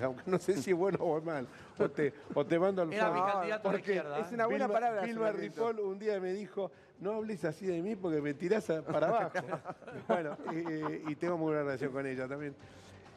Aunque 0.00 0.22
no 0.26 0.38
sé 0.38 0.54
si 0.62 0.70
es 0.70 0.76
bueno 0.76 0.98
o 1.00 1.18
es 1.18 1.24
mal. 1.24 1.46
O 1.78 1.88
te, 1.90 2.12
o 2.34 2.44
te 2.46 2.58
mando 2.58 2.82
al 2.82 2.92
Era 2.92 3.10
mi 3.10 3.20
candidato 3.20 3.68
a 3.68 3.72
la 3.72 3.78
Porque 3.78 3.78
izquierda. 3.94 4.18
¿eh? 4.18 4.22
Es 4.26 4.32
una 4.32 4.46
buena 4.46 4.66
Vilma- 4.66 4.72
palabra. 4.74 5.02
Vilma 5.02 5.26
Fernandito. 5.26 5.68
Ripoll 5.72 5.84
un 5.86 5.98
día 5.98 6.20
me 6.20 6.32
dijo, 6.32 6.70
no 7.00 7.12
hables 7.14 7.44
así 7.44 7.66
de 7.66 7.82
mí 7.82 7.96
porque 7.96 8.20
me 8.20 8.34
tirás 8.34 8.70
a- 8.70 8.82
para 8.82 9.08
abajo. 9.08 9.32
bueno, 10.08 10.36
eh, 10.52 11.02
y 11.08 11.14
tengo 11.16 11.36
muy 11.36 11.46
buena 11.48 11.62
relación 11.62 11.92
con 11.92 12.06
ella 12.06 12.28
también, 12.28 12.54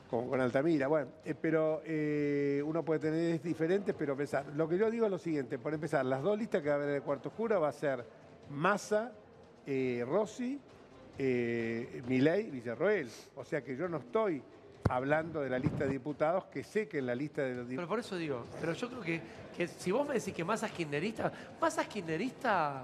con, 0.09 0.27
con 0.29 0.39
Altamira. 0.41 0.87
Bueno, 0.87 1.07
eh, 1.23 1.35
pero 1.39 1.81
eh, 1.85 2.61
uno 2.65 2.83
puede 2.83 2.99
tener 2.99 3.41
diferentes, 3.41 3.93
pero 3.97 4.15
pensar. 4.17 4.45
Lo 4.55 4.67
que 4.67 4.77
yo 4.77 4.89
digo 4.89 5.05
es 5.05 5.11
lo 5.11 5.19
siguiente, 5.19 5.59
por 5.59 5.73
empezar, 5.73 6.05
las 6.05 6.21
dos 6.23 6.37
listas 6.37 6.61
que 6.61 6.69
va 6.69 6.75
a 6.75 6.77
haber 6.77 6.89
en 6.89 6.95
el 6.95 7.01
cuarto 7.03 7.29
oscuro 7.29 7.59
va 7.61 7.69
a 7.69 7.73
ser 7.73 8.03
Massa, 8.49 9.11
eh, 9.67 10.03
Rossi, 10.07 10.59
eh, 11.17 12.01
Milei, 12.07 12.49
Villarroel. 12.51 13.09
O 13.35 13.43
sea 13.45 13.63
que 13.63 13.75
yo 13.75 13.87
no 13.87 13.97
estoy 13.97 14.41
hablando 14.89 15.41
de 15.41 15.49
la 15.49 15.57
lista 15.59 15.85
de 15.85 15.89
diputados, 15.91 16.45
que 16.45 16.63
sé 16.63 16.87
que 16.87 16.99
en 16.99 17.07
la 17.07 17.15
lista 17.15 17.41
de 17.41 17.49
los 17.55 17.57
Pero 17.57 17.69
diputados... 17.69 17.89
por 17.89 17.99
eso 17.99 18.15
digo, 18.17 18.45
pero 18.59 18.73
yo 18.73 18.89
creo 18.89 19.01
que, 19.01 19.21
que 19.55 19.67
si 19.67 19.91
vos 19.91 20.07
me 20.07 20.15
decís 20.15 20.33
que 20.33 20.43
Massa 20.43 20.67
es 20.67 20.71
kirchnerista, 20.73 21.31
Massa 21.59 21.81
es 21.81 21.87
kirchnerista. 21.87 22.83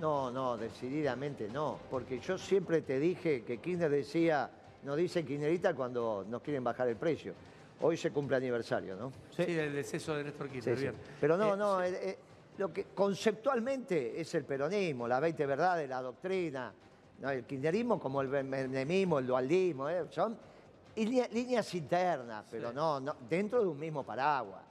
No, 0.00 0.30
no, 0.30 0.56
decididamente 0.56 1.48
no. 1.52 1.78
Porque 1.90 2.18
yo 2.18 2.38
siempre 2.38 2.80
te 2.80 2.98
dije 2.98 3.42
que 3.44 3.58
Kirchner 3.58 3.90
decía, 3.90 4.50
nos 4.84 4.96
dice 4.96 5.22
kirchnerista 5.24 5.74
cuando 5.74 6.24
nos 6.28 6.40
quieren 6.42 6.64
bajar 6.64 6.88
el 6.88 6.96
precio. 6.96 7.34
Hoy 7.82 7.96
se 7.96 8.10
cumple 8.10 8.36
aniversario, 8.36 8.96
¿no? 8.96 9.12
Sí, 9.36 9.44
del 9.52 9.74
deceso 9.74 10.14
de 10.16 10.24
Néstor 10.24 10.48
Kirchner, 10.48 10.76
Sí, 10.76 10.80
sí. 10.80 10.88
bien. 10.88 10.94
Pero 11.20 11.36
no, 11.36 11.54
Eh, 11.54 11.56
no, 11.56 11.80
sí. 11.80 11.86
eh, 11.88 11.98
eh, 12.02 12.18
lo 12.58 12.72
que 12.72 12.84
conceptualmente 12.94 14.18
es 14.20 14.34
el 14.34 14.44
peronismo, 14.44 15.06
las 15.06 15.20
20 15.20 15.46
verdades, 15.46 15.88
la 15.88 16.00
doctrina, 16.00 16.72
¿no? 17.20 17.30
el 17.30 17.44
kirchnerismo 17.44 18.00
como 18.00 18.22
el 18.22 18.28
menemismo, 18.44 19.18
el 19.18 19.26
dualismo, 19.26 19.88
eh, 19.90 20.06
son 20.10 20.36
línea- 20.96 21.28
líneas 21.28 21.74
internas, 21.74 22.44
pero 22.50 22.70
Sí. 22.70 22.74
no, 22.74 23.00
no, 23.00 23.16
dentro 23.28 23.60
de 23.62 23.66
un 23.68 23.78
mismo 23.78 24.02
paraguas. 24.04 24.62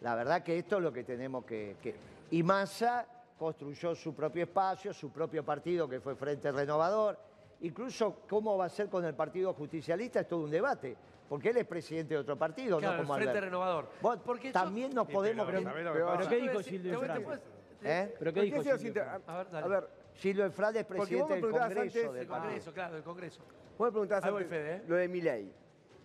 La 0.00 0.14
verdad 0.14 0.42
que 0.42 0.58
esto 0.58 0.76
es 0.76 0.82
lo 0.82 0.92
que 0.92 1.04
tenemos 1.04 1.44
que... 1.44 1.76
que- 1.82 1.94
Y 2.30 2.42
Massa 2.42 3.06
construyó 3.38 3.94
su 3.94 4.14
propio 4.14 4.42
espacio, 4.44 4.92
su 4.92 5.10
propio 5.10 5.44
partido 5.44 5.88
que 5.88 6.00
fue 6.00 6.14
Frente 6.14 6.50
Renovador. 6.52 7.18
Incluso 7.60 8.18
cómo 8.28 8.56
va 8.56 8.66
a 8.66 8.68
ser 8.68 8.88
con 8.88 9.04
el 9.04 9.14
Partido 9.14 9.52
Justicialista 9.54 10.20
es 10.20 10.28
todo 10.28 10.44
un 10.44 10.50
debate, 10.50 10.96
porque 11.28 11.50
él 11.50 11.56
es 11.56 11.66
presidente 11.66 12.14
de 12.14 12.20
otro 12.20 12.36
partido, 12.38 12.78
Claro, 12.78 12.94
no 12.94 13.00
el 13.00 13.06
como 13.06 13.14
Frente 13.16 13.30
Alberto. 13.30 13.46
Renovador. 13.46 13.88
Bueno, 14.00 14.22
Porque 14.24 14.48
yo- 14.48 14.52
también 14.52 14.94
nos 14.94 15.06
Sí, 15.08 15.12
podemos... 15.12 15.46
pero, 15.46 15.62
¿sabés 15.62 15.84
lo 15.84 15.90
que 15.92 15.94
pero- 15.98 16.06
pasa? 16.06 16.18
¿Pero 16.18 16.28
qué 16.30 16.36
dijo 16.48 16.62
Silvio 16.62 17.00
puedo- 17.00 17.40
¿Eh? 17.82 18.14
¿Pero 18.18 18.32
qué 18.32 18.40
¿Por 18.40 18.44
dijo 18.64 18.78
Silvio? 18.78 19.04
A 19.26 19.36
ver, 19.38 19.50
dale. 19.50 19.64
A 19.64 19.68
ver, 19.68 19.88
Silvio 20.14 20.44
Efrade 20.46 20.80
es 20.80 20.84
Porque 20.86 20.98
vos 21.00 21.08
presidente 21.08 21.34
del 21.34 21.42
Congreso. 21.42 21.80
antes- 21.80 22.12
del 22.12 22.22
El. 22.22 22.28
Congreso, 22.28 22.72
claro, 22.72 22.96
el 22.96 23.02
Congreso. 23.04 23.40
vos 23.78 23.86
me 23.86 23.90
preguntabas 23.92 24.24
antes 24.24 24.48
Fede, 24.48 24.76
¿eh? 24.76 24.82
lo 24.86 24.96
de 24.96 25.08
Milei. 25.08 25.52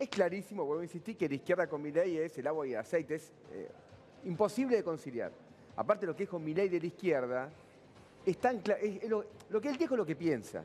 Es 0.03 0.09
clarísimo, 0.09 0.65
vuelvo 0.65 0.81
a 0.81 0.83
insistir, 0.83 1.15
que 1.15 1.29
la 1.29 1.35
izquierda 1.35 1.65
con 1.65 1.81
Milei 1.81 2.17
es 2.17 2.37
el 2.37 2.45
agua 2.47 2.67
y 2.67 2.73
el 2.73 2.79
aceite. 2.79 3.15
Es 3.15 3.31
eh, 3.53 3.69
imposible 4.25 4.75
de 4.75 4.83
conciliar. 4.83 5.31
Aparte, 5.77 6.05
lo 6.05 6.13
que 6.13 6.23
dijo 6.23 6.37
Milei 6.37 6.67
de 6.67 6.77
la 6.81 6.87
izquierda, 6.87 7.49
es 8.25 8.37
tan 8.37 8.57
es- 8.81 9.01
es 9.03 9.09
lo, 9.09 9.23
que 9.61 9.69
él 9.69 9.77
dijo 9.77 9.93
es 9.93 9.97
lo 9.97 10.05
que 10.05 10.17
piensa. 10.17 10.61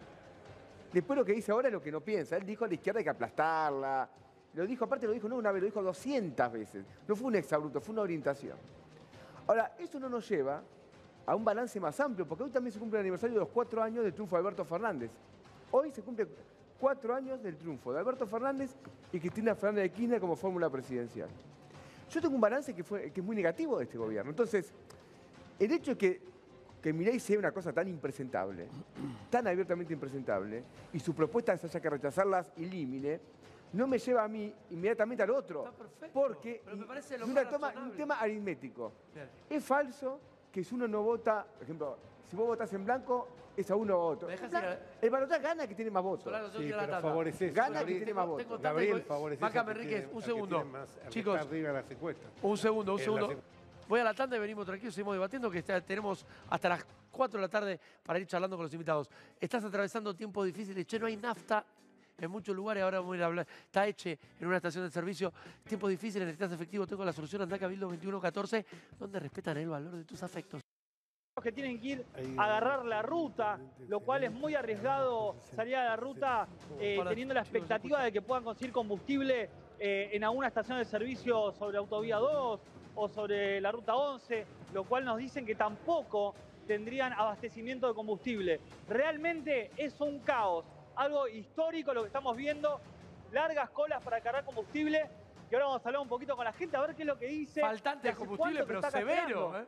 Después 0.93 1.17
lo 1.17 1.25
que 1.25 1.35
dice 1.35 1.53
ahora 1.53 1.69
es 1.69 1.73
lo 1.75 1.81
que 1.81 1.93
no 1.93 2.01
piensa. 2.01 2.37
Él 2.37 2.45
dijo 2.45 2.65
a 2.65 2.69
la 2.69 2.75
izquierda 2.75 2.99
hay 2.99 3.05
que 3.05 3.11
aplastarla. 3.11 4.09
Lo 4.55 4.67
dijo, 4.67 4.87
aparte 4.87 5.07
lo 5.07 5.13
dijo 5.13 5.29
no 5.29 5.37
una 5.37 5.53
vez, 5.53 5.63
lo 5.63 5.67
dijo 5.67 5.83
200 5.85 6.53
veces. 6.53 6.85
No 7.07 7.15
fue 7.15 7.29
un 7.29 7.37
exabruto, 7.37 7.81
fue 7.81 7.93
una 7.93 8.03
orientación. 8.03 8.57
Ahora, 9.47 9.77
eso 9.79 10.01
no 10.01 10.09
nos 10.09 10.29
lleva 10.29 10.61
a 11.27 11.37
un 11.37 11.45
balance 11.45 11.79
más 11.79 12.01
amplio, 12.01 12.27
porque 12.27 12.43
hoy 12.43 12.51
también 12.51 12.73
se 12.73 12.81
cumple 12.81 12.99
el 12.99 13.03
aniversario 13.03 13.35
de 13.35 13.41
los 13.41 13.51
cuatro 13.51 13.81
años 13.85 14.03
del 14.03 14.13
triunfo 14.15 14.35
de 14.35 14.41
Alberto 14.41 14.65
Fernández. 14.65 15.13
Hoy 15.71 15.93
se 15.93 16.03
cumple 16.03 16.27
cuatro 16.79 17.15
años 17.15 17.43
del 17.43 17.57
triunfo 17.57 17.93
de 17.93 17.99
Alberto 18.01 18.27
Fernández 18.27 18.75
y 19.13 19.19
Cristina 19.21 19.55
Fernández 19.55 19.85
de 19.85 19.91
Kirchner 19.91 20.21
como 20.21 20.37
fórmula 20.37 20.71
presidencial. 20.71 21.29
Yo 22.11 22.21
tengo 22.21 22.35
un 22.35 22.41
balance 22.41 22.75
que, 22.75 22.83
fue, 22.85 23.11
que 23.13 23.21
es 23.21 23.27
muy 23.27 23.37
negativo 23.37 23.79
de 23.79 23.85
este 23.85 23.99
gobierno. 23.99 24.31
Entonces, 24.31 24.73
el 25.59 25.73
hecho 25.73 25.93
de 25.93 25.99
que, 25.99 26.21
que 26.81 26.93
Milei 26.93 27.21
sea 27.21 27.39
una 27.39 27.53
cosa 27.53 27.73
tan 27.73 27.89
impresentable, 27.89 28.69
tan 29.31 29.47
abiertamente 29.47 29.93
impresentable, 29.93 30.63
y 30.93 31.01
sus 31.01 31.15
propuestas 31.15 31.63
haya 31.65 31.81
que 31.81 31.91
rechazarlas 31.91 32.47
y 32.57 32.65
límite, 32.65 33.21
no 33.75 33.87
me 33.87 33.99
lleva 33.99 34.25
a 34.25 34.29
mí 34.29 34.55
inmediatamente 34.71 35.23
al 35.23 35.31
otro. 35.31 35.67
Está 35.67 35.77
perfecto, 35.77 36.19
Porque 36.21 36.63
pero 36.65 36.77
me 36.79 36.87
parece 36.87 37.19
lo 37.19 37.25
es 37.27 37.31
una 37.31 37.49
toma- 37.51 37.75
un 37.77 37.91
tema 37.93 38.19
aritmético. 38.19 38.93
Bien. 39.15 39.29
Es 39.51 39.63
falso 39.65 40.19
que 40.51 40.65
si 40.65 40.75
uno 40.75 40.89
no 40.89 41.03
vota, 41.03 41.45
por 41.45 41.63
ejemplo, 41.65 41.99
si 42.29 42.37
vos 42.37 42.47
votás 42.47 42.73
en 42.73 42.85
blanco, 42.85 43.29
es 43.57 43.71
a 43.71 43.75
uno 43.77 43.97
u 43.97 44.01
otro. 44.01 44.29
¿Me 44.29 44.33
dejas 44.35 44.53
En 44.53 44.61
plan, 44.61 44.73
ir 44.73 44.79
El 45.03 45.11
balotaje 45.11 45.43
gana 45.43 45.67
que 45.67 45.75
tiene 45.75 45.91
más 45.91 46.03
votos. 46.03 46.25
Solano, 46.25 46.47
tengo 46.47 46.59
que 46.61 46.65
Sí, 46.67 46.71
la 46.71 46.79
pero 46.81 46.93
tanda. 46.93 47.09
favorece 47.09 47.47
eso. 47.47 47.55
Gana 47.55 47.79
que 47.85 47.95
tiene 47.95 48.15
más 48.15 48.25
Tengo 48.25 48.33
votos. 48.37 48.49
tanta 48.49 48.69
Gabriel 48.69 48.99
y- 48.99 49.01
favorece 49.03 49.41
Mácame, 49.41 49.59
al 49.59 49.77
que 49.77 49.83
Enríquez, 49.83 49.99
tiene- 49.99 50.13
un 50.13 50.17
al 50.17 50.21
que 50.23 50.27
segundo. 50.27 50.57
tiene 50.57 50.71
más- 50.71 50.97
al 50.97 51.03
que 51.03 51.09
Chicos, 51.11 51.35
está 51.37 51.49
arriba 51.49 51.69
en 51.71 51.75
las 51.75 51.91
encuestas. 51.91 52.33
un 52.43 52.57
segundo, 52.59 52.93
un 52.95 52.99
En 53.01 53.05
segundo. 53.05 53.43
Voy 53.89 54.01
a 54.01 54.05
la 54.05 54.15
tanda 54.15 54.37
y 54.37 54.41
venimos 54.41 54.67
tranquilos, 54.67 54.95
seguimos 54.95 55.15
debatiendo 55.15 55.51
que 55.51 55.59
está- 55.59 55.81
tenemos 55.81 56.25
hasta 56.51 56.69
las 56.69 56.85
4 57.11 57.39
de 57.41 57.43
la 57.47 57.49
tarde 57.49 57.81
para 58.05 58.19
ir 58.19 58.27
charlando 58.27 58.57
con 58.57 58.65
los 58.65 58.73
invitados. 58.75 59.09
Estás 59.41 59.65
atravesando 59.65 60.15
tiempos 60.15 60.45
difíciles, 60.47 60.87
che, 60.87 60.99
no 60.99 61.07
hay 61.07 61.17
nafta 61.17 61.65
en 62.19 62.31
muchos 62.31 62.55
lugares, 62.55 62.83
ahora 62.83 62.99
vamos 63.01 63.15
a 63.15 63.17
ir 63.17 63.23
a 63.23 63.27
hablar. 63.27 63.47
Está 63.65 63.87
Eche 63.87 64.19
en 64.39 64.47
una 64.47 64.57
estación 64.57 64.85
de 64.85 64.91
servicio, 64.91 65.33
tiempos 65.65 65.89
difíciles, 65.89 66.27
necesitas 66.27 66.53
efectivo, 66.53 66.87
tengo 66.87 67.05
la 67.05 67.13
solución, 67.13 67.43
anda 67.43 67.57
a 67.57 67.59
Cabildo 67.59 67.87
2114, 67.87 68.65
donde 68.99 69.19
respetan 69.21 69.57
el 69.57 69.69
valor 69.69 69.97
de 69.97 70.05
tus 70.05 70.23
afectos. 70.23 70.61
Que 71.43 71.53
tienen 71.53 71.81
que 71.81 71.87
ir 71.87 72.07
a 72.37 72.45
agarrar 72.45 72.85
la 72.85 73.03
ruta, 73.03 73.59
lo 73.89 74.01
cual 74.01 74.25
es 74.25 74.33
muy 74.33 74.55
arriesgado 74.55 75.37
salir 75.55 75.77
a 75.77 75.85
la 75.85 75.97
ruta 75.97 76.47
eh, 76.81 77.01
teniendo 77.09 77.35
la 77.35 77.41
expectativa 77.41 78.03
de 78.03 78.13
que 78.13 78.23
puedan 78.23 78.45
conseguir 78.45 78.73
combustible 78.73 79.51
eh, 79.79 80.11
en 80.13 80.25
alguna 80.25 80.49
estación 80.49 80.79
de 80.79 80.85
servicio 80.85 81.53
sobre 81.53 81.79
Autovía 81.79 82.17
2 82.17 82.61
o 82.97 83.09
sobre 83.09 83.61
la 83.61 83.71
Ruta 83.71 83.95
11, 83.95 84.45
lo 84.73 84.85
cual 84.85 85.05
nos 85.05 85.19
dicen 85.19 85.47
que 85.47 85.55
tampoco 85.55 86.35
tendrían 86.67 87.13
abastecimiento 87.13 87.87
de 87.87 87.95
combustible. 87.95 88.61
Realmente 88.89 89.71
es 89.77 90.01
un 90.01 90.19
caos, 90.19 90.65
algo 90.97 91.29
histórico 91.29 91.95
lo 91.95 92.03
que 92.03 92.09
estamos 92.09 92.37
viendo, 92.37 92.81
largas 93.33 93.71
colas 93.71 94.03
para 94.03 94.21
cargar 94.21 94.45
combustible. 94.45 95.09
Y 95.51 95.55
ahora 95.55 95.67
vamos 95.67 95.87
a 95.87 95.89
hablar 95.89 96.03
un 96.03 96.09
poquito 96.09 96.37
con 96.37 96.45
la 96.45 96.53
gente 96.53 96.77
a 96.77 96.81
ver 96.81 96.95
qué 96.95 97.03
es 97.03 97.07
lo 97.07 97.19
que 97.19 97.27
dice. 97.27 97.61
Faltante 97.61 98.09
de 98.09 98.15
combustible, 98.15 98.65
pero 98.65 98.83
severo. 98.91 99.59
¿eh? 99.59 99.65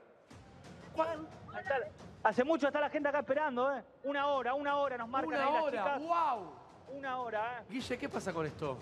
¿Cuán- 0.95 1.27
Está- 1.59 1.79
Hace 2.23 2.45
mucho 2.45 2.67
está 2.67 2.81
la 2.81 2.91
gente 2.91 3.09
acá 3.09 3.21
esperando, 3.21 3.75
¿eh? 3.75 3.83
Una 4.05 4.27
hora, 4.29 4.53
una 4.55 4.77
hora 4.77 4.99
nos 4.99 5.09
marcan 5.09 5.29
Una 5.35 5.47
ahí 5.47 5.53
las 5.55 5.63
hora, 5.63 5.79
chicas. 5.85 6.03
wow. 6.03 6.53
Una 6.99 7.19
hora, 7.19 7.59
¿eh? 7.61 7.65
Guille, 7.71 7.97
¿qué 7.99 8.09
pasa 8.11 8.33
con 8.33 8.45
esto? 8.47 8.77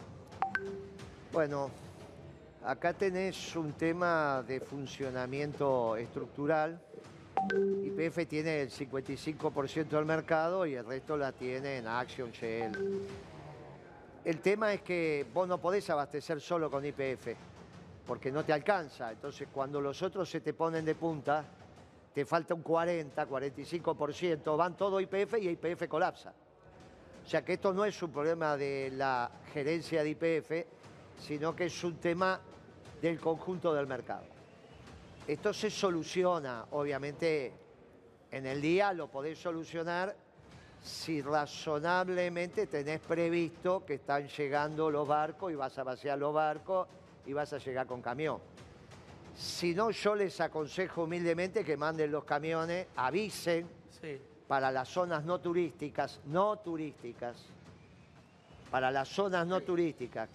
Bueno, 1.32 1.70
acá 2.64 2.92
tenés 2.94 3.54
un 3.54 3.72
tema 3.74 4.42
de 4.46 4.58
funcionamiento 4.60 5.96
estructural. 5.96 6.80
YPF 7.84 8.26
tiene 8.26 8.62
el 8.62 8.70
55% 8.70 9.96
del 9.96 10.04
mercado 10.04 10.66
y 10.66 10.74
el 10.74 10.84
resto 10.84 11.16
la 11.16 11.30
tiene 11.30 11.76
en 11.78 11.86
Action, 11.86 12.32
Shell. 12.32 12.72
El 14.24 14.40
tema 14.40 14.72
es 14.72 14.82
que 14.82 15.24
vos 15.32 15.46
no 15.46 15.58
podés 15.58 15.88
abastecer 15.90 16.40
solo 16.40 16.68
con 16.70 16.84
YPF, 16.84 17.36
porque 18.06 18.32
no 18.32 18.44
te 18.44 18.52
alcanza. 18.52 19.12
Entonces, 19.12 19.46
cuando 19.52 19.80
los 19.80 20.02
otros 20.02 20.28
se 20.28 20.40
te 20.40 20.52
ponen 20.54 20.84
de 20.84 20.96
punta, 20.96 21.44
te 22.18 22.26
falta 22.26 22.52
un 22.52 22.62
40, 22.62 23.28
45%, 23.28 24.56
van 24.56 24.76
todo 24.76 25.00
YPF 25.00 25.34
y 25.40 25.50
YPF 25.50 25.86
colapsa. 25.86 26.34
O 27.24 27.28
sea 27.28 27.44
que 27.44 27.52
esto 27.52 27.72
no 27.72 27.84
es 27.84 28.02
un 28.02 28.10
problema 28.10 28.56
de 28.56 28.90
la 28.90 29.30
gerencia 29.52 30.02
de 30.02 30.10
IPF, 30.10 30.66
sino 31.16 31.54
que 31.54 31.66
es 31.66 31.84
un 31.84 31.94
tema 31.98 32.40
del 33.00 33.20
conjunto 33.20 33.72
del 33.72 33.86
mercado. 33.86 34.24
Esto 35.28 35.52
se 35.52 35.70
soluciona, 35.70 36.66
obviamente, 36.72 37.52
en 38.32 38.46
el 38.46 38.60
día 38.60 38.92
lo 38.92 39.06
podés 39.06 39.38
solucionar 39.38 40.16
si 40.82 41.22
razonablemente 41.22 42.66
tenés 42.66 42.98
previsto 42.98 43.86
que 43.86 43.94
están 43.94 44.26
llegando 44.26 44.90
los 44.90 45.06
barcos 45.06 45.52
y 45.52 45.54
vas 45.54 45.78
a 45.78 45.84
vaciar 45.84 46.18
los 46.18 46.34
barcos 46.34 46.88
y 47.26 47.32
vas 47.32 47.52
a 47.52 47.58
llegar 47.58 47.86
con 47.86 48.02
camión. 48.02 48.40
Si 49.38 49.72
no, 49.72 49.92
yo 49.92 50.16
les 50.16 50.40
aconsejo 50.40 51.04
humildemente 51.04 51.64
que 51.64 51.76
manden 51.76 52.10
los 52.10 52.24
camiones, 52.24 52.88
avisen 52.96 53.68
Sí. 54.00 54.18
para 54.48 54.72
las 54.72 54.88
zonas 54.88 55.24
no 55.24 55.38
turísticas, 55.38 56.20
no 56.26 56.56
turísticas, 56.56 57.36
para 58.68 58.90
las 58.90 59.08
zonas 59.08 59.46
no 59.46 59.60
turísticas, 59.60 60.28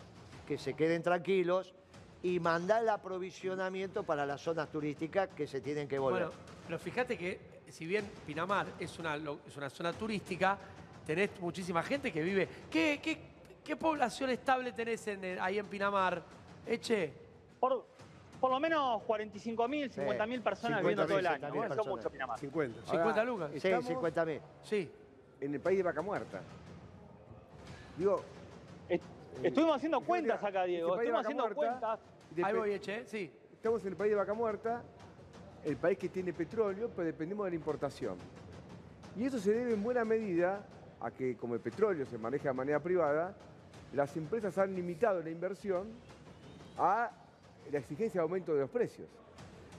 que 0.47 0.57
se 0.57 0.73
queden 0.73 1.03
tranquilos 1.03 1.73
y 2.21 2.39
mandar 2.39 2.83
el 2.83 2.89
aprovisionamiento 2.89 4.03
para 4.03 4.25
las 4.25 4.39
zonas 4.39 4.69
turísticas 4.71 5.27
que 5.35 5.47
se 5.47 5.59
tienen 5.59 5.87
que 5.89 5.99
volver. 5.99 6.27
Bueno, 6.27 6.41
pero 6.65 6.79
fíjate 6.79 7.17
que 7.17 7.61
si 7.67 7.85
bien 7.85 8.09
Pinamar 8.25 8.67
es 8.79 8.97
una, 8.99 9.15
es 9.15 9.57
una 9.57 9.69
zona 9.69 9.91
turística, 9.91 10.57
tenés 11.05 11.29
muchísima 11.41 11.83
gente 11.83 12.09
que 12.13 12.21
vive. 12.23 12.47
¿Qué, 12.71 13.01
qué, 13.03 13.19
qué 13.65 13.75
población 13.75 14.29
estable 14.29 14.71
tenés 14.71 15.05
en, 15.07 15.39
ahí 15.41 15.59
en 15.59 15.65
Pinamar? 15.67 16.23
Eche. 16.65 17.11
Por, 17.59 17.92
por 18.43 18.51
lo 18.51 18.59
menos 18.59 19.01
45.000, 19.03 19.89
50.000 20.05 20.41
personas 20.43 20.81
viviendo 20.81 21.05
todo 21.07 21.17
el 21.17 21.25
50.000, 21.25 21.29
año. 21.29 21.45
60.000 21.47 21.55
Bueno, 21.55 21.61
son 21.61 21.69
personas. 21.77 21.87
mucho 21.95 22.09
Pinamar. 22.09 22.39
50. 22.39 22.81
50 22.81 23.09
Ahora, 23.09 23.23
lucas. 23.23 23.51
sí, 23.53 23.59
50. 23.61 24.25
Sí. 24.63 24.91
en 25.39 25.53
el 25.53 25.59
país 25.61 25.77
de 25.77 25.83
vaca 25.83 26.01
muerta. 26.01 26.41
Digo, 27.97 28.21
Est- 28.89 29.01
Estuvimos 29.41 29.77
haciendo 29.77 30.01
cuentas 30.01 30.43
acá, 30.43 30.65
Diego. 30.65 30.87
este 30.89 30.97
país 30.97 31.13
de 31.13 31.19
Estuvimos 31.21 31.25
haciendo 31.25 31.43
muerta, 31.55 31.97
cuentas. 32.35 32.45
Ahí 32.45 32.53
voy, 32.53 32.71
Eche, 32.73 33.05
sí. 33.05 33.31
Estamos 33.53 33.81
en 33.83 33.87
el 33.87 33.95
país 33.95 34.11
de 34.11 34.15
vaca 34.17 34.33
muerta, 34.33 34.83
el 35.63 35.77
país 35.77 35.97
que 35.97 36.09
tiene 36.09 36.33
petróleo, 36.33 36.89
pero 36.93 37.05
dependemos 37.05 37.45
de 37.45 37.51
la 37.51 37.55
importación. 37.55 38.17
Y 39.15 39.25
eso 39.25 39.39
se 39.39 39.53
debe 39.53 39.73
en 39.73 39.81
buena 39.81 40.03
medida 40.03 40.65
a 40.99 41.11
que 41.11 41.37
como 41.37 41.53
el 41.53 41.61
petróleo 41.61 42.05
se 42.05 42.17
maneja 42.17 42.49
de 42.49 42.55
manera 42.55 42.81
privada, 42.81 43.33
las 43.93 44.17
empresas 44.17 44.57
han 44.57 44.75
limitado 44.75 45.21
la 45.21 45.29
inversión 45.29 45.87
a 46.77 47.09
la 47.71 47.79
exigencia 47.79 48.19
de 48.19 48.23
aumento 48.23 48.53
de 48.53 48.61
los 48.61 48.69
precios. 48.69 49.07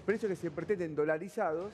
Precios 0.05 0.29
que 0.31 0.37
se 0.37 0.51
pretenden 0.51 0.94
dolarizados 0.94 1.73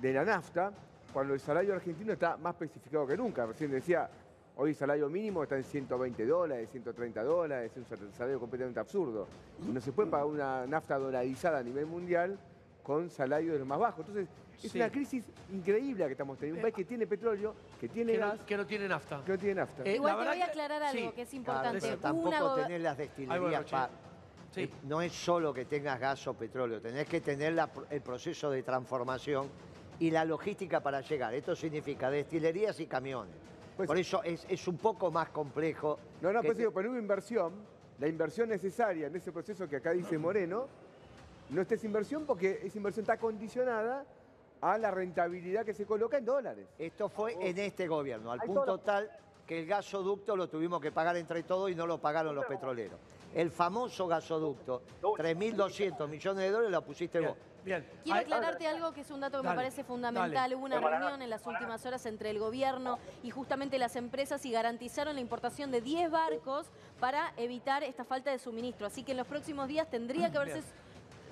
de 0.00 0.12
la 0.12 0.24
nafta, 0.24 0.72
cuando 1.12 1.34
el 1.34 1.40
salario 1.40 1.74
argentino 1.74 2.12
está 2.12 2.36
más 2.36 2.54
especificado 2.54 3.06
que 3.06 3.16
nunca. 3.16 3.44
Recién 3.46 3.70
decía, 3.70 4.08
hoy 4.56 4.70
el 4.70 4.76
salario 4.76 5.08
mínimo 5.08 5.42
está 5.42 5.56
en 5.56 5.64
120 5.64 6.24
dólares, 6.26 6.68
130 6.70 7.22
dólares, 7.24 7.72
es 7.76 8.00
un 8.00 8.12
salario 8.12 8.38
completamente 8.38 8.78
absurdo. 8.78 9.26
No 9.66 9.80
se 9.80 9.90
puede 9.92 10.08
pagar 10.10 10.26
una 10.26 10.66
nafta 10.66 10.96
dolarizada 10.98 11.58
a 11.58 11.62
nivel 11.62 11.86
mundial 11.86 12.38
con 12.84 13.10
salarios 13.10 13.52
de 13.54 13.58
los 13.58 13.66
más 13.68 13.78
bajos. 13.78 14.06
Entonces, 14.06 14.28
es 14.62 14.70
Sí. 14.72 14.78
una 14.78 14.90
crisis 14.90 15.24
increíble 15.52 16.00
la 16.00 16.06
que 16.06 16.12
estamos 16.12 16.38
teniendo. 16.38 16.58
Un 16.58 16.62
país 16.62 16.74
que 16.74 16.84
tiene 16.84 17.06
petróleo, 17.06 17.54
que 17.80 17.88
tiene 17.88 18.12
Que 18.12 18.18
no, 18.18 18.26
gas, 18.28 18.40
que 18.40 18.56
no 18.56 18.66
tiene 18.66 18.88
nafta. 18.88 19.22
que 19.24 19.32
no 19.32 19.38
tiene 19.38 19.54
nafta. 19.56 19.82
Eh, 19.84 19.94
Igual 19.96 20.12
te 20.18 20.24
voy 20.24 20.28
a 20.28 20.32
que- 20.34 20.42
aclarar 20.50 20.82
algo 20.82 21.08
sí. 21.08 21.14
que 21.14 21.22
es 21.22 21.28
Claro, 21.28 21.36
importante. 21.38 21.80
pero 21.80 21.92
Una 21.94 22.02
tampoco 22.02 22.30
gober- 22.30 22.66
tenés 22.66 22.80
las. 22.82 22.98
Sí. 24.52 24.68
No 24.84 25.00
es 25.00 25.12
solo 25.12 25.54
que 25.54 25.64
tengas 25.64 26.00
gas 26.00 26.26
o 26.26 26.34
petróleo, 26.34 26.80
tenés 26.80 27.06
que 27.06 27.20
tener 27.20 27.52
la- 27.52 27.70
el 27.90 28.00
proceso 28.00 28.50
de 28.50 28.62
transformación 28.62 29.48
y 30.00 30.10
la 30.10 30.24
logística 30.24 30.80
para 30.80 31.00
llegar. 31.02 31.34
Esto 31.34 31.54
significa 31.54 32.10
destilerías 32.10 32.80
y 32.80 32.86
camiones. 32.86 33.34
Pues- 33.76 33.86
Por 33.86 33.98
eso 33.98 34.22
es, 34.24 34.44
es 34.48 34.66
un 34.66 34.78
poco 34.78 35.10
más 35.10 35.28
complejo. 35.30 35.98
No, 36.20 36.32
no, 36.32 36.42
pues 36.42 36.58
digo, 36.58 36.72
pero 36.72 36.90
hubo 36.90 36.98
inversión, 36.98 37.52
la 37.98 38.08
inversión 38.08 38.48
necesaria 38.48 39.06
en 39.06 39.16
ese 39.16 39.30
proceso 39.30 39.68
que 39.68 39.76
acá 39.76 39.92
dice 39.92 40.18
Moreno, 40.18 40.66
no 41.50 41.62
esa 41.62 41.86
inversión 41.86 42.26
porque 42.26 42.60
esa 42.64 42.76
inversión 42.78 43.04
está 43.04 43.18
condicionada 43.18 44.04
a 44.60 44.78
la 44.78 44.90
rentabilidad 44.90 45.64
que 45.64 45.72
se 45.74 45.86
coloca 45.86 46.18
en 46.18 46.24
dólares. 46.24 46.66
Esto 46.78 47.08
fue 47.08 47.34
en 47.40 47.58
este 47.58 47.86
gobierno, 47.88 48.30
al 48.32 48.40
punto 48.40 48.78
tal 48.78 49.10
que 49.46 49.60
el 49.60 49.66
gasoducto 49.66 50.36
lo 50.36 50.48
tuvimos 50.48 50.80
que 50.80 50.92
pagar 50.92 51.16
entre 51.16 51.42
todos 51.42 51.70
y 51.70 51.74
no 51.74 51.86
lo 51.86 51.98
pagaron 51.98 52.34
los 52.34 52.44
petroleros. 52.46 52.98
El 53.34 53.50
famoso 53.50 54.06
gasoducto, 54.06 54.82
3.200 55.02 56.08
millones 56.08 56.42
de 56.44 56.50
dólares 56.50 56.72
lo 56.72 56.82
pusiste 56.82 57.20
Bien, 57.20 57.30
vos. 57.30 57.38
bien. 57.64 57.86
Quiero 58.02 58.18
aclararte 58.20 58.66
algo 58.66 58.92
que 58.92 59.02
es 59.02 59.10
un 59.10 59.20
dato 59.20 59.38
que 59.38 59.44
Dale, 59.44 59.56
me 59.56 59.62
parece 59.62 59.84
fundamental. 59.84 60.32
dale. 60.32 60.56
Hubo 60.56 60.64
una 60.64 60.80
reunión 60.80 61.22
en 61.22 61.30
las 61.30 61.46
últimas 61.46 61.84
horas 61.86 62.04
entre 62.06 62.30
el 62.30 62.38
gobierno 62.38 62.98
y 63.22 63.30
justamente 63.30 63.78
las 63.78 63.94
empresas 63.96 64.44
y 64.46 64.50
garantizaron 64.50 65.14
la 65.14 65.20
importación 65.20 65.70
de 65.70 65.80
10 65.80 66.10
barcos 66.10 66.66
para 66.98 67.32
evitar 67.36 67.84
esta 67.84 68.04
falta 68.04 68.30
de 68.30 68.38
suministro. 68.38 68.86
Así 68.86 69.04
que 69.04 69.12
en 69.12 69.18
los 69.18 69.26
próximos 69.26 69.68
días 69.68 69.88
tendría 69.88 70.30
que 70.30 70.38
haberse 70.38 70.62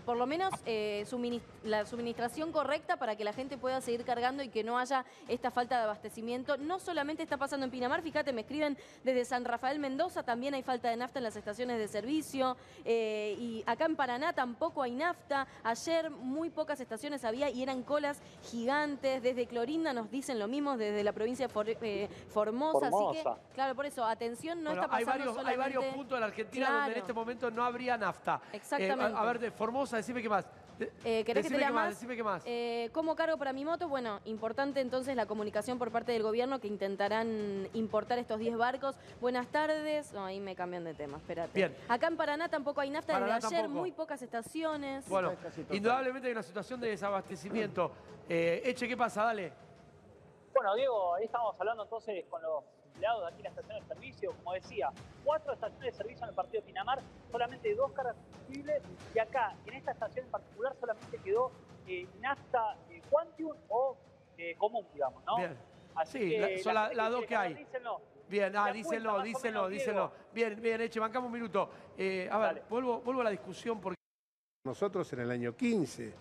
por 0.09 0.17
lo 0.17 0.27
menos 0.27 0.55
eh, 0.65 1.05
la 1.65 1.85
suministración 1.85 2.51
correcta 2.51 2.97
para 2.97 3.15
que 3.15 3.25
la 3.25 3.35
gente 3.35 3.59
pueda 3.59 3.83
seguir 3.83 4.07
cargando 4.07 4.43
y 4.43 4.49
que 4.49 4.65
no 4.65 4.79
haya 4.79 5.05
esta 5.29 5.51
falta 5.51 5.77
de 5.77 5.85
abastecimiento. 5.85 6.57
No 6.57 6.79
solamente 6.79 7.23
está 7.23 7.37
pasando 7.37 7.67
en 7.67 7.71
Pinamar, 7.71 8.01
fíjate, 8.01 8.33
me 8.33 8.41
escriben 8.41 8.79
desde 9.05 9.27
San 9.27 9.45
Rafael 9.45 9.79
Mendoza, 9.79 10.23
también 10.23 10.55
hay 10.55 10.63
falta 10.63 10.89
de 10.89 10.97
nafta 10.97 11.19
en 11.19 11.25
las 11.25 11.37
estaciones 11.37 11.77
de 11.77 11.89
servicio 11.89 12.57
eh, 12.87 13.37
y 13.39 13.63
acá 13.67 13.85
en 13.85 13.97
Paraná 13.97 14.33
tampoco 14.33 14.83
hay 14.83 14.93
nafta. 14.93 15.47
Ayer 15.63 16.09
muy 16.09 16.49
pocas 16.49 16.81
estaciones 16.81 17.23
había 17.27 17.51
y 17.51 17.63
eran 17.63 17.83
colas 17.83 18.23
gigantes. 18.45 19.23
Desde 19.23 19.47
Clorinda 19.47 19.93
nos 19.93 20.11
dicen 20.11 20.39
lo 20.39 20.49
mismo, 20.49 20.79
desde 20.79 21.05
la 21.05 21.13
provincia 21.13 21.49
de 21.49 21.53
For- 21.53 21.69
eh, 21.69 22.09
Formosa. 22.29 22.87
Así 22.87 22.93
Formosa. 22.93 23.35
que, 23.47 23.55
claro, 23.55 23.75
por 23.75 23.85
eso, 23.85 24.03
atención, 24.07 24.63
no 24.65 24.71
Bueno, 24.71 24.85
está 24.85 24.97
hay 24.97 25.05
pasando 25.05 25.25
varios, 25.27 25.37
hay 25.47 25.55
solamente... 25.55 25.77
varios 25.77 25.95
puntos 25.95 26.15
en 26.17 26.21
la 26.21 26.27
Argentina 26.29 26.71
donde 26.73 26.93
en 26.93 26.99
este 26.99 27.13
momento 27.13 27.51
no 27.51 27.63
habría 27.63 27.99
nafta. 27.99 28.41
Eh, 28.55 28.57
Exactamente. 28.57 29.15
a, 29.15 29.21
a 29.21 29.25
ver, 29.27 29.39
de 29.39 29.51
Formosa, 29.51 29.98
decime 29.99 30.23
qué 30.23 30.29
más. 30.29 30.47
De- 30.79 30.87
Eh, 31.05 31.25
¿Querés 31.25 31.25
que 31.25 31.33
te 31.35 31.43
decime 31.43 31.59
lea 31.59 31.69
qué 31.69 31.75
más? 31.75 31.89
Decime 31.91 32.17
qué 32.17 32.23
más. 32.23 32.43
Eh, 32.47 32.89
¿Cómo 32.93 33.17
cargo 33.17 33.37
para 33.37 33.53
mi 33.53 33.65
moto? 33.65 33.89
Bueno, 33.89 34.21
importante 34.25 34.81
entonces 34.81 35.17
la 35.17 35.27
comunicación 35.27 35.79
por 35.79 35.91
parte 35.91 36.13
del 36.13 36.23
gobierno 36.23 36.61
que 36.61 36.69
intentarán 36.69 37.69
importar 37.75 38.19
estos 38.19 38.39
10 38.39 38.57
barcos. 38.57 38.97
Buenas 39.21 39.49
tardes. 39.49 40.13
No, 40.13 40.25
ahí 40.25 40.39
me 40.41 40.55
cambian 40.55 40.85
de 40.85 40.95
tema, 40.95 41.17
espérate. 41.19 41.51
Bien. 41.53 41.77
Acá 41.89 42.07
en 42.07 42.17
Paraná 42.17 42.49
tampoco 42.49 42.81
hay 42.81 42.91
nafta 42.91 43.13
Paraná 43.15 43.35
desde 43.37 43.49
ayer, 43.49 43.61
tampoco. 43.63 43.81
muy 43.81 43.93
pocas 43.93 44.23
estaciones. 44.23 45.09
Bueno, 45.09 45.33
indudablemente 45.71 46.29
hay 46.29 46.33
una 46.33 46.43
situación 46.45 46.81
de 46.81 46.89
desabastecimiento. 46.91 47.91
Eh, 48.29 48.63
Eche, 48.65 48.87
¿qué 48.87 48.97
pasa? 48.97 49.25
Dale. 49.25 49.53
Bueno, 50.55 50.75
Diego, 50.75 51.15
ahí 51.15 51.25
estamos 51.25 51.55
hablando 51.59 51.83
entonces 51.85 52.25
con 52.31 52.41
los 52.43 52.65
empleados 52.99 53.21
de 53.23 53.27
aquí 53.29 53.37
en 53.39 53.43
la 53.45 53.49
estación 53.51 53.81
de 53.81 53.87
servicio. 53.87 54.33
Como 54.43 54.53
decía, 54.55 54.91
cuatro 55.25 55.53
estaciones 55.53 55.93
de 55.93 55.97
servicio 55.97 56.25
en 56.25 56.29
el 56.31 56.35
partido 56.35 56.61
de 56.63 56.67
Pinamar, 56.67 57.01
solamente 57.31 57.75
dos 57.75 57.93
cargas 57.93 58.17
combustibles. 58.17 58.83
Y 59.15 59.19
acá, 59.21 59.55
en 59.67 59.75
esta 59.75 59.93
estación 59.93 60.25
en 60.27 60.31
particular, 60.33 60.75
solamente 60.81 61.19
quedó 61.19 61.53
eh, 61.87 62.07
nafta 62.21 62.77
eh, 62.91 63.01
Quantium 63.09 63.57
o 63.69 63.97
eh, 64.37 64.55
común, 64.57 64.87
digamos, 64.93 65.25
¿no? 65.25 65.37
Bien. 65.37 65.57
Así 65.95 66.19
Sí, 66.19 66.31
que 66.31 66.39
la- 66.57 66.63
son 66.63 66.75
la 66.75 66.81
la- 66.81 66.87
gente 66.89 66.97
las 67.03 67.11
dos 67.13 67.25
que 67.27 67.37
hay. 67.37 67.55
dícenlo. 67.55 68.01
Bien, 68.29 68.45
ah, 68.45 68.49
La 68.51 68.61
cuenta, 68.61 68.73
dícenlo, 68.77 69.13
más 69.13 69.21
o 69.21 69.25
dícenlo, 69.25 69.59
menos, 69.63 69.71
dícenlo. 69.71 70.13
Diego. 70.35 70.35
Bien, 70.51 70.63
bien, 70.63 70.81
Eche, 70.83 71.01
bancamos 71.01 71.27
un 71.29 71.33
minuto. 71.33 71.71
Eh, 71.97 72.29
a 72.31 72.37
ver, 72.39 72.63
vuelvo, 72.69 73.01
vuelvo 73.01 73.21
a 73.23 73.25
la 73.25 73.31
discusión 73.31 73.81
porque... 73.81 73.97
nosotros 74.67 75.11
en 75.15 75.21
el 75.21 75.31
año 75.31 75.57
15, 75.57 76.13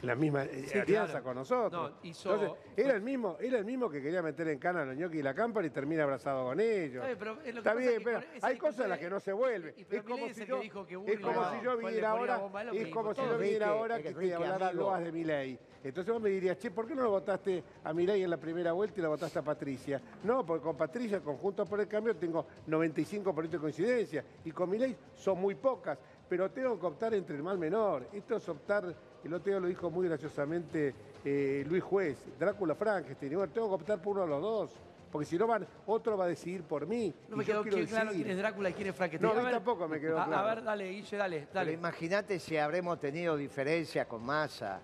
en 0.00 0.06
la 0.06 0.14
misma 0.14 0.44
eh, 0.44 0.64
Sí, 0.66 0.78
alianza 0.78 1.06
claro. 1.12 1.24
con 1.24 1.34
nosotros. 1.36 1.90
No, 1.92 1.98
hizo- 2.02 2.34
Entonces, 2.34 2.58
era 2.76 2.94
el 2.94 3.02
mismo, 3.02 3.36
era 3.40 3.58
el 3.58 3.64
mismo 3.64 3.88
que 3.90 4.02
quería 4.02 4.22
meter 4.22 4.48
en 4.48 4.58
cana 4.58 4.82
a 4.82 4.84
los 4.84 4.96
ñoquis 4.96 5.20
y 5.20 5.22
la 5.22 5.34
cámpara 5.34 5.66
y 5.66 5.70
termina 5.70 6.02
abrazado 6.04 6.44
con 6.44 6.60
ellos. 6.60 7.04
Está 7.06 7.06
bien, 7.06 7.18
pero, 7.18 7.34
lo 7.34 7.42
que 7.42 7.58
Está 7.58 7.74
bien, 7.74 8.02
hay 8.42 8.58
cosas 8.58 8.80
en 8.84 8.90
las 8.90 8.98
que 8.98 9.10
no 9.10 9.20
se 9.20 9.32
vuelve. 9.32 9.74
Y- 9.76 9.80
y- 9.82 9.84
pero 9.84 10.02
es 10.02 10.08
como 10.08 10.28
si 10.28 10.44
yo, 10.46 10.60
dijo 10.60 10.86
que 10.86 10.94
es 11.06 11.20
como 11.20 11.50
si 11.50 11.64
yo 11.64 11.76
viniera 11.76 12.10
ahora, 12.10 12.40
es 12.72 12.88
como 12.88 13.14
si 13.14 13.20
yo 13.22 13.38
viniera 13.38 13.68
ahora 13.68 14.02
que 14.02 14.12
te 14.12 14.34
hablara 14.34 14.72
loas 14.72 15.02
de 15.04 15.12
Milei. 15.12 15.58
Entonces 15.84 16.12
vos 16.12 16.20
me 16.20 16.30
dirías, 16.30 16.58
che, 16.58 16.70
¿por 16.72 16.86
qué 16.86 16.94
no 16.96 17.02
lo 17.02 17.10
votaste 17.10 17.62
a 17.84 17.92
Milei 17.92 18.22
en 18.24 18.30
la 18.30 18.38
primera 18.38 18.72
vuelta 18.72 18.98
y 18.98 19.02
la 19.02 19.08
votaste 19.08 19.38
a 19.38 19.42
Patricia? 19.42 20.00
No, 20.24 20.44
porque 20.44 20.64
con 20.64 20.76
Patricia, 20.76 21.20
con 21.20 21.36
Juntos 21.36 21.68
por 21.68 21.80
el 21.80 21.86
Cambio, 21.86 22.16
tengo 22.16 22.44
95% 22.66 23.56
de 23.56 23.58
coincidencia. 23.58 24.24
Y 24.44 24.50
con 24.50 24.68
Milei 24.68 24.96
son 25.14 25.38
muy 25.40 25.54
pocas. 25.54 25.96
Pero 26.28 26.50
tengo 26.50 26.78
que 26.80 26.86
optar 26.86 27.14
entre 27.14 27.36
el 27.36 27.42
mal 27.44 27.56
menor. 27.56 28.08
Esto 28.12 28.36
es 28.36 28.48
optar, 28.48 28.92
el 29.26 29.34
otro 29.34 29.50
día 29.52 29.60
lo 29.60 29.66
dijo 29.68 29.90
muy 29.90 30.08
graciosamente 30.08 30.94
eh, 31.24 31.64
Luis 31.68 31.82
Juez, 31.82 32.16
Drácula 32.38 32.74
Frankenstein. 32.74 33.32
Y 33.32 33.34
bueno, 33.36 33.52
tengo 33.52 33.68
que 33.68 33.74
optar 33.74 34.00
por 34.00 34.16
uno 34.16 34.22
de 34.22 34.28
los 34.28 34.42
dos. 34.42 34.70
Porque 35.10 35.24
si 35.26 35.38
no 35.38 35.46
van, 35.46 35.66
otro 35.86 36.16
va 36.16 36.24
a 36.24 36.28
decidir 36.28 36.62
por 36.64 36.86
mí. 36.86 37.12
No 37.28 37.36
me 37.36 37.44
quedó 37.44 37.62
claro 37.62 38.10
quién 38.12 38.28
es 38.30 38.36
Drácula 38.36 38.70
y 38.70 38.72
quién 38.74 38.88
es 38.88 38.94
Frankenstein. 38.94 39.32
No, 39.32 39.38
a 39.38 39.40
mí 39.40 39.44
ver, 39.46 39.54
tampoco 39.54 39.88
me 39.88 40.00
quedó 40.00 40.20
a- 40.20 40.26
claro. 40.26 40.42
A 40.48 40.54
ver, 40.54 40.64
dale, 40.64 40.88
Guille, 40.90 41.16
dale, 41.16 41.48
dale. 41.52 41.72
imagínate 41.72 42.38
si 42.38 42.56
habremos 42.56 42.98
tenido 43.00 43.36
diferencias 43.36 44.06
con 44.06 44.24
Massa. 44.24 44.80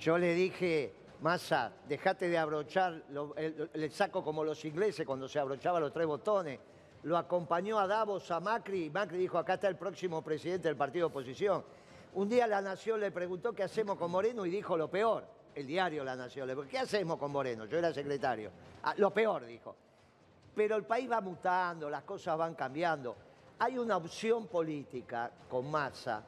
Yo 0.00 0.18
le 0.18 0.34
dije, 0.34 0.92
Massa, 1.20 1.72
dejate 1.88 2.28
de 2.28 2.38
abrochar 2.38 3.02
lo- 3.10 3.34
el, 3.36 3.70
el 3.72 3.90
saco 3.90 4.24
como 4.24 4.42
los 4.42 4.64
ingleses 4.64 5.06
cuando 5.06 5.28
se 5.28 5.38
abrochaba 5.38 5.78
los 5.80 5.92
tres 5.92 6.06
botones. 6.06 6.58
Lo 7.04 7.16
acompañó 7.16 7.78
a 7.78 7.86
Davos, 7.86 8.28
a 8.32 8.40
Macri, 8.40 8.86
y 8.86 8.90
Macri 8.90 9.18
dijo, 9.18 9.38
acá 9.38 9.54
está 9.54 9.68
el 9.68 9.76
próximo 9.76 10.22
presidente 10.22 10.66
del 10.68 10.76
partido 10.76 11.06
de 11.08 11.10
oposición. 11.12 11.62
Un 12.14 12.28
día 12.28 12.46
La 12.46 12.60
Nación 12.60 13.00
le 13.00 13.10
preguntó 13.10 13.52
qué 13.52 13.62
hacemos 13.62 13.96
con 13.96 14.10
Moreno 14.10 14.44
y 14.46 14.50
dijo 14.50 14.76
lo 14.76 14.90
peor. 14.90 15.24
El 15.54 15.66
diario 15.66 16.04
La 16.04 16.16
Nación 16.16 16.46
le 16.46 16.54
preguntó, 16.54 16.70
¿qué 16.70 16.78
hacemos 16.78 17.18
con 17.18 17.30
Moreno? 17.30 17.64
Yo 17.66 17.78
era 17.78 17.92
secretario. 17.92 18.50
"Ah, 18.82 18.94
lo 18.96 19.12
peor, 19.12 19.44
dijo. 19.44 19.74
Pero 20.54 20.76
el 20.76 20.84
país 20.84 21.10
va 21.10 21.20
mutando, 21.20 21.88
las 21.90 22.02
cosas 22.04 22.36
van 22.38 22.54
cambiando. 22.54 23.16
Hay 23.58 23.76
una 23.78 23.96
opción 23.96 24.46
política 24.46 25.30
con 25.48 25.70
masa 25.70 26.22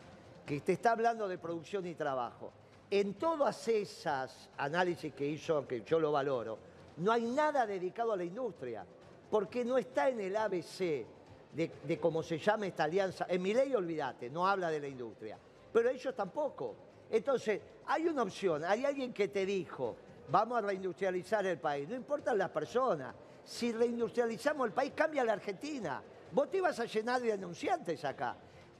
que 0.45 0.61
te 0.61 0.73
está 0.73 0.93
hablando 0.93 1.29
de 1.29 1.39
producción 1.39 1.87
y 1.87 1.95
trabajo. 1.95 2.53
En 2.91 3.15
todas 3.15 3.69
esas 3.69 4.51
análisis 4.57 5.15
que 5.15 5.27
hizo, 5.27 5.67
que 5.67 5.83
yo 5.83 6.01
lo 6.01 6.11
valoro, 6.11 6.59
no 6.97 7.13
hay 7.13 7.23
nada 7.23 7.67
dedicado 7.67 8.13
a 8.13 8.17
la 8.17 8.25
industria, 8.25 8.85
porque 9.31 9.65
no 9.65 9.79
está 9.79 10.09
en 10.09 10.21
el 10.21 10.37
ABC 10.37 11.07
de, 11.53 11.71
de 11.85 11.99
cómo 12.01 12.23
se 12.23 12.39
llama 12.39 12.67
esta 12.67 12.85
alianza. 12.85 13.27
En 13.29 13.43
mi 13.43 13.55
ley, 13.55 13.73
olvídate, 13.75 14.29
no 14.29 14.47
habla 14.47 14.71
de 14.71 14.81
la 14.81 14.89
industria, 14.89 15.39
pero 15.73 15.89
ellos 15.91 16.15
tampoco. 16.15 16.77
Entonces, 17.11 17.61
hay 17.87 18.07
una 18.07 18.23
opción, 18.23 18.65
hay 18.65 18.85
alguien 18.85 19.13
que 19.13 19.29
te 19.29 19.45
dijo, 19.45 19.97
vamos 20.29 20.59
a 20.59 20.61
reindustrializar 20.63 21.45
el 21.47 21.59
país, 21.59 21.89
no 21.89 21.97
importan 21.97 22.39
las 22.39 22.51
personas. 22.51 23.15
Si 23.45 23.73
reindustrializamos 23.73 24.67
el 24.69 24.73
país, 24.73 24.93
cambia 24.95 25.25
la 25.25 25.33
Argentina. 25.33 26.03
Vos 26.33 26.51
te 26.51 26.59
ibas 26.59 26.79
a 26.79 26.85
llenar 26.85 27.21
de 27.21 27.33
anunciantes 27.33 28.05
acá. 28.05 28.37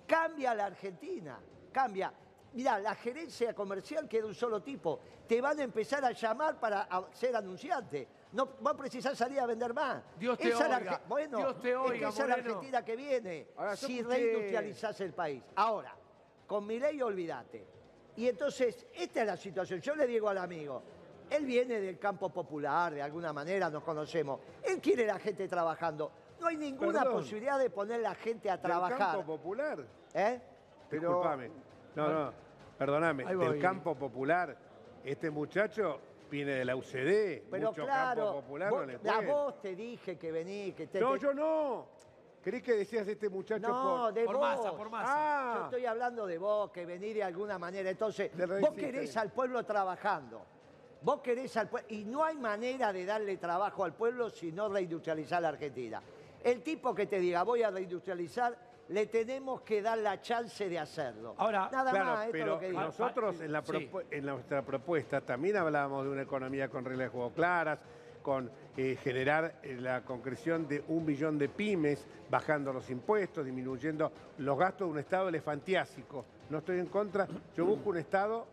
Cambia 0.07 0.55
la 0.55 0.67
Argentina, 0.67 1.41
cambia. 1.73 2.13
Mirá, 2.53 2.79
la 2.81 2.95
gerencia 2.97 3.55
comercial 3.55 4.09
queda 4.09 4.27
un 4.27 4.35
solo 4.35 4.61
tipo. 4.63 4.99
Te 5.27 5.41
van 5.41 5.59
a 5.61 5.63
empezar 5.63 6.05
a 6.05 6.11
llamar 6.13 6.59
para 6.59 6.83
a- 6.83 7.09
ser 7.13 7.35
anunciante. 7.37 8.09
No 8.33 8.47
vos 8.61 8.75
precisás 8.75 9.17
salir 9.19 9.39
a 9.41 9.47
vender 9.47 9.73
más. 9.75 10.03
Dios 10.19 10.37
te 10.39 10.49
Esa 10.49 10.65
es 10.65 10.71
la 10.71 10.79
oiga. 10.79 11.01
Bueno, 11.09 11.39
Dios 11.39 11.61
te 11.61 11.69
es 11.71 11.75
que 11.75 11.77
oiga, 11.77 12.09
esa 12.09 12.23
es 12.23 12.29
la. 12.29 12.35
Argentina 12.35 12.85
que 12.85 12.97
viene. 12.97 13.49
Ahora, 13.57 13.77
si 13.77 14.01
escuché- 14.01 14.09
reindustrializás 14.09 15.01
el 15.01 15.13
país. 15.15 15.43
Ahora, 15.57 15.95
con 16.51 16.67
mi 16.67 16.81
ley 16.81 17.01
olvídate. 17.01 17.65
Y 18.17 18.27
entonces, 18.27 18.85
esta 18.93 19.21
es 19.21 19.27
la 19.29 19.37
situación. 19.37 19.81
Yo 19.81 19.95
le 19.95 20.05
digo 20.05 20.29
al 20.29 20.39
amigo, 20.39 20.83
él 21.31 21.47
viene 21.47 21.81
del 21.81 21.97
campo 21.97 22.29
popular, 22.31 22.93
de 22.93 23.01
alguna 23.01 23.33
manera 23.33 23.71
nos 23.71 23.85
conocemos. 23.85 24.41
Él 24.65 24.81
quiere 24.81 25.07
la 25.07 25.21
gente 25.21 25.47
trabajando. 25.47 26.11
No 26.41 26.49
hay 26.49 26.57
ninguna 26.57 27.03
Perdón. 27.05 27.19
posibilidad 27.19 27.57
de 27.57 27.71
poner 27.71 28.01
la 28.01 28.17
gente 28.17 28.51
a 28.51 28.55
Del 28.57 28.63
trabajar. 28.63 28.99
campo 28.99 29.25
popular. 29.25 29.79
¿Eh? 30.13 30.41
Pero- 30.89 31.03
Disculpame. 31.03 31.51
No, 31.95 32.09
no, 32.09 32.33
perdóname. 32.77 33.25
Del 33.27 33.61
campo 33.61 33.95
popular, 33.95 34.57
este 35.05 35.31
muchacho 35.31 36.01
viene 36.29 36.51
de 36.55 36.65
la 36.65 36.75
UCD. 36.75 37.45
Pero 37.49 37.69
Mucho 37.69 37.85
claro, 37.85 38.25
campo 38.25 38.41
popular 38.41 38.71
vos- 38.71 38.81
no 38.81 38.87
le 38.87 38.95
a 38.97 38.99
cuento. 38.99 39.33
vos 39.33 39.61
te 39.63 39.77
dije 39.77 40.19
que 40.19 40.33
vení, 40.33 40.73
que 40.73 40.89
te... 40.89 40.99
No, 40.99 41.13
te- 41.13 41.21
yo 41.21 41.33
no. 41.33 41.87
¿Creí 42.43 42.63
que 42.63 42.73
decías 42.75 43.07
este 43.07 43.29
muchacho 43.29 43.69
No, 43.69 44.05
por... 44.05 44.15
de 44.15 44.25
Por 44.25 44.37
vos. 44.37 44.43
masa, 44.43 44.73
por 44.77 44.89
masa. 44.91 45.13
Ah, 45.15 45.55
Yo 45.59 45.65
estoy 45.67 45.87
hablando 45.87 46.27
de 46.27 46.39
vos, 46.39 46.71
que 46.71 46.87
venís 46.87 47.15
de 47.15 47.23
alguna 47.23 47.59
manera. 47.59 47.91
Entonces, 47.91 48.31
vos 48.61 48.71
querés 48.75 49.15
al 49.17 49.31
pueblo 49.31 49.63
trabajando. 49.65 50.43
Vos 51.03 51.21
querés 51.21 51.55
al 51.59 51.69
pueblo. 51.69 51.87
Y 51.91 52.05
no 52.05 52.25
hay 52.25 52.37
manera 52.37 52.93
de 52.93 53.05
darle 53.05 53.37
trabajo 53.37 53.85
al 53.85 53.93
pueblo 53.95 54.31
si 54.31 54.53
no 54.53 54.69
reindustrializar 54.69 55.43
la 55.43 55.49
Argentina. 55.49 56.01
El 56.43 56.63
tipo 56.63 56.95
que 56.95 57.07
te 57.07 57.19
diga 57.19 57.43
voy 57.43 57.63
a 57.63 57.71
reindustrializar, 57.71 58.57
le 58.89 59.07
tenemos 59.07 59.61
que 59.61 59.83
dar 59.83 59.99
la 59.99 60.21
chance 60.23 60.67
de 60.69 60.79
hacerlo. 60.79 61.35
Ahora, 61.37 61.69
Nada 61.71 61.91
Claro, 61.91 62.07
más, 62.07 62.25
esto 62.25 62.37
es 62.37 62.43
pero 62.43 62.55
lo 62.55 62.61
que 62.61 62.69
digo. 62.71 62.81
nosotros 62.81 63.41
en, 63.41 63.53
la 63.53 63.63
Sí. 63.63 63.73
propu- 63.73 64.05
en 64.11 64.25
nuestra 64.27 64.63
propuesta 64.63 65.21
también 65.21 65.57
hablábamos 65.59 66.05
de 66.05 66.11
una 66.11 66.23
economía 66.23 66.69
con 66.71 66.85
reglas 66.85 67.07
de 67.07 67.09
juego 67.11 67.31
claras, 67.33 67.79
con 68.31 68.49
eh, 68.77 68.97
generar 69.03 69.59
eh, 69.61 69.77
la 69.81 70.05
concreción 70.05 70.69
de 70.69 70.85
un 70.87 71.05
millón 71.05 71.37
de 71.37 71.49
pymes, 71.49 72.07
bajando 72.31 72.73
los 72.73 72.89
impuestos, 72.89 73.45
disminuyendo 73.45 74.13
los 74.39 74.57
gastos 74.57 74.87
de 74.87 74.93
un 74.93 74.99
Estado 75.01 75.29
elefantiásico. 75.29 76.25
No 76.49 76.59
estoy 76.59 76.79
en 76.79 76.87
contra, 76.87 77.27
yo 77.57 77.67
busco 77.67 77.91
un 77.91 77.97
Estado 77.97 78.47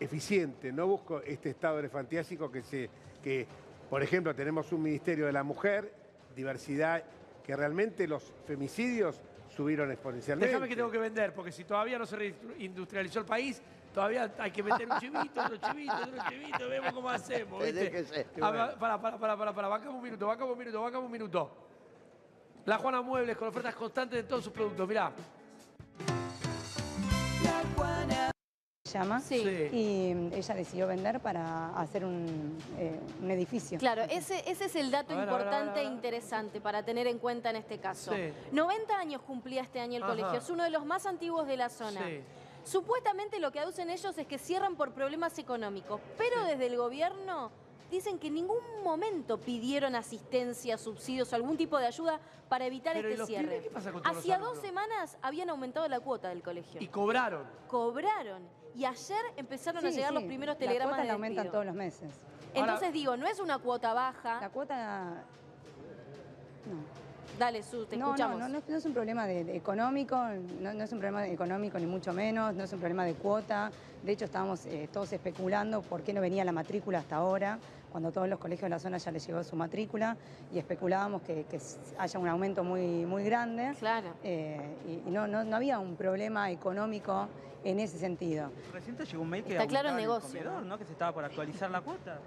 eficiente, 0.00 0.72
no 0.72 0.86
busco 0.86 1.20
este 1.20 1.50
Estado 1.50 1.78
elefantiásico 1.78 2.50
que 2.50 2.62
se... 2.62 2.88
Que, 3.22 3.46
por 3.90 4.02
ejemplo, 4.02 4.34
tenemos 4.34 4.72
un 4.72 4.82
Ministerio 4.82 5.26
de 5.26 5.32
la 5.32 5.42
Mujer, 5.42 5.92
diversidad, 6.34 7.04
que 7.44 7.54
realmente 7.54 8.08
los 8.08 8.32
femicidios 8.46 9.20
subieron 9.54 9.92
exponencialmente. 9.92 10.48
Déjame 10.48 10.70
que 10.70 10.76
tengo 10.76 10.90
que 10.90 10.96
vender, 10.96 11.34
porque 11.34 11.52
si 11.52 11.64
todavía 11.64 11.98
no 11.98 12.06
se 12.06 12.16
reindustrializó 12.16 13.18
el 13.18 13.26
país, 13.26 13.60
todavía 13.94 14.30
hay 14.38 14.50
que 14.50 14.62
meter 14.62 14.90
un 14.90 14.98
chivito, 14.98 15.40
otro 15.40 15.56
chivito, 15.56 15.94
otro 15.94 16.24
chivito, 16.28 16.68
vemos 16.68 16.92
cómo 16.92 17.08
hacemos, 17.08 17.62
¿viste? 17.62 18.06
Ah, 18.42 18.50
va- 18.50 18.74
Para, 18.74 19.00
para, 19.00 19.18
para, 19.18 19.36
para, 19.36 19.54
para, 19.54 19.68
bancamos 19.68 19.94
un 19.96 20.02
minuto, 20.02 20.26
bancamos 20.26 20.52
un 20.52 20.58
minuto, 20.58 20.82
bancamos 20.82 21.06
un 21.06 21.12
minuto. 21.12 21.50
La 22.66 22.78
Juana 22.78 23.00
Muebles 23.02 23.36
con 23.36 23.48
ofertas 23.48 23.74
constantes 23.76 24.22
de 24.22 24.28
todos 24.28 24.42
sus 24.44 24.52
productos, 24.52 24.86
mirá. 24.88 25.12
llama. 28.92 29.20
Sí. 29.20 29.36
Y 29.72 30.10
ella 30.32 30.54
decidió 30.54 30.86
vender 30.86 31.18
para 31.18 31.70
hacer 31.80 32.04
un, 32.04 32.56
eh, 32.78 33.00
un 33.20 33.28
edificio. 33.30 33.76
Claro, 33.78 34.02
ese, 34.02 34.48
ese 34.48 34.66
es 34.66 34.76
el 34.76 34.92
dato 34.92 35.16
ver, 35.16 35.18
a 35.18 35.24
ver, 35.24 35.28
a 35.28 35.36
ver, 35.36 35.46
importante 35.46 35.80
e 35.80 35.84
interesante 35.84 36.60
para 36.60 36.84
tener 36.84 37.08
en 37.08 37.18
cuenta 37.18 37.50
en 37.50 37.56
este 37.56 37.78
caso. 37.78 38.12
Sí. 38.14 38.32
90 38.52 38.96
años 38.96 39.22
cumplía 39.22 39.62
este 39.62 39.80
año 39.80 39.96
el 39.96 40.04
Ajá. 40.04 40.12
colegio, 40.12 40.38
es 40.38 40.48
uno 40.48 40.62
de 40.62 40.70
los 40.70 40.86
más 40.86 41.06
antiguos 41.06 41.44
de 41.48 41.56
la 41.56 41.68
zona. 41.70 42.00
Sí. 42.06 42.20
Supuestamente 42.64 43.38
lo 43.38 43.52
que 43.52 43.60
aducen 43.60 43.90
ellos 43.90 44.16
es 44.18 44.26
que 44.26 44.38
cierran 44.38 44.76
por 44.76 44.92
problemas 44.92 45.38
económicos, 45.38 46.00
pero 46.16 46.44
desde 46.44 46.66
el 46.66 46.76
gobierno 46.76 47.50
dicen 47.90 48.18
que 48.18 48.28
en 48.28 48.34
ningún 48.34 48.58
momento 48.82 49.38
pidieron 49.38 49.94
asistencia, 49.94 50.78
subsidios 50.78 51.32
o 51.32 51.36
algún 51.36 51.56
tipo 51.56 51.78
de 51.78 51.86
ayuda 51.86 52.18
para 52.48 52.66
evitar 52.66 52.94
Pero, 52.94 53.08
¿y 53.08 53.12
este 53.12 53.18
los 53.20 53.28
cierre. 53.28 53.44
pibes 53.48 53.62
qué 53.64 53.70
pasa 53.70 53.92
con 53.92 54.02
todos 54.02 54.14
los 54.14 54.22
Hacía 54.22 54.38
dos 54.38 54.58
semanas 54.58 55.18
habían 55.22 55.50
aumentado 55.50 55.86
la 55.88 56.00
cuota 56.00 56.28
del 56.30 56.42
colegio. 56.42 56.80
Y 56.80 56.88
cobraron. 56.88 57.46
Cobraron. 57.68 58.42
Y 58.74 58.84
ayer 58.86 59.20
empezaron 59.36 59.84
a 59.84 59.90
Sí, 59.90 59.96
llegar 59.96 60.08
sí, 60.10 60.14
los 60.14 60.24
primeros 60.24 60.54
la 60.54 60.58
telegramas 60.58 60.94
cuota 60.94 61.02
de 61.02 61.06
la 61.08 61.14
aumentan 61.14 61.44
despido. 61.44 61.52
todos 61.52 61.66
los 61.66 61.74
meses. 61.74 62.10
Entonces 62.54 62.92
digo, 62.92 63.16
no 63.16 63.26
es 63.26 63.38
una 63.38 63.58
cuota 63.58 63.92
baja. 63.94 64.40
La 64.40 64.48
cuota... 64.50 65.24
No. 66.66 67.03
Dale, 67.38 67.62
Su, 67.62 67.84
te 67.86 67.96
no, 67.96 68.06
escuchamos. 68.06 68.38
No, 68.38 68.48
no, 68.48 68.58
no, 68.60 68.62
no 68.68 68.76
es 68.76 68.84
un 68.84 68.92
problema 68.92 69.26
de, 69.26 69.44
de 69.44 69.56
económico, 69.56 70.16
no, 70.60 70.72
no 70.72 70.84
es 70.84 70.92
un 70.92 70.98
problema 70.98 71.26
económico 71.26 71.78
ni 71.78 71.86
mucho 71.86 72.12
menos, 72.12 72.54
no 72.54 72.64
es 72.64 72.72
un 72.72 72.78
problema 72.78 73.04
de 73.04 73.14
cuota. 73.14 73.70
De 74.02 74.12
hecho, 74.12 74.24
estábamos 74.26 74.66
eh, 74.66 74.88
todos 74.92 75.12
especulando 75.12 75.82
por 75.82 76.02
qué 76.02 76.12
no 76.12 76.20
venía 76.20 76.44
la 76.44 76.52
matrícula 76.52 76.98
hasta 77.00 77.16
ahora, 77.16 77.58
cuando 77.90 78.12
todos 78.12 78.28
los 78.28 78.38
colegios 78.38 78.64
de 78.64 78.70
la 78.70 78.78
zona 78.78 78.98
ya 78.98 79.10
les 79.10 79.26
llegó 79.26 79.42
su 79.42 79.56
matrícula, 79.56 80.16
y 80.52 80.58
especulábamos 80.58 81.22
que, 81.22 81.44
que 81.44 81.58
haya 81.98 82.18
un 82.18 82.28
aumento 82.28 82.62
muy, 82.62 83.04
muy 83.04 83.24
grande. 83.24 83.72
Claro. 83.78 84.08
Eh, 84.22 84.60
y 84.86 85.08
y 85.08 85.10
no, 85.10 85.26
no, 85.26 85.42
no 85.44 85.56
había 85.56 85.78
un 85.80 85.96
problema 85.96 86.50
económico 86.50 87.28
en 87.64 87.80
ese 87.80 87.98
sentido. 87.98 88.50
Reciente 88.72 89.06
llegó 89.06 89.22
un 89.22 89.30
mail 89.30 89.42
que 89.42 89.52
Está 89.52 89.66
claro 89.66 89.88
el 89.88 89.94
aumentaban 89.94 90.20
negocio, 90.20 90.40
comedor, 90.44 90.66
¿no? 90.66 90.78
Que 90.78 90.84
se 90.84 90.92
estaba 90.92 91.12
por 91.12 91.24
actualizar 91.24 91.70
la 91.70 91.80
cuota. 91.80 92.18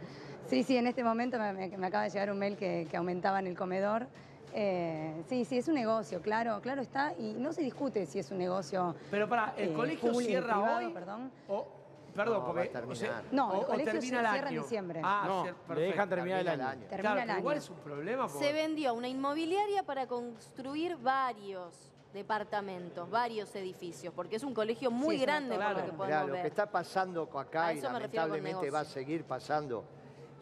Sí, 0.50 0.64
sí, 0.64 0.76
en 0.78 0.88
este 0.88 1.04
momento 1.04 1.38
me, 1.38 1.54
me- 1.54 1.78
me 1.78 1.88
acaba 1.88 2.04
de 2.06 2.10
llegar 2.10 2.32
un 2.32 2.40
mail 2.40 2.58
que, 2.58 2.88
que 2.90 2.98
aumentaba 2.98 3.40
en 3.40 3.48
el 3.48 3.56
comedor. 3.56 4.08
Eh, 4.54 5.24
sí, 5.30 5.46
sí, 5.46 5.58
es 5.58 5.68
un 5.68 5.76
negocio, 5.76 6.22
claro, 6.22 6.60
claro 6.62 6.82
está, 6.82 7.14
y 7.20 7.34
no 7.34 7.54
se 7.54 7.62
discute 7.62 8.06
si 8.06 8.20
es 8.20 8.32
un 8.32 8.38
negocio. 8.40 8.96
Pero 9.12 9.28
para, 9.30 9.54
¿el 9.58 9.70
eh, 9.70 9.74
colegio 9.74 10.12
público, 10.12 10.30
cierra 10.30 10.54
privado, 10.54 10.78
hoy? 10.78 10.94
Perdón. 10.94 11.32
O, 11.48 11.68
perdón, 12.16 12.40
No, 12.40 12.46
porque. 12.46 12.60
va 12.62 12.66
a 12.66 12.72
terminar. 12.72 12.92
o 12.92 12.96
sea, 12.96 13.24
No, 13.32 13.52
el 13.54 13.58
o- 13.58 13.62
o 13.62 13.66
colegio 13.68 13.86
se 13.86 14.00
termina 14.00 14.20
el 14.22 14.28
cierra 14.34 14.50
en 14.50 14.62
diciembre. 14.62 15.02
Ah, 15.04 15.24
No, 15.28 15.44
cier- 15.44 15.48
le 15.48 15.54
perfecto. 15.54 15.82
dejan 15.92 16.10
terminar 16.10 16.40
el 16.40 16.48
año. 16.62 16.82
el 16.84 16.88
Termina 16.90 17.14
Claro, 17.14 17.32
el 17.34 17.40
igual 17.40 17.54
año. 17.58 17.64
es 17.64 17.70
un 17.70 17.78
problema. 17.78 18.30
Se 18.30 18.54
vendió 18.54 18.94
una 18.94 19.08
inmobiliaria 19.08 19.84
para 19.84 20.08
construir 20.08 20.98
varios 20.98 21.92
departamentos, 22.14 23.08
varios 23.12 23.54
edificios, 23.56 24.12
porque 24.16 24.38
es 24.38 24.44
un 24.44 24.54
colegio 24.54 24.90
muy 24.90 25.18
Sí, 25.18 25.22
grande 25.22 25.56
torre. 25.56 25.66
por 25.68 25.76
lo 25.76 25.78
que 25.78 25.92
Mirá, 25.92 25.98
podemos 25.98 26.28
lo 26.28 26.34
ver. 26.34 26.42
que 26.42 26.48
está 26.48 26.66
pasando 26.72 27.30
A 27.36 27.42
acá 27.42 27.74
y 27.74 27.78
eso 27.78 27.90
me 27.92 28.00
refiero 28.00 28.24
con 28.28 28.32
lamentablemente 28.38 28.72
va 28.72 28.80
a 28.80 28.86
seguir 28.86 29.24
pasando. 29.26 29.84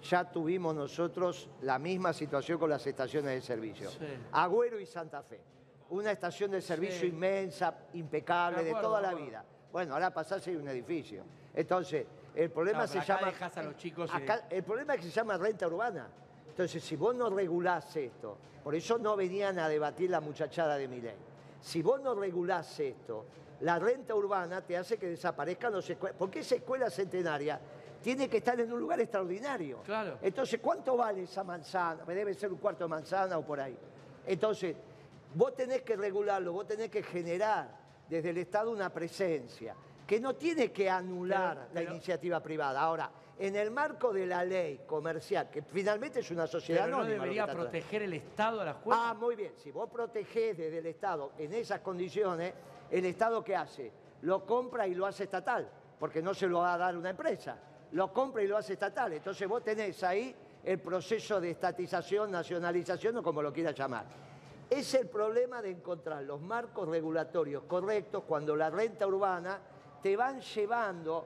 Ya 0.10 0.24
tuvimos 0.30 0.76
nosotros 0.76 1.50
la 1.62 1.80
misma 1.80 2.14
situación 2.14 2.60
con 2.60 2.70
las 2.70 2.86
estaciones 2.86 3.32
de 3.34 3.42
servicio. 3.42 3.90
Sí. 3.90 3.98
Agüero 4.34 4.80
y 4.80 4.86
Santa 4.86 5.24
Fe. 5.24 5.40
Una 5.90 6.12
estación 6.12 6.52
de 6.52 6.62
servicio 6.62 7.02
Sí. 7.02 7.08
inmensa, 7.08 7.74
impecable, 7.94 8.64
De 8.64 8.72
toda 8.74 9.02
de 9.02 9.08
la 9.08 9.14
vida. 9.14 9.46
Bueno, 9.72 9.94
ahora 9.94 10.14
hay 10.16 10.56
un 10.56 10.68
edificio. 10.68 11.24
Entonces, 11.54 12.06
el 12.36 12.50
problema 12.52 12.88
se 12.88 13.00
acá 13.00 13.16
llama. 13.20 13.28
dejás 13.32 13.58
a 13.58 13.64
los 13.64 13.78
chicos 13.78 14.10
y- 14.14 14.54
el 14.56 14.64
problema 14.64 14.94
es 14.96 15.00
que 15.02 15.06
se 15.08 15.12
llama 15.12 15.38
renta 15.38 15.68
urbana. 15.68 16.08
Entonces, 16.50 16.84
si 16.84 16.96
vos 16.96 17.16
no 17.16 17.30
regulás 17.30 17.96
esto, 17.96 18.38
por 18.64 18.76
eso 18.76 18.98
no 18.98 19.16
venían 19.16 19.60
a 19.60 19.68
debatir 19.68 20.10
la 20.10 20.22
muchachada 20.22 20.78
de 20.78 20.88
mi 20.88 21.02
ley. 21.02 21.16
Si 21.62 21.82
vos 21.82 22.02
no 22.02 22.14
regulás 22.16 22.80
esto, 22.80 23.26
la 23.62 23.80
renta 23.80 24.14
urbana 24.16 24.62
te 24.62 24.78
hace 24.78 24.98
que 24.98 25.08
desaparezcan 25.08 25.74
los 25.74 25.90
escuelas. 25.90 26.16
Porque 26.18 26.40
esa 26.40 26.56
escuela 26.56 26.90
centenaria 26.90 27.60
tiene 28.06 28.30
que 28.30 28.38
estar 28.38 28.60
en 28.60 28.72
un 28.72 28.80
lugar 28.80 29.00
extraordinario. 29.00 29.80
Claro. 29.82 30.20
Entonces, 30.22 30.60
¿cuánto 30.62 30.96
vale 30.96 31.24
esa 31.24 31.44
manzana? 31.44 32.04
Debe 32.06 32.36
ser 32.36 32.54
un 32.54 32.60
cuarto 32.60 32.84
de 32.84 32.90
manzana 32.90 33.36
o 33.40 33.42
por 33.44 33.60
ahí. 33.60 33.76
Entonces, 34.28 34.76
vos 35.34 35.56
tenés 35.56 35.82
que 35.82 35.96
regularlo, 35.96 36.54
vos 36.54 36.68
tenés 36.68 36.92
que 36.92 37.02
generar 37.02 37.68
desde 38.08 38.30
el 38.30 38.38
Estado 38.38 38.70
una 38.70 38.92
presencia 38.94 39.76
que 40.06 40.20
no 40.20 40.36
tiene 40.36 40.72
que 40.72 40.88
anular 40.88 41.70
Pero- 41.74 41.84
la 41.84 41.92
iniciativa 41.96 42.40
privada. 42.42 42.80
Ahora, 42.80 43.10
en 43.40 43.56
el 43.56 43.72
marco 43.72 44.14
de 44.14 44.28
la 44.28 44.46
ley 44.46 44.82
comercial, 44.86 45.50
que 45.50 45.64
finalmente 45.64 46.20
es 46.20 46.30
una 46.30 46.46
sociedad 46.46 46.84
Pero 46.84 46.98
no 46.98 47.02
anónima 47.02 47.24
que 47.24 47.30
debería 47.32 47.48
proteger 47.48 48.04
el 48.04 48.14
Estado 48.14 48.62
a 48.62 48.66
la 48.66 48.72
escuela. 48.74 49.10
Ah, 49.10 49.14
muy 49.16 49.36
bien. 49.36 49.54
Si 49.58 49.72
vos 49.72 49.90
protegés 49.90 50.56
desde 50.56 50.78
el 50.78 50.86
Estado 50.86 51.32
en 51.40 51.52
esas 51.56 51.80
condiciones, 51.80 52.54
¿el 52.92 53.04
Estado 53.06 53.44
qué 53.44 53.56
hace? 53.56 53.92
Lo 54.22 54.46
compra 54.46 54.86
y 54.86 54.94
lo 54.94 55.08
hace 55.08 55.24
estatal, 55.24 55.68
porque 56.00 56.22
no 56.22 56.36
se 56.36 56.46
lo 56.46 56.60
va 56.60 56.76
a 56.76 56.78
dar 56.78 56.96
una 56.96 57.10
empresa. 57.10 57.58
Lo 57.96 58.12
compra 58.12 58.44
y 58.44 58.48
lo 58.48 58.58
hace 58.58 58.74
estatal. 58.74 59.14
Entonces 59.14 59.48
vos 59.48 59.64
tenés 59.64 60.04
ahí 60.04 60.36
el 60.66 60.80
proceso 60.80 61.40
de 61.40 61.52
estatización, 61.52 62.30
nacionalización 62.30 63.16
o 63.16 63.24
como 63.24 63.42
lo 63.42 63.54
quieras 63.54 63.74
llamar. 63.74 64.06
Es 64.70 64.94
el 64.96 65.08
problema 65.08 65.62
de 65.62 65.72
encontrar 65.72 66.24
los 66.24 66.42
marcos 66.42 66.90
regulatorios 66.90 67.64
correctos 67.64 68.26
cuando 68.28 68.54
la 68.54 68.70
renta 68.70 69.08
urbana 69.08 69.60
te 70.04 70.18
van 70.18 70.42
llevando 70.42 71.26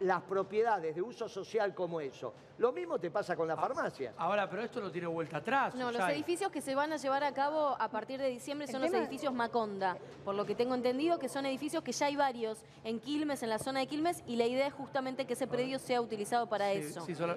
las 0.00 0.22
propiedades 0.22 0.94
de 0.94 1.00
uso 1.02 1.28
social 1.28 1.74
como 1.74 2.00
eso. 2.00 2.34
Lo 2.58 2.72
mismo 2.72 2.98
te 2.98 3.10
pasa 3.10 3.36
con 3.36 3.46
las 3.48 3.58
farmacias. 3.58 4.14
Ahora, 4.18 4.48
pero 4.48 4.62
esto 4.62 4.80
no 4.80 4.90
tiene 4.90 5.06
vuelta 5.06 5.38
atrás. 5.38 5.74
No, 5.74 5.90
los 5.92 6.02
edificios 6.08 6.50
que 6.50 6.60
se 6.60 6.74
van 6.74 6.92
a 6.92 6.96
llevar 6.96 7.24
a 7.24 7.32
cabo 7.32 7.76
a 7.78 7.88
partir 7.88 8.20
de 8.20 8.28
diciembre 8.28 8.66
son 8.66 8.80
los 8.82 8.92
edificios 8.92 9.32
Maconda, 9.32 9.96
por 10.24 10.34
lo 10.34 10.44
que 10.44 10.54
tengo 10.54 10.74
entendido 10.74 11.18
que 11.18 11.28
son 11.28 11.46
edificios 11.46 11.82
que 11.82 11.92
ya 11.92 12.06
hay 12.06 12.16
varios 12.16 12.64
en 12.84 13.00
Quilmes, 13.00 13.42
en 13.42 13.48
la 13.50 13.58
zona 13.58 13.80
de 13.80 13.86
Quilmes, 13.86 14.22
y 14.26 14.36
la 14.36 14.46
idea 14.46 14.66
es 14.66 14.74
justamente 14.74 15.26
que 15.26 15.32
ese 15.34 15.46
predio 15.46 15.78
sea 15.78 16.00
utilizado 16.00 16.48
para 16.48 16.70
Sí, 16.72 16.78
eso. 16.78 17.00
sí, 17.02 17.14
solo- 17.14 17.36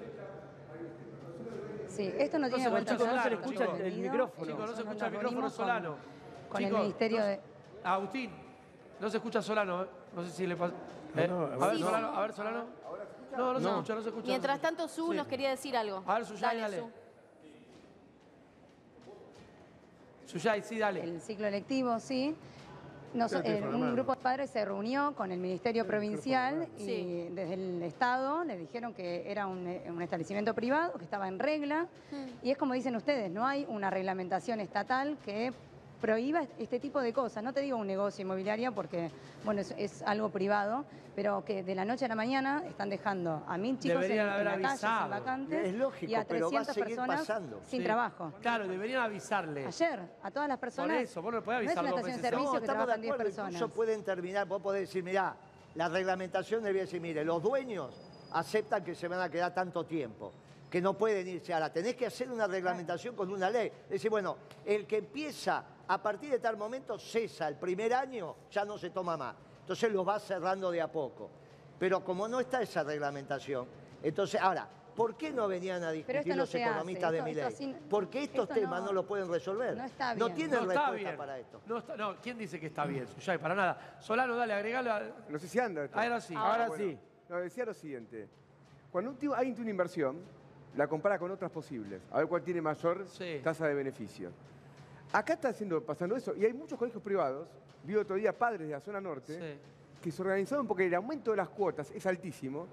Sí, 1.88 2.12
esto 2.18 2.38
no, 2.38 2.46
No 2.46 2.48
tiene 2.50 2.64
se 2.64 2.70
vuelta 2.70 2.92
escucha 2.92 3.10
atrás, 3.10 3.24
Solano, 3.24 3.42
por 3.42 3.50
chicos. 3.52 3.66
lo 3.66 3.76
que 3.76 3.88
El 3.88 3.98
micrófono. 3.98 4.46
Chicos, 4.46 4.70
no 4.70 4.76
se 4.76 4.82
escucha 4.82 5.06
el 5.06 5.12
micrófono 5.12 5.40
con- 5.40 5.50
Solano. 5.50 5.96
Con 6.48 6.58
Chicos, 6.58 6.72
el 6.74 6.78
Ministerio 6.82 7.18
no 7.18 7.24
se- 7.24 7.30
de... 7.30 7.40
Agustín, 7.84 8.30
no 9.00 9.10
se 9.10 9.16
escucha 9.16 9.42
Solano, 9.42 9.82
¿eh? 9.82 9.86
No 10.14 10.24
sé 10.24 10.30
si 10.30 10.46
le 10.46 10.56
pasa. 10.56 10.74
¿Eh? 11.24 11.28
no, 11.28 11.40
a 11.44 11.68
ver, 11.68 11.76
Sí. 11.76 11.82
Solano, 11.82 12.08
a 12.08 12.20
ver, 12.22 12.32
Solano. 12.32 12.64
No, 13.36 13.52
no 13.52 13.58
se 13.58 13.64
No. 13.64 13.70
escucha, 13.76 13.94
no 13.94 14.02
se 14.02 14.08
escucha. 14.08 14.26
Mientras 14.28 14.56
no 14.56 14.60
se 14.60 14.66
escucha. 14.66 14.76
tanto, 14.86 14.88
Su 14.88 15.10
Sí. 15.12 15.16
nos 15.16 15.26
quería 15.26 15.50
decir 15.50 15.76
algo. 15.76 16.02
A 16.06 16.14
ver, 16.14 16.24
Suyay, 16.26 16.60
dale. 16.60 16.78
Su. 20.26 20.38
Suyay, 20.38 20.62
sí, 20.62 20.78
dale. 20.78 21.02
El 21.02 21.20
ciclo 21.20 21.48
lectivo, 21.50 21.98
sí. 22.00 22.34
Nos- 23.14 23.32
eh, 23.32 23.62
un 23.66 23.94
grupo 23.94 24.14
de 24.14 24.20
padres 24.20 24.50
se 24.50 24.62
reunió 24.66 25.14
con 25.16 25.32
el 25.32 25.38
Ministerio 25.40 25.86
Provincial 25.86 26.68
y 26.76 26.84
Sí. 26.84 27.28
desde 27.30 27.54
el 27.54 27.82
Estado 27.82 28.44
le 28.44 28.58
dijeron 28.58 28.92
que 28.92 29.30
era 29.30 29.46
un, 29.46 29.66
eh, 29.66 29.84
un 29.88 30.02
establecimiento 30.02 30.52
privado, 30.54 30.92
que 30.98 31.04
estaba 31.04 31.26
en 31.26 31.38
regla. 31.38 31.86
Hmm. 32.10 32.26
Y 32.46 32.50
es 32.50 32.58
como 32.58 32.74
dicen 32.74 32.94
ustedes, 32.96 33.30
no 33.30 33.46
hay 33.46 33.64
una 33.70 33.88
reglamentación 33.88 34.60
estatal 34.60 35.16
que 35.24 35.54
prohíba 36.00 36.42
este 36.58 36.78
tipo 36.80 37.00
de 37.00 37.12
cosas. 37.12 37.42
No 37.42 37.52
te 37.52 37.60
digo 37.60 37.76
un 37.76 37.86
negocio 37.86 38.22
inmobiliario 38.22 38.72
porque, 38.72 39.10
bueno, 39.44 39.60
es, 39.60 39.74
es 39.76 40.02
algo 40.02 40.28
privado, 40.30 40.84
pero 41.16 41.44
que 41.44 41.62
de 41.64 41.74
la 41.74 41.84
noche 41.84 42.04
a 42.04 42.08
la 42.08 42.14
mañana 42.14 42.62
están 42.68 42.88
dejando 42.88 43.42
a 43.48 43.58
mil 43.58 43.78
chicos 43.78 43.96
en, 43.96 44.02
Deberían 44.02 44.26
en 44.28 44.32
haber 44.32 44.44
la 44.44 44.52
calle 44.52 44.66
avisado. 44.68 45.00
sin 45.00 45.10
vacantes 45.10 45.66
Es 45.66 45.74
lógico, 45.74 46.12
y 46.12 46.14
a 46.14 46.24
pero 46.24 46.50
va 46.52 46.60
a 46.60 46.64
300 46.64 46.74
seguir 46.74 46.88
personas 46.96 47.20
pasando. 47.20 47.60
sin 47.66 47.78
Sí. 47.80 47.84
trabajo. 47.84 48.32
Claro, 48.40 48.68
deberían 48.68 49.02
avisarle. 49.02 49.66
Ayer, 49.66 50.00
a 50.22 50.30
todas 50.30 50.48
las 50.48 50.58
personas. 50.58 50.96
Por 50.96 51.02
eso, 51.04 51.22
vos 51.22 51.34
no 51.34 51.42
podés 51.42 51.64
no 51.64 51.70
es 51.70 51.76
avisar 51.76 51.84
una 51.84 51.90
estación 52.00 52.22
de 52.22 52.28
servicio 52.28 52.46
No, 52.46 52.52
que 52.52 52.58
estamos 52.58 52.66
de 52.66 52.84
trabajan 52.86 53.00
10 53.00 53.12
acuerdo, 53.12 53.24
personas. 53.30 53.52
incluso 53.54 53.74
pueden 53.74 54.04
terminar, 54.04 54.46
vos 54.46 54.62
podés 54.62 54.82
decir, 54.82 55.02
mirá, 55.02 55.34
la 55.74 55.88
reglamentación 55.88 56.62
debería 56.62 56.82
decir, 56.82 57.00
mire, 57.00 57.24
los 57.24 57.42
dueños 57.42 58.00
aceptan 58.32 58.84
que 58.84 58.94
se 58.94 59.08
van 59.08 59.20
a 59.20 59.28
quedar 59.28 59.52
tanto 59.52 59.84
tiempo, 59.84 60.32
que 60.70 60.80
no 60.80 60.94
pueden 60.96 61.26
irse 61.26 61.52
ahora. 61.54 61.72
Tenés 61.72 61.94
que 61.94 62.06
hacer 62.06 62.30
una 62.30 62.46
reglamentación 62.46 63.14
con 63.16 63.30
una 63.32 63.48
ley. 63.50 63.70
Decir, 63.88 64.10
bueno, 64.10 64.36
el 64.64 64.86
que 64.86 64.98
empieza 64.98 65.64
a 65.86 66.02
partir 66.02 66.30
de 66.30 66.38
tal 66.38 66.56
momento 66.56 66.98
cesa 66.98 67.48
el 67.48 67.56
primer 67.56 67.94
año, 67.94 68.34
ya 68.50 68.64
no 68.64 68.76
se 68.76 68.90
toma 68.90 69.16
más. 69.16 69.34
Entonces 69.60 69.90
lo 69.92 70.04
va 70.04 70.18
cerrando 70.18 70.70
de 70.70 70.80
a 70.80 70.90
poco. 70.90 71.30
Pero 71.78 72.04
como 72.04 72.28
no 72.28 72.40
está 72.40 72.60
esa 72.60 72.82
reglamentación, 72.82 73.66
entonces, 74.02 74.40
ahora, 74.40 74.68
¿por 74.94 75.16
qué 75.16 75.30
no 75.30 75.46
venían 75.48 75.82
a 75.84 75.90
discutir 75.92 76.26
no 76.28 76.36
los 76.36 76.48
hace, 76.48 76.62
economistas 76.62 77.12
de 77.12 77.18
esto- 77.18 77.24
mi 77.24 77.30
esto 77.32 77.48
ley? 77.48 77.56
sin- 77.56 77.74
Porque 77.88 78.22
estos 78.24 78.42
esto 78.48 78.54
temas 78.60 78.80
no- 78.80 78.86
no, 78.88 78.92
lo 78.92 79.06
pueden 79.06 79.30
resolver. 79.30 79.76
no 79.76 79.84
está 79.84 80.14
No 80.14 80.26
bien. 80.26 80.36
tienen 80.36 80.54
No 80.56 80.60
está 80.70 80.80
respuesta 80.82 80.96
bien. 81.08 81.16
para 81.16 81.38
esto. 81.38 81.60
No, 81.66 81.78
está- 81.78 81.96
no, 81.96 82.16
¿quién 82.20 82.36
dice 82.36 82.58
que 82.60 82.66
está 82.66 82.84
bien, 82.84 83.06
Suyay? 83.08 83.38
Para 83.38 83.54
nada. 83.54 83.96
Solano, 84.00 84.36
dale, 84.36 84.52
agregalo. 84.54 84.92
a- 84.92 85.02
No 85.28 85.38
sé 85.38 85.48
si 85.48 85.58
anda 85.58 85.84
esto. 85.84 85.98
Ahora 85.98 86.20
sí. 86.20 86.34
Ahora 86.36 86.68
Bueno, 86.68 86.84
sí. 86.84 86.98
Decía 87.28 87.64
lo 87.66 87.74
siguiente. 87.74 88.28
Cuando 88.90 89.10
un 89.10 89.16
tío- 89.18 89.34
alguien 89.34 89.54
tiene 89.54 89.66
una 89.66 89.70
inversión, 89.72 90.18
la 90.76 90.86
compara 90.86 91.18
con 91.18 91.30
otras 91.30 91.50
posibles. 91.50 92.00
A 92.10 92.18
ver 92.18 92.26
cuál 92.28 92.42
tiene 92.42 92.60
mayor 92.60 93.06
Sí. 93.08 93.40
tasa 93.42 93.66
de 93.66 93.74
beneficio. 93.74 94.30
Acá 95.12 95.34
está 95.34 95.48
haciendo, 95.48 95.82
pasando 95.82 96.16
eso. 96.16 96.34
Y 96.36 96.44
hay 96.44 96.52
muchos 96.52 96.78
colegios 96.78 97.02
privados, 97.02 97.48
vi 97.84 97.96
otro 97.96 98.16
día 98.16 98.36
padres 98.36 98.66
de 98.68 98.74
la 98.74 98.80
zona 98.80 99.00
norte, 99.00 99.34
Sí. 99.38 99.60
que 100.02 100.12
se 100.12 100.22
organizaron 100.22 100.66
porque 100.66 100.86
el 100.86 100.94
aumento 100.94 101.30
de 101.30 101.38
las 101.38 101.48
cuotas 101.48 101.90
es 101.92 102.04
altísimo. 102.06 102.66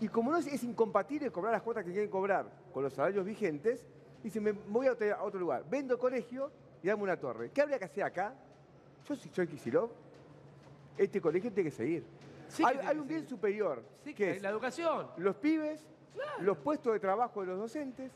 Y 0.00 0.08
como 0.08 0.30
no 0.30 0.36
es, 0.36 0.46
es 0.46 0.62
incompatible 0.62 1.30
cobrar 1.30 1.52
las 1.52 1.62
cuotas 1.62 1.84
que 1.84 1.90
quieren 1.92 2.10
cobrar 2.10 2.46
con 2.72 2.82
los 2.82 2.92
salarios 2.92 3.24
vigentes, 3.24 3.84
dicen, 4.22 4.42
me 4.42 4.52
voy 4.52 4.86
a 4.86 4.92
otro, 4.92 5.14
a 5.14 5.22
otro 5.22 5.40
lugar, 5.40 5.64
vendo 5.70 5.94
el 5.94 6.00
colegio 6.00 6.50
y 6.82 6.88
dame 6.88 7.02
una 7.02 7.16
torre. 7.16 7.50
¿Qué 7.50 7.62
habría 7.62 7.78
que 7.78 7.84
hacer 7.86 8.04
acá? 8.04 8.34
Yo 9.08 9.16
si 9.16 9.28
soy 9.30 9.46
Kicillof, 9.46 9.90
este 10.96 11.20
colegio 11.20 11.52
tiene 11.52 11.70
que 11.70 11.76
seguir. 11.76 12.04
Sí 12.48 12.62
hay 12.64 12.78
que 12.78 12.98
un 12.98 13.06
bien 13.06 13.26
superior, 13.28 13.82
Sí, 14.04 14.14
que 14.14 14.24
que 14.24 14.30
es 14.32 14.42
la 14.42 14.48
educación. 14.50 15.06
los 15.18 15.36
pibes, 15.36 15.84
los 16.40 16.58
puestos 16.58 16.92
de 16.92 17.00
trabajo 17.00 17.40
de 17.40 17.46
los 17.48 17.58
docentes. 17.58 18.12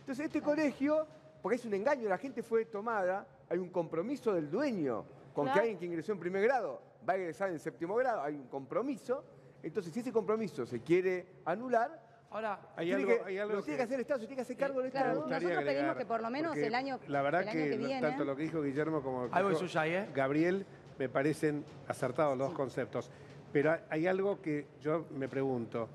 Entonces 0.00 0.26
este 0.26 0.40
colegio, 0.40 1.06
porque 1.42 1.56
es 1.56 1.64
un 1.64 1.74
engaño, 1.74 2.08
la 2.08 2.18
gente 2.18 2.42
fue 2.42 2.64
tomada, 2.66 3.26
hay 3.48 3.58
un 3.58 3.70
compromiso 3.70 4.32
del 4.32 4.50
dueño 4.50 5.04
con 5.34 5.46
que 5.46 5.52
Claro. 5.52 5.60
alguien 5.60 5.78
que 5.78 5.86
ingresó 5.86 6.12
en 6.12 6.20
primer 6.20 6.42
grado 6.42 6.80
va 7.08 7.14
a 7.14 7.16
egresar 7.16 7.50
en 7.50 7.58
séptimo 7.58 7.94
grado, 7.96 8.22
hay 8.22 8.34
un 8.34 8.46
compromiso. 8.48 9.24
Entonces, 9.62 9.92
si 9.92 10.00
ese 10.00 10.12
compromiso 10.12 10.64
se 10.66 10.80
quiere 10.80 11.26
anular, 11.44 12.04
Ahora, 12.28 12.58
Hay 12.74 12.86
tiene 12.88 13.02
algo- 13.04 13.24
que, 13.24 13.30
hay 13.30 13.38
algo 13.38 13.54
lo 13.54 13.62
tiene 13.62 13.74
que- 13.74 13.76
que 13.78 13.82
hacer 13.84 13.94
el 13.94 14.00
Estado, 14.00 14.20
se 14.20 14.26
tiene 14.26 14.36
que 14.36 14.42
hacer 14.42 14.56
cargo 14.56 14.82
del 14.82 14.90
Claro, 14.90 15.06
Estado. 15.06 15.22
gustaría 15.22 15.48
nosotros 15.48 15.74
pedimos 15.74 15.96
que 15.96 16.06
por 16.06 16.20
lo 16.22 16.30
menos 16.30 16.56
el 16.56 16.74
año, 16.74 16.98
La 17.06 17.22
verdad 17.22 17.42
el 17.42 17.48
año 17.48 17.62
que, 17.64 17.70
que 17.70 17.76
viene... 17.78 18.00
tanto 18.00 18.24
lo 18.24 18.36
que 18.36 18.42
dijo 18.42 18.62
Guillermo 18.62 19.00
como 19.00 19.24
lo 19.26 19.30
que 19.30 19.38
dijo 19.38 19.54
Suyay, 19.60 19.94
¿eh? 19.94 20.08
Gabriel 20.12 20.66
me 20.98 21.08
parecen 21.08 21.64
acertados 21.86 22.36
los 22.36 22.52
conceptos. 22.52 23.10
Pero 23.52 23.78
hay 23.88 24.06
algo 24.08 24.42
que 24.42 24.66
yo 24.82 25.06
me 25.12 25.28
pregunto. 25.28 25.88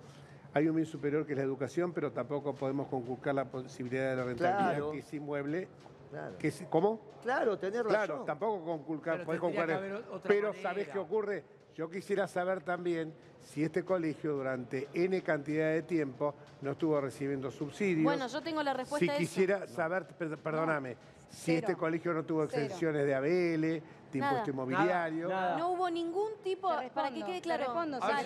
Hay 0.53 0.67
un 0.67 0.75
bien 0.75 0.85
superior 0.85 1.25
que 1.25 1.31
es 1.33 1.37
la 1.37 1.43
educación, 1.45 1.93
pero 1.93 2.11
tampoco 2.11 2.53
podemos 2.53 2.87
conculcar 2.87 3.33
la 3.35 3.45
posibilidad 3.45 4.09
de 4.11 4.15
la 4.17 4.23
rentabilidad 4.25 4.69
Claro. 4.71 4.91
que 4.91 4.99
es 4.99 5.13
inmueble. 5.13 5.67
Claro. 6.09 6.37
Que 6.37 6.47
es- 6.49 6.65
¿Cómo? 6.69 6.99
Claro, 7.21 7.57
tenés 7.57 7.83
razón. 7.83 7.91
Claro, 7.93 8.23
tampoco 8.25 8.65
conculcar, 8.65 9.23
Pero 9.25 9.39
conculcar. 9.39 9.79
Pero 10.27 10.47
manera. 10.49 10.61
¿sabés 10.61 10.89
qué 10.89 10.99
ocurre? 10.99 11.43
Yo 11.73 11.89
quisiera 11.89 12.27
saber 12.27 12.61
también 12.63 13.13
si 13.39 13.63
este 13.63 13.85
colegio 13.85 14.33
durante 14.33 14.89
N 14.93 15.21
cantidad 15.21 15.69
de 15.71 15.83
tiempo 15.83 16.35
no 16.61 16.71
estuvo 16.71 16.99
recibiendo 16.99 17.49
subsidios. 17.49 18.03
Bueno, 18.03 18.27
yo 18.27 18.41
tengo 18.41 18.61
la 18.61 18.73
respuesta 18.73 19.05
Si 19.05 19.09
a 19.09 19.13
eso. 19.13 19.19
quisiera 19.19 19.67
saber, 19.67 20.05
per- 20.05 20.37
perdóname, 20.37 20.97
si 21.29 21.55
este 21.55 21.77
colegio 21.77 22.13
no 22.13 22.25
tuvo 22.25 22.45
Cero. 22.47 22.63
exenciones 22.63 23.05
de 23.05 23.15
ABL, 23.15 23.81
de 24.11 24.19
Nada. 24.19 24.31
impuesto 24.31 24.51
inmobiliario. 24.51 25.27
Nada. 25.29 25.57
No 25.57 25.69
hubo 25.71 25.89
ningún 25.89 26.31
tipo, 26.43 26.69
para 26.93 27.11
que 27.11 27.23
quede 27.23 27.41
claro. 27.41 27.63
respondo, 27.65 27.99
la 27.99 28.19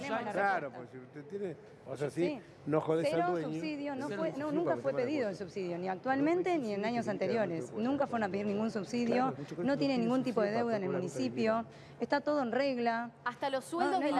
Susana. 0.00 0.32
Claro, 0.32 0.72
pues 0.74 0.90
si 0.90 0.98
usted 0.98 1.24
tiene. 1.24 1.56
O 1.86 1.96
sea, 1.96 2.10
sí, 2.10 2.26
Sí. 2.26 2.40
no 2.66 2.80
jodés 2.80 3.08
Cero 3.10 3.24
al 3.24 3.32
dueño. 3.32 3.48
subsidio, 3.52 3.96
no 3.96 4.06
Cero 4.08 4.18
fue, 4.20 4.28
subsidio 4.28 4.46
no, 4.46 4.52
nunca 4.52 4.76
fue 4.76 4.92
pedido 4.94 5.28
el 5.28 5.36
subsidio, 5.36 5.78
ni 5.78 5.88
actualmente 5.88 6.56
ni 6.58 6.74
en 6.74 6.84
años 6.84 7.08
anteriores. 7.08 7.72
Nunca 7.72 8.06
fueron 8.06 8.28
a 8.28 8.30
pedir 8.30 8.46
ningún 8.46 8.70
subsidio, 8.70 9.34
no 9.58 9.76
tiene 9.76 9.98
ningún 9.98 10.22
tipo 10.22 10.40
de 10.40 10.52
deuda 10.52 10.76
en 10.76 10.84
el 10.84 10.92
la 10.92 10.98
municipio, 10.98 11.64
está 11.98 12.20
todo 12.20 12.42
en 12.42 12.52
regla. 12.52 13.10
Hasta 13.24 13.50
los 13.50 13.64
sueldos 13.64 13.98
de 14.00 14.12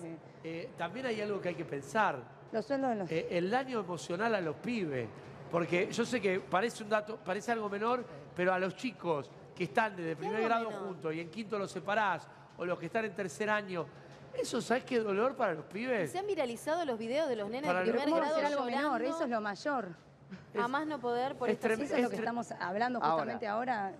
se- 0.00 0.16
eh, 0.42 0.70
también 0.78 1.04
hay 1.06 1.20
algo 1.20 1.40
que 1.40 1.50
hay 1.50 1.54
que 1.54 1.66
pensar. 1.66 2.18
Los 2.52 2.64
sueldos 2.64 2.90
de 2.90 2.96
los... 2.96 3.10
Eh, 3.12 3.26
el 3.30 3.50
daño 3.50 3.80
emocional 3.80 4.34
a 4.34 4.40
los 4.40 4.56
pibes. 4.56 5.06
Porque 5.50 5.90
yo 5.90 6.04
sé 6.04 6.20
que 6.20 6.38
parece 6.40 6.82
un 6.84 6.88
dato, 6.88 7.16
parece 7.18 7.50
algo 7.52 7.68
menor, 7.68 8.04
pero 8.36 8.54
a 8.54 8.58
los 8.58 8.76
chicos 8.76 9.28
que 9.60 9.64
están 9.64 9.94
desde 9.94 10.16
primer 10.16 10.42
grado 10.42 10.70
menor? 10.70 10.86
juntos 10.86 11.14
y 11.14 11.20
en 11.20 11.28
quinto 11.28 11.58
los 11.58 11.70
separás, 11.70 12.26
o 12.56 12.64
los 12.64 12.78
que 12.78 12.86
están 12.86 13.04
en 13.04 13.14
tercer 13.14 13.50
año, 13.50 13.84
¿eso 14.32 14.62
sabes 14.62 14.84
qué 14.84 15.00
dolor 15.00 15.36
para 15.36 15.52
los 15.52 15.66
pibes? 15.66 16.10
Se 16.10 16.18
han 16.18 16.26
viralizado 16.26 16.82
los 16.86 16.98
videos 16.98 17.28
de 17.28 17.36
los 17.36 17.50
nenes 17.50 17.66
Para 17.66 17.80
de 17.80 17.90
primer 17.92 18.08
¿cómo 18.08 18.22
va 18.22 18.28
a 18.28 18.30
grado 18.30 18.46
algo 18.46 18.64
menor? 18.64 19.02
Eso 19.02 19.24
es 19.24 19.28
lo 19.28 19.42
mayor. 19.42 19.88
a 20.58 20.66
más 20.66 20.86
no 20.86 20.98
poder 20.98 21.36
por 21.36 21.50
es 21.50 21.56
esta. 21.56 21.74
Eso 21.74 21.94
es 21.94 22.02
lo 22.02 22.08
que 22.08 22.16
estamos 22.16 22.50
hablando 22.52 23.00
Ahora. 23.00 23.10
justamente 23.10 23.46
ahora. 23.46 23.90
Es, 23.90 23.96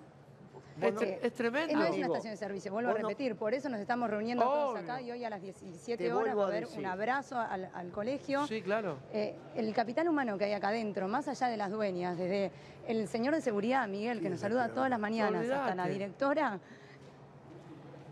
es 0.89 1.33
tremendo. 1.35 1.75
No 1.75 1.85
es 1.85 1.97
una 1.97 2.07
estación 2.07 2.33
de 2.33 2.37
servicio, 2.37 2.73
vuelvo 2.73 2.91
a 2.91 2.95
repetir. 2.95 3.37
Por 3.37 3.55
eso 3.55 3.69
nos 3.69 3.81
estamos 3.81 4.11
reuniendo 4.11 4.45
todos 4.45 4.75
Obvio. 4.75 4.83
acá 4.83 5.01
y 5.01 5.11
hoy 5.11 5.25
a 5.25 5.31
las 5.31 5.43
17 5.43 6.03
Te 6.03 6.13
horas 6.13 6.37
va 6.37 6.45
a 6.45 6.47
haber 6.47 6.67
un 6.77 6.87
abrazo 6.87 7.39
al, 7.39 7.71
al 7.75 7.91
colegio. 7.91 8.47
Sí, 8.47 8.63
claro. 8.63 8.99
Eh, 9.13 9.35
el 9.55 9.73
capital 9.75 10.09
humano 10.09 10.39
que 10.39 10.45
hay 10.47 10.53
acá 10.53 10.69
adentro, 10.69 11.09
más 11.09 11.29
allá 11.29 11.49
de 11.49 11.57
las 11.57 11.71
dueñas, 11.71 12.17
desde 12.17 12.51
el 12.87 13.09
señor 13.09 13.35
de 13.35 13.41
seguridad, 13.41 13.87
Miguel, 13.89 14.21
que 14.21 14.31
nos 14.31 14.41
saluda 14.41 14.69
todas 14.71 14.91
las 14.91 14.99
mañanas, 14.99 15.49
hasta 15.49 15.75
la 15.75 15.87
directora, 15.87 16.59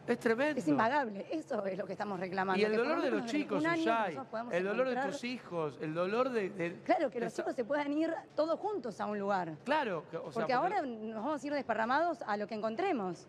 Es 0.09 0.19
tremendo. 0.19 0.59
es 0.59 0.67
impagable. 0.67 1.27
Eso 1.31 1.65
es 1.67 1.79
lo 1.79 1.87
que 1.87 1.93
estamos 1.93 2.19
reclamando. 2.19 2.61
Y 2.61 2.65
el 2.65 2.77
dolor 2.77 2.97
lo 2.99 3.03
de 3.05 3.11
los 3.11 3.27
chicos, 3.27 3.63
podamos 4.31 4.53
el 4.55 4.65
dolor 4.65 4.89
de 4.89 4.97
tus 4.97 5.23
hijos, 5.25 5.79
el 5.81 5.95
dolor 5.95 6.31
de... 6.31 6.51
de- 6.51 6.81
Claro, 6.83 7.11
que 7.11 7.19
de 7.19 7.27
los 7.27 7.35
chicos 7.35 7.55
se 7.55 7.65
puedan 7.65 7.93
ir 7.93 8.13
todos 8.35 8.59
juntos 8.59 9.01
a 9.01 9.07
un 9.07 9.19
lugar. 9.19 9.55
Claro, 9.65 10.05
que- 10.11 10.17
o 10.17 10.25
sea, 10.25 10.33
Porque 10.33 10.53
ahora 10.53 10.81
nos 10.83 11.23
vamos 11.25 11.43
a 11.43 11.47
ir 11.47 11.53
desparramados 11.53 12.23
a 12.23 12.37
lo 12.37 12.47
que 12.47 12.55
encontremos. 12.55 13.27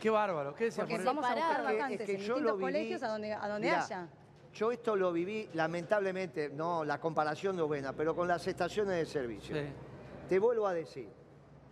Qué 0.00 0.10
bárbaro, 0.10 0.54
¿qué 0.54 0.64
decía 0.64 0.82
Porque 0.82 0.94
Jorge? 0.96 1.06
vamos 1.06 1.24
a 1.24 1.34
buscar 1.34 1.64
vacantes 1.64 2.00
Es 2.00 2.06
que 2.06 2.14
en 2.16 2.20
yo 2.20 2.34
lo 2.34 2.34
distintos 2.34 2.58
viví- 2.58 2.60
colegios 2.62 3.02
a 3.02 3.08
donde, 3.08 3.32
a 3.32 3.48
donde 3.48 3.68
Mirá, 3.68 3.84
haya. 3.84 4.08
Yo 4.52 4.70
esto 4.70 4.94
lo 4.96 5.12
viví, 5.12 5.48
lamentablemente, 5.54 6.50
no, 6.50 6.84
la 6.84 7.00
comparación 7.00 7.56
no 7.56 7.62
es 7.62 7.68
buena, 7.68 7.92
pero 7.92 8.14
con 8.14 8.28
las 8.28 8.46
estaciones 8.46 8.96
de 8.96 9.06
servicio. 9.06 9.56
Sí. 9.56 9.62
Te 10.28 10.38
vuelvo 10.38 10.66
a 10.66 10.74
decir, 10.74 11.08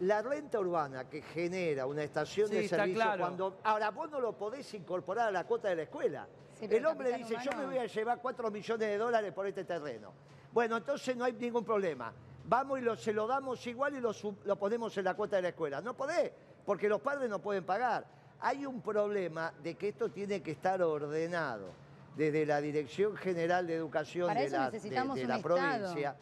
la 0.01 0.21
renta 0.23 0.59
urbana 0.59 1.09
que 1.09 1.23
genera 1.23 1.87
una 1.87 2.03
estación 2.03 2.49
Sí, 2.49 2.55
de 2.57 2.65
está 2.65 2.77
servicio 2.79 3.03
claro. 3.03 3.21
cuando... 3.21 3.59
Ahora, 3.65 3.91
vos 3.91 4.11
no 4.11 4.21
lo 4.21 4.33
podés 4.37 4.73
incorporar 4.75 5.29
a 5.29 5.31
la 5.31 5.45
cuota 5.45 5.69
de 5.69 5.77
la 5.77 5.83
escuela. 5.83 6.27
Sí, 6.59 6.67
el 6.71 6.85
hombre 6.87 7.17
dice, 7.17 7.37
yo 7.43 7.53
me 7.57 7.67
voy 7.67 7.79
a 7.79 7.87
llevar 7.87 8.19
4 8.21 8.51
millones 8.51 8.89
de 8.89 8.99
dólares 8.99 9.33
por 9.33 9.47
este 9.47 9.65
terreno. 9.65 10.13
Bueno, 10.53 10.77
entonces 10.77 11.17
no 11.17 11.25
hay 11.25 11.33
ningún 11.35 11.65
problema. 11.65 12.13
Vamos 12.45 12.79
y 12.81 12.83
lo- 12.83 12.97
se 12.97 13.13
lo 13.13 13.27
damos 13.27 13.65
igual 13.67 13.95
y 13.95 14.01
lo, 14.01 14.13
lo 14.45 14.57
ponemos 14.57 14.97
en 14.99 15.05
la 15.05 15.15
cuota 15.15 15.37
de 15.37 15.43
la 15.43 15.49
escuela. 15.51 15.81
No 15.81 15.95
podés, 15.95 16.33
porque 16.67 16.89
los 16.89 17.01
padres 17.01 17.31
no 17.31 17.39
pueden 17.39 17.65
pagar. 17.65 18.05
Hay 18.41 18.67
un 18.67 18.81
problema 18.83 19.53
de 19.63 19.77
que 19.77 19.89
esto 19.91 20.09
tiene 20.11 20.43
que 20.43 20.51
estar 20.51 20.83
ordenado 20.83 21.69
desde 22.17 22.45
la 22.45 22.61
Dirección 22.61 23.17
General 23.17 23.65
de 23.67 23.77
Educación 23.77 24.27
Para 24.27 24.41
de 24.41 24.51
la, 24.51 24.71
de- 24.71 25.25
la 25.27 25.39
provincia 25.41 26.17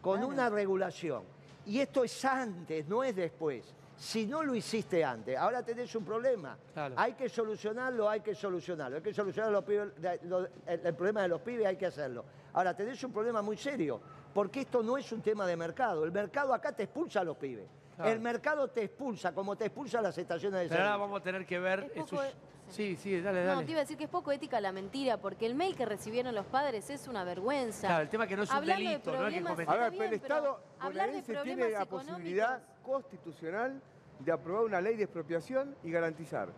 con 0.00 0.16
Claro. 0.18 0.28
una 0.32 0.48
regulación. 0.48 1.22
Y 1.66 1.80
esto 1.80 2.04
es 2.04 2.24
antes, 2.24 2.86
no 2.86 3.02
es 3.04 3.14
después. 3.14 3.74
Si 3.96 4.26
no 4.26 4.42
lo 4.42 4.54
hiciste 4.54 5.02
antes, 5.02 5.36
ahora 5.38 5.62
tenés 5.64 5.94
un 5.94 6.04
problema. 6.04 6.56
Claro. 6.74 6.94
Hay 6.98 7.14
que 7.14 7.28
solucionarlo, 7.28 8.08
hay 8.08 8.20
que 8.20 8.34
solucionarlo. 8.34 8.96
Hay 8.98 9.02
que 9.02 9.14
solucionar 9.14 9.50
los 9.50 9.64
pibes- 9.64 9.92
el, 10.66 10.80
el 10.84 10.94
problema 10.94 11.22
de 11.22 11.28
los 11.28 11.40
pibes, 11.40 11.66
hay 11.66 11.76
que 11.76 11.86
hacerlo. 11.86 12.24
Ahora, 12.52 12.74
tenés 12.76 13.02
un 13.04 13.12
problema 13.12 13.40
muy 13.42 13.56
serio, 13.56 14.00
porque 14.34 14.60
esto 14.60 14.82
no 14.82 14.98
es 14.98 15.10
un 15.12 15.22
tema 15.22 15.46
de 15.46 15.56
mercado. 15.56 16.04
El 16.04 16.12
mercado 16.12 16.52
acá 16.52 16.72
te 16.72 16.82
expulsa 16.84 17.20
a 17.20 17.24
los 17.24 17.36
pibes. 17.38 17.66
Claro. 17.96 18.10
El 18.10 18.20
mercado 18.20 18.68
te 18.68 18.82
expulsa, 18.84 19.32
como 19.32 19.56
te 19.56 19.64
expulsa 19.66 20.02
las 20.02 20.16
estaciones 20.18 20.60
de 20.60 20.68
Pero 20.68 20.80
ahora 20.82 20.92
servicio. 20.92 21.00
vamos 21.06 21.20
a 21.20 21.24
tener 21.24 21.46
que 21.46 21.58
ver... 21.58 21.90
Es 21.94 22.02
poco 22.04 22.22
Sí, 22.68 22.96
sí, 22.96 23.20
dale, 23.20 23.40
No, 23.42 23.46
dale. 23.54 23.64
te 23.64 23.70
iba 23.70 23.80
a 23.80 23.84
decir 23.84 23.96
que 23.96 24.04
es 24.04 24.10
poco 24.10 24.32
ética 24.32 24.60
la 24.60 24.72
mentira, 24.72 25.16
porque 25.18 25.46
el 25.46 25.54
mail 25.54 25.76
que 25.76 25.86
recibieron 25.86 26.34
los 26.34 26.46
padres 26.46 26.90
es 26.90 27.06
una 27.08 27.24
vergüenza. 27.24 27.86
Claro, 27.86 28.02
el 28.02 28.08
tema 28.08 28.24
es 28.24 28.28
que 28.30 28.36
no 28.36 28.42
es 28.42 28.50
un 28.50 28.56
Hablando 28.56 28.82
de 28.82 28.88
delito, 28.90 29.12
no 29.16 29.24
hay 29.24 29.34
que 29.34 29.42
cometer. 29.42 29.70
A 29.70 29.76
ver, 29.76 29.90
pero 29.92 30.04
el 30.04 30.12
Estado 30.14 30.60
bonaerense 30.82 31.34
tiene 31.42 31.70
la 31.70 31.82
económicos- 31.84 31.88
posibilidad 32.06 32.62
constitucional 32.82 33.80
de 34.18 34.32
aprobar 34.32 34.64
una 34.64 34.80
ley 34.80 34.96
de 34.96 35.04
expropiación 35.04 35.76
y 35.84 35.90
garantizar 35.90 36.48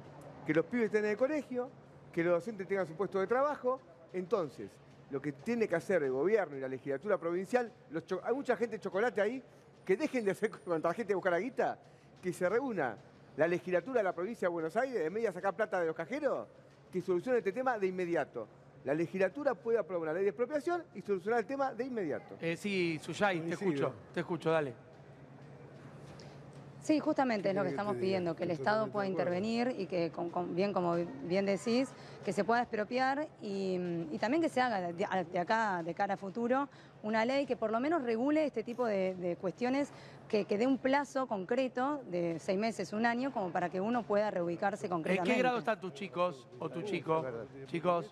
que 0.47 0.55
los 0.55 0.65
pibes 0.65 0.87
estén 0.87 1.05
en 1.05 1.11
el 1.13 1.17
colegio, 1.17 1.71
que 2.13 2.25
los 2.25 2.33
docentes 2.35 2.67
tengan 2.67 2.87
su 2.87 2.95
puesto 2.95 3.21
de 3.21 3.27
trabajo. 3.27 3.81
Entonces, 4.13 4.71
lo 5.11 5.21
que 5.21 5.33
tiene 5.33 5.69
que 5.69 5.77
hacer 5.77 6.03
el 6.03 6.13
gobierno 6.13 6.57
y 6.57 6.61
la 6.61 6.69
legislatura 6.69 7.19
provincial, 7.19 7.71
los 7.91 8.05
hay 8.25 8.35
mucha 8.35 8.57
gente 8.57 8.77
de 8.77 8.81
chocolate 8.81 9.21
ahí, 9.21 9.43
que 9.85 9.97
dejen 9.97 10.25
de 10.25 10.31
hacer 10.31 10.51
contra 10.51 10.91
la 10.91 10.95
gente 10.95 11.09
de 11.09 11.15
buscar 11.15 11.33
la 11.33 11.41
guita, 11.41 11.79
que 12.23 12.33
se 12.33 12.49
reúna 12.49 12.97
la 13.39 13.47
legislatura 13.47 13.99
de 14.01 14.05
la 14.05 14.12
provincia 14.12 14.49
de 14.49 14.53
Buenos 14.53 14.76
Aires, 14.76 15.07
en 15.07 15.14
vez 15.14 15.22
de 15.22 15.32
sacar 15.32 15.55
plata 15.55 15.78
de 15.78 15.86
los 15.86 15.95
cajeros, 15.95 16.49
que 16.93 17.01
solucione 17.01 17.39
este 17.39 17.53
tema 17.53 17.78
de 17.78 17.86
inmediato. 17.86 18.49
La 18.84 18.95
legislatura 18.95 19.55
puede 19.55 19.78
aprobar 19.78 20.03
una 20.03 20.12
ley 20.12 20.24
de 20.24 20.30
expropiación 20.30 20.82
y 20.97 21.03
solucionar 21.03 21.39
el 21.41 21.47
tema 21.47 21.72
de 21.72 21.84
inmediato. 21.84 22.36
Eh, 22.41 22.57
sí, 22.57 22.99
Suyay, 23.01 23.41
te 23.43 23.53
escucho, 23.53 23.95
te 24.12 24.20
escucho, 24.20 24.51
dale. 24.51 24.74
Sí, 26.89 27.01
justamente 27.01 27.51
es 27.51 27.55
lo 27.55 27.64
que 27.64 27.68
estamos 27.68 27.97
pidiendo, 27.97 28.34
que 28.34 28.45
el 28.45 28.51
Estado 28.51 28.86
pueda 28.89 29.07
intervenir 29.07 29.74
y 29.76 29.84
que, 29.84 30.09
con- 30.11 30.30
con- 30.30 30.55
bien 30.57 30.72
como 30.72 30.95
bien 30.95 31.45
decís, 31.45 31.91
que 32.24 32.32
se 32.32 32.45
pueda 32.45 32.62
expropiar 32.62 33.28
y, 33.43 33.74
y 34.11 34.16
también 34.18 34.43
que 34.43 34.49
se 34.49 34.62
haga 34.62 34.80
de, 34.80 34.95
de 34.95 35.39
acá, 35.39 35.82
de 35.82 35.93
cara 35.93 36.14
a 36.14 36.16
futuro, 36.16 36.70
una 37.03 37.26
ley 37.26 37.45
que 37.45 37.57
por 37.59 37.70
lo 37.72 37.78
menos 37.78 38.03
regule 38.05 38.47
este 38.47 38.62
tipo 38.62 38.86
de, 38.86 39.14
de 39.16 39.36
cuestiones, 39.36 39.91
que, 40.30 40.47
que 40.47 40.57
dé 40.57 40.66
un 40.66 40.78
plazo 40.78 41.26
concreto 41.26 42.01
de 42.11 42.39
seis 42.39 42.59
meses, 42.59 42.95
un 42.95 43.05
año, 43.05 43.34
como 43.34 43.51
para 43.53 43.68
que 43.68 43.82
uno 43.82 44.03
pueda 44.03 44.30
reubicarse 44.30 44.86
¿En 44.86 44.93
concretamente. 44.93 45.34
qué 45.34 45.39
grado 45.43 45.59
están 45.59 45.78
tus 45.82 45.93
chicos 45.93 46.49
o 46.59 46.70
tu 46.70 46.80
chico? 46.80 47.22
Chicos, 47.66 48.07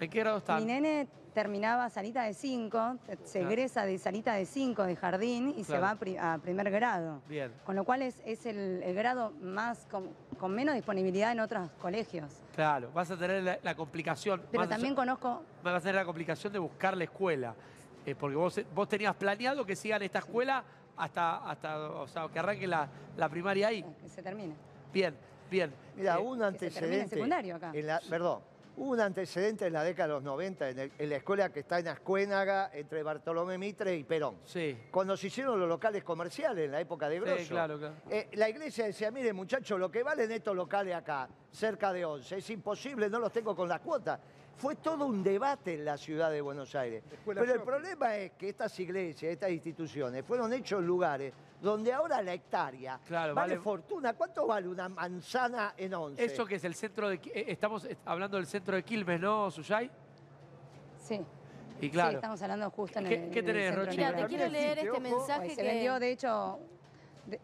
¿en 0.00 0.08
qué 0.08 0.18
grado 0.20 0.36
Mi 0.36 0.40
están? 0.40 0.66
nene 0.66 1.08
terminaba 1.34 1.88
salita 1.88 2.24
de 2.24 2.34
5, 2.34 2.98
se 3.24 3.40
egresa 3.40 3.84
de 3.86 3.98
salita 3.98 4.34
de 4.34 4.44
5 4.46 4.84
de 4.84 4.96
jardín 4.96 5.54
y 5.56 5.64
se 5.64 5.78
va 5.78 5.90
a, 5.90 5.96
pri- 5.96 6.16
a 6.18 6.38
primer 6.42 6.70
grado. 6.70 7.22
Bien. 7.28 7.52
Con 7.64 7.74
lo 7.76 7.84
cual 7.84 8.02
es, 8.02 8.20
es 8.24 8.44
el, 8.46 8.82
el 8.82 8.94
grado 8.94 9.32
más 9.40 9.86
con, 9.90 10.10
con 10.38 10.52
menos 10.54 10.74
disponibilidad 10.74 11.32
en 11.32 11.40
otros 11.40 11.70
colegios. 11.80 12.30
Claro, 12.54 12.90
vas 12.92 13.10
a 13.10 13.16
tener 13.16 13.42
la, 13.42 13.58
la 13.62 13.74
complicación. 13.74 14.42
Pero 14.50 14.64
a- 14.64 14.68
también 14.68 14.94
conozco, 14.94 15.42
vas 15.62 15.74
a 15.76 15.80
tener 15.80 15.94
la 15.96 16.04
complicación 16.04 16.52
de 16.52 16.58
buscar 16.58 16.96
la 16.96 17.04
escuela. 17.04 17.54
Eh, 18.04 18.14
porque 18.14 18.36
vos, 18.36 18.60
vos 18.74 18.88
tenías 18.88 19.14
planeado 19.14 19.64
que 19.64 19.76
sigan 19.76 20.02
esta 20.02 20.18
escuela 20.18 20.62
hasta, 20.96 21.48
hasta 21.48 21.78
o 21.90 22.06
sea, 22.08 22.28
que 22.28 22.38
arranque 22.38 22.66
la, 22.66 22.88
la 23.16 23.28
primaria 23.28 23.68
ahí. 23.68 23.84
que 24.00 24.08
se 24.08 24.22
termine. 24.22 24.54
Bien, 24.92 25.14
bien. 25.50 25.72
Mira, 25.96 26.16
Eh, 26.16 26.18
un 26.18 26.38
que 26.38 26.58
se 26.58 26.70
termine 26.70 26.96
el 26.96 27.00
antecedente. 27.02 27.14
secundario 27.14 27.56
acá. 27.56 27.70
en 27.72 27.86
la- 27.86 28.00
perdón, 28.10 28.40
hubo 28.76 28.90
un 28.92 29.00
antecedente 29.00 29.66
en 29.66 29.72
la 29.74 29.84
década 29.84 30.08
de 30.08 30.14
los 30.14 30.22
90 30.22 30.70
en, 30.70 30.78
el- 30.78 30.92
en 30.98 31.10
la 31.10 31.16
escuela 31.16 31.52
que 31.52 31.60
está 31.60 31.78
en 31.78 31.88
Ascuénaga, 31.88 32.70
entre 32.72 33.02
Bartolomé 33.02 33.58
Mitre 33.58 33.94
y 33.96 34.04
Perón. 34.04 34.36
Sí. 34.44 34.76
Cuando 34.90 35.16
se 35.16 35.26
hicieron 35.28 35.58
los 35.60 35.68
locales 35.68 36.02
comerciales 36.04 36.64
en 36.66 36.72
la 36.72 36.80
época 36.80 37.08
de 37.08 37.16
Sí, 37.18 37.24
Grosso. 37.24 37.48
claro, 37.50 37.78
claro. 37.78 37.94
eh, 38.10 38.28
la 38.32 38.48
iglesia 38.48 38.86
decía, 38.86 39.10
mire 39.10 39.32
muchachos, 39.32 39.78
lo 39.78 39.90
que 39.90 40.02
valen 40.02 40.30
estos 40.32 40.56
locales 40.56 40.94
acá, 40.94 41.28
cerca 41.50 41.92
de 41.92 42.04
11, 42.04 42.36
es 42.38 42.50
imposible, 42.50 43.08
no 43.10 43.18
los 43.18 43.32
tengo 43.32 43.54
con 43.54 43.68
las 43.68 43.80
cuotas. 43.80 44.18
Fue 44.56 44.76
todo 44.76 45.06
un 45.06 45.22
debate 45.24 45.74
en 45.74 45.84
la 45.84 45.96
ciudad 45.96 46.30
de 46.30 46.40
Buenos 46.40 46.74
Aires. 46.76 47.02
Escuela 47.10 47.40
Pero 47.40 47.52
el 47.52 47.58
shopping. 47.58 47.66
problema 47.72 48.16
es 48.16 48.32
que 48.32 48.50
estas 48.50 48.78
iglesias, 48.78 49.32
estas 49.32 49.50
instituciones, 49.50 50.24
fueron 50.24 50.52
hechos 50.52 50.82
lugares 50.84 51.32
donde 51.60 51.92
ahora 51.92 52.22
la 52.22 52.32
hectárea 52.34 53.00
Claro, 53.06 53.34
vale, 53.34 53.54
vale- 53.54 53.60
fortuna. 53.62 54.12
¿Cuánto 54.14 54.46
vale 54.46 54.68
una 54.68 54.88
manzana 54.88 55.74
en 55.76 55.94
once? 55.94 56.24
Eso 56.24 56.46
que 56.46 56.56
es 56.56 56.64
el 56.64 56.74
centro 56.74 57.08
de... 57.08 57.20
Qui- 57.20 57.32
eh, 57.34 57.44
Estamos 57.48 57.84
eh, 57.86 57.96
hablando 58.04 58.36
del 58.36 58.46
centro 58.46 58.76
de 58.76 58.84
Quilmes, 58.84 59.20
¿no, 59.20 59.50
Suyay? 59.50 59.90
Sí. 60.98 61.20
Y 61.80 61.90
claro. 61.90 62.10
Sí, 62.10 62.14
estamos 62.16 62.40
hablando 62.42 62.70
justo 62.70 62.98
en 63.00 63.06
¿Qué- 63.06 63.24
el. 63.24 63.30
qué 63.30 63.42
tenés, 63.42 63.74
Rochi? 63.74 63.96
Mira, 63.96 64.14
te 64.14 64.26
quiero 64.26 64.48
leer 64.48 64.78
este 64.78 64.90
ojo. 64.92 65.00
mensaje 65.00 65.42
Hoy 65.42 65.50
se 65.50 65.56
que... 65.56 65.62
vendió, 65.68 65.98
de 65.98 66.10
hecho, 66.12 66.60
de- 67.26 67.40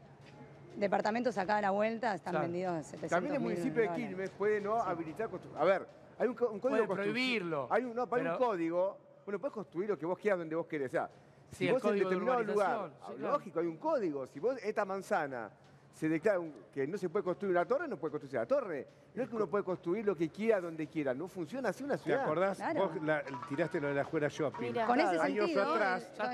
departamentos 0.77 1.37
acá 1.37 1.57
a 1.57 1.63
la 1.63 1.71
vuelta 1.73 2.15
están 2.15 2.33
Claro. 2.33 2.47
vendidos 2.47 2.75
a 2.77 2.83
700 2.85 3.11
También 3.11 3.35
el 3.35 3.41
municipio 3.41 3.83
de 3.83 3.89
Quilmes 3.97 4.31
puede 4.31 4.61
no 4.61 4.81
habilitar... 4.81 5.29
A 5.59 5.65
ver, 5.65 5.89
hay 6.19 6.27
un, 6.29 6.33
un 6.33 6.37
código 6.37 6.61
Puede 6.61 6.81
de 6.83 6.87
construcción- 6.89 7.13
prohibirlo, 7.15 7.69
Hay 7.71 7.85
un, 7.85 7.95
no, 7.95 8.09
pero 8.09 8.23
hay 8.23 8.29
un 8.37 8.39
código. 8.45 8.99
Bueno, 9.25 9.39
puedes 9.39 9.53
construir 9.55 9.89
lo 9.91 9.99
que 9.99 10.07
vos 10.07 10.19
quieras 10.19 10.39
donde 10.39 10.55
vos 10.57 10.67
querés. 10.67 10.89
O 10.89 10.91
sea, 10.93 11.11
Sí, 11.51 11.57
si 11.57 11.67
el 11.69 11.73
vos 11.75 11.85
en 11.85 11.93
de 11.93 11.99
determinado 12.01 12.43
lugar, 12.43 12.55
urbanización, 12.77 12.91
sí, 13.09 13.15
claro. 13.21 13.33
lógico, 13.33 13.61
hay 13.61 13.67
un 13.67 13.77
código. 13.79 14.27
Si 14.27 14.39
vos 14.41 14.57
esta 14.63 14.85
manzana 14.85 15.51
se 15.95 16.09
declara 16.09 16.39
un- 16.41 16.55
que 16.73 16.87
no 16.87 16.97
se 16.99 17.09
puede 17.09 17.25
construir 17.25 17.57
una 17.57 17.65
torre, 17.67 17.89
no 17.89 17.97
puede 17.97 18.13
construirse 18.13 18.37
la 18.37 18.47
torre. 18.47 18.87
No 19.15 19.23
es 19.23 19.29
que 19.31 19.35
uno 19.35 19.47
puede 19.49 19.65
construir 19.65 20.05
lo 20.07 20.15
que 20.15 20.29
quiera 20.29 20.61
donde 20.61 20.87
quiera. 20.87 21.13
No 21.15 21.27
funciona 21.27 21.71
así 21.71 21.83
una 21.83 21.97
¿Te 21.97 22.05
ciudad. 22.05 22.23
acordás? 22.25 22.59
Claro. 22.59 22.89
Vos 22.91 23.03
la- 23.03 23.23
tiraste 23.49 23.81
lo 23.81 23.89
de 23.89 23.95
la 23.95 24.03
escuela 24.03 24.29
shopping. 24.29 24.61
Mira. 24.69 24.87
Con 24.87 25.01
ese 25.01 25.19
Años 25.19 25.47
sentido. 25.47 25.73
atrás, 25.75 26.03
está- 26.03 26.33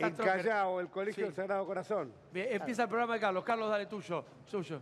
En. 0.00 0.14
Callao, 0.16 0.80
el 0.80 0.88
Colegio 0.88 1.14
Sí. 1.14 1.22
del 1.22 1.34
Sagrado 1.34 1.66
Corazón. 1.66 2.12
Bien, 2.32 2.48
empieza 2.50 2.82
el 2.84 2.88
programa 2.88 3.14
de 3.14 3.20
Carlos. 3.20 3.44
Carlos, 3.44 3.68
dale 3.70 3.86
tuyo. 3.86 4.24
Suyo. 4.46 4.80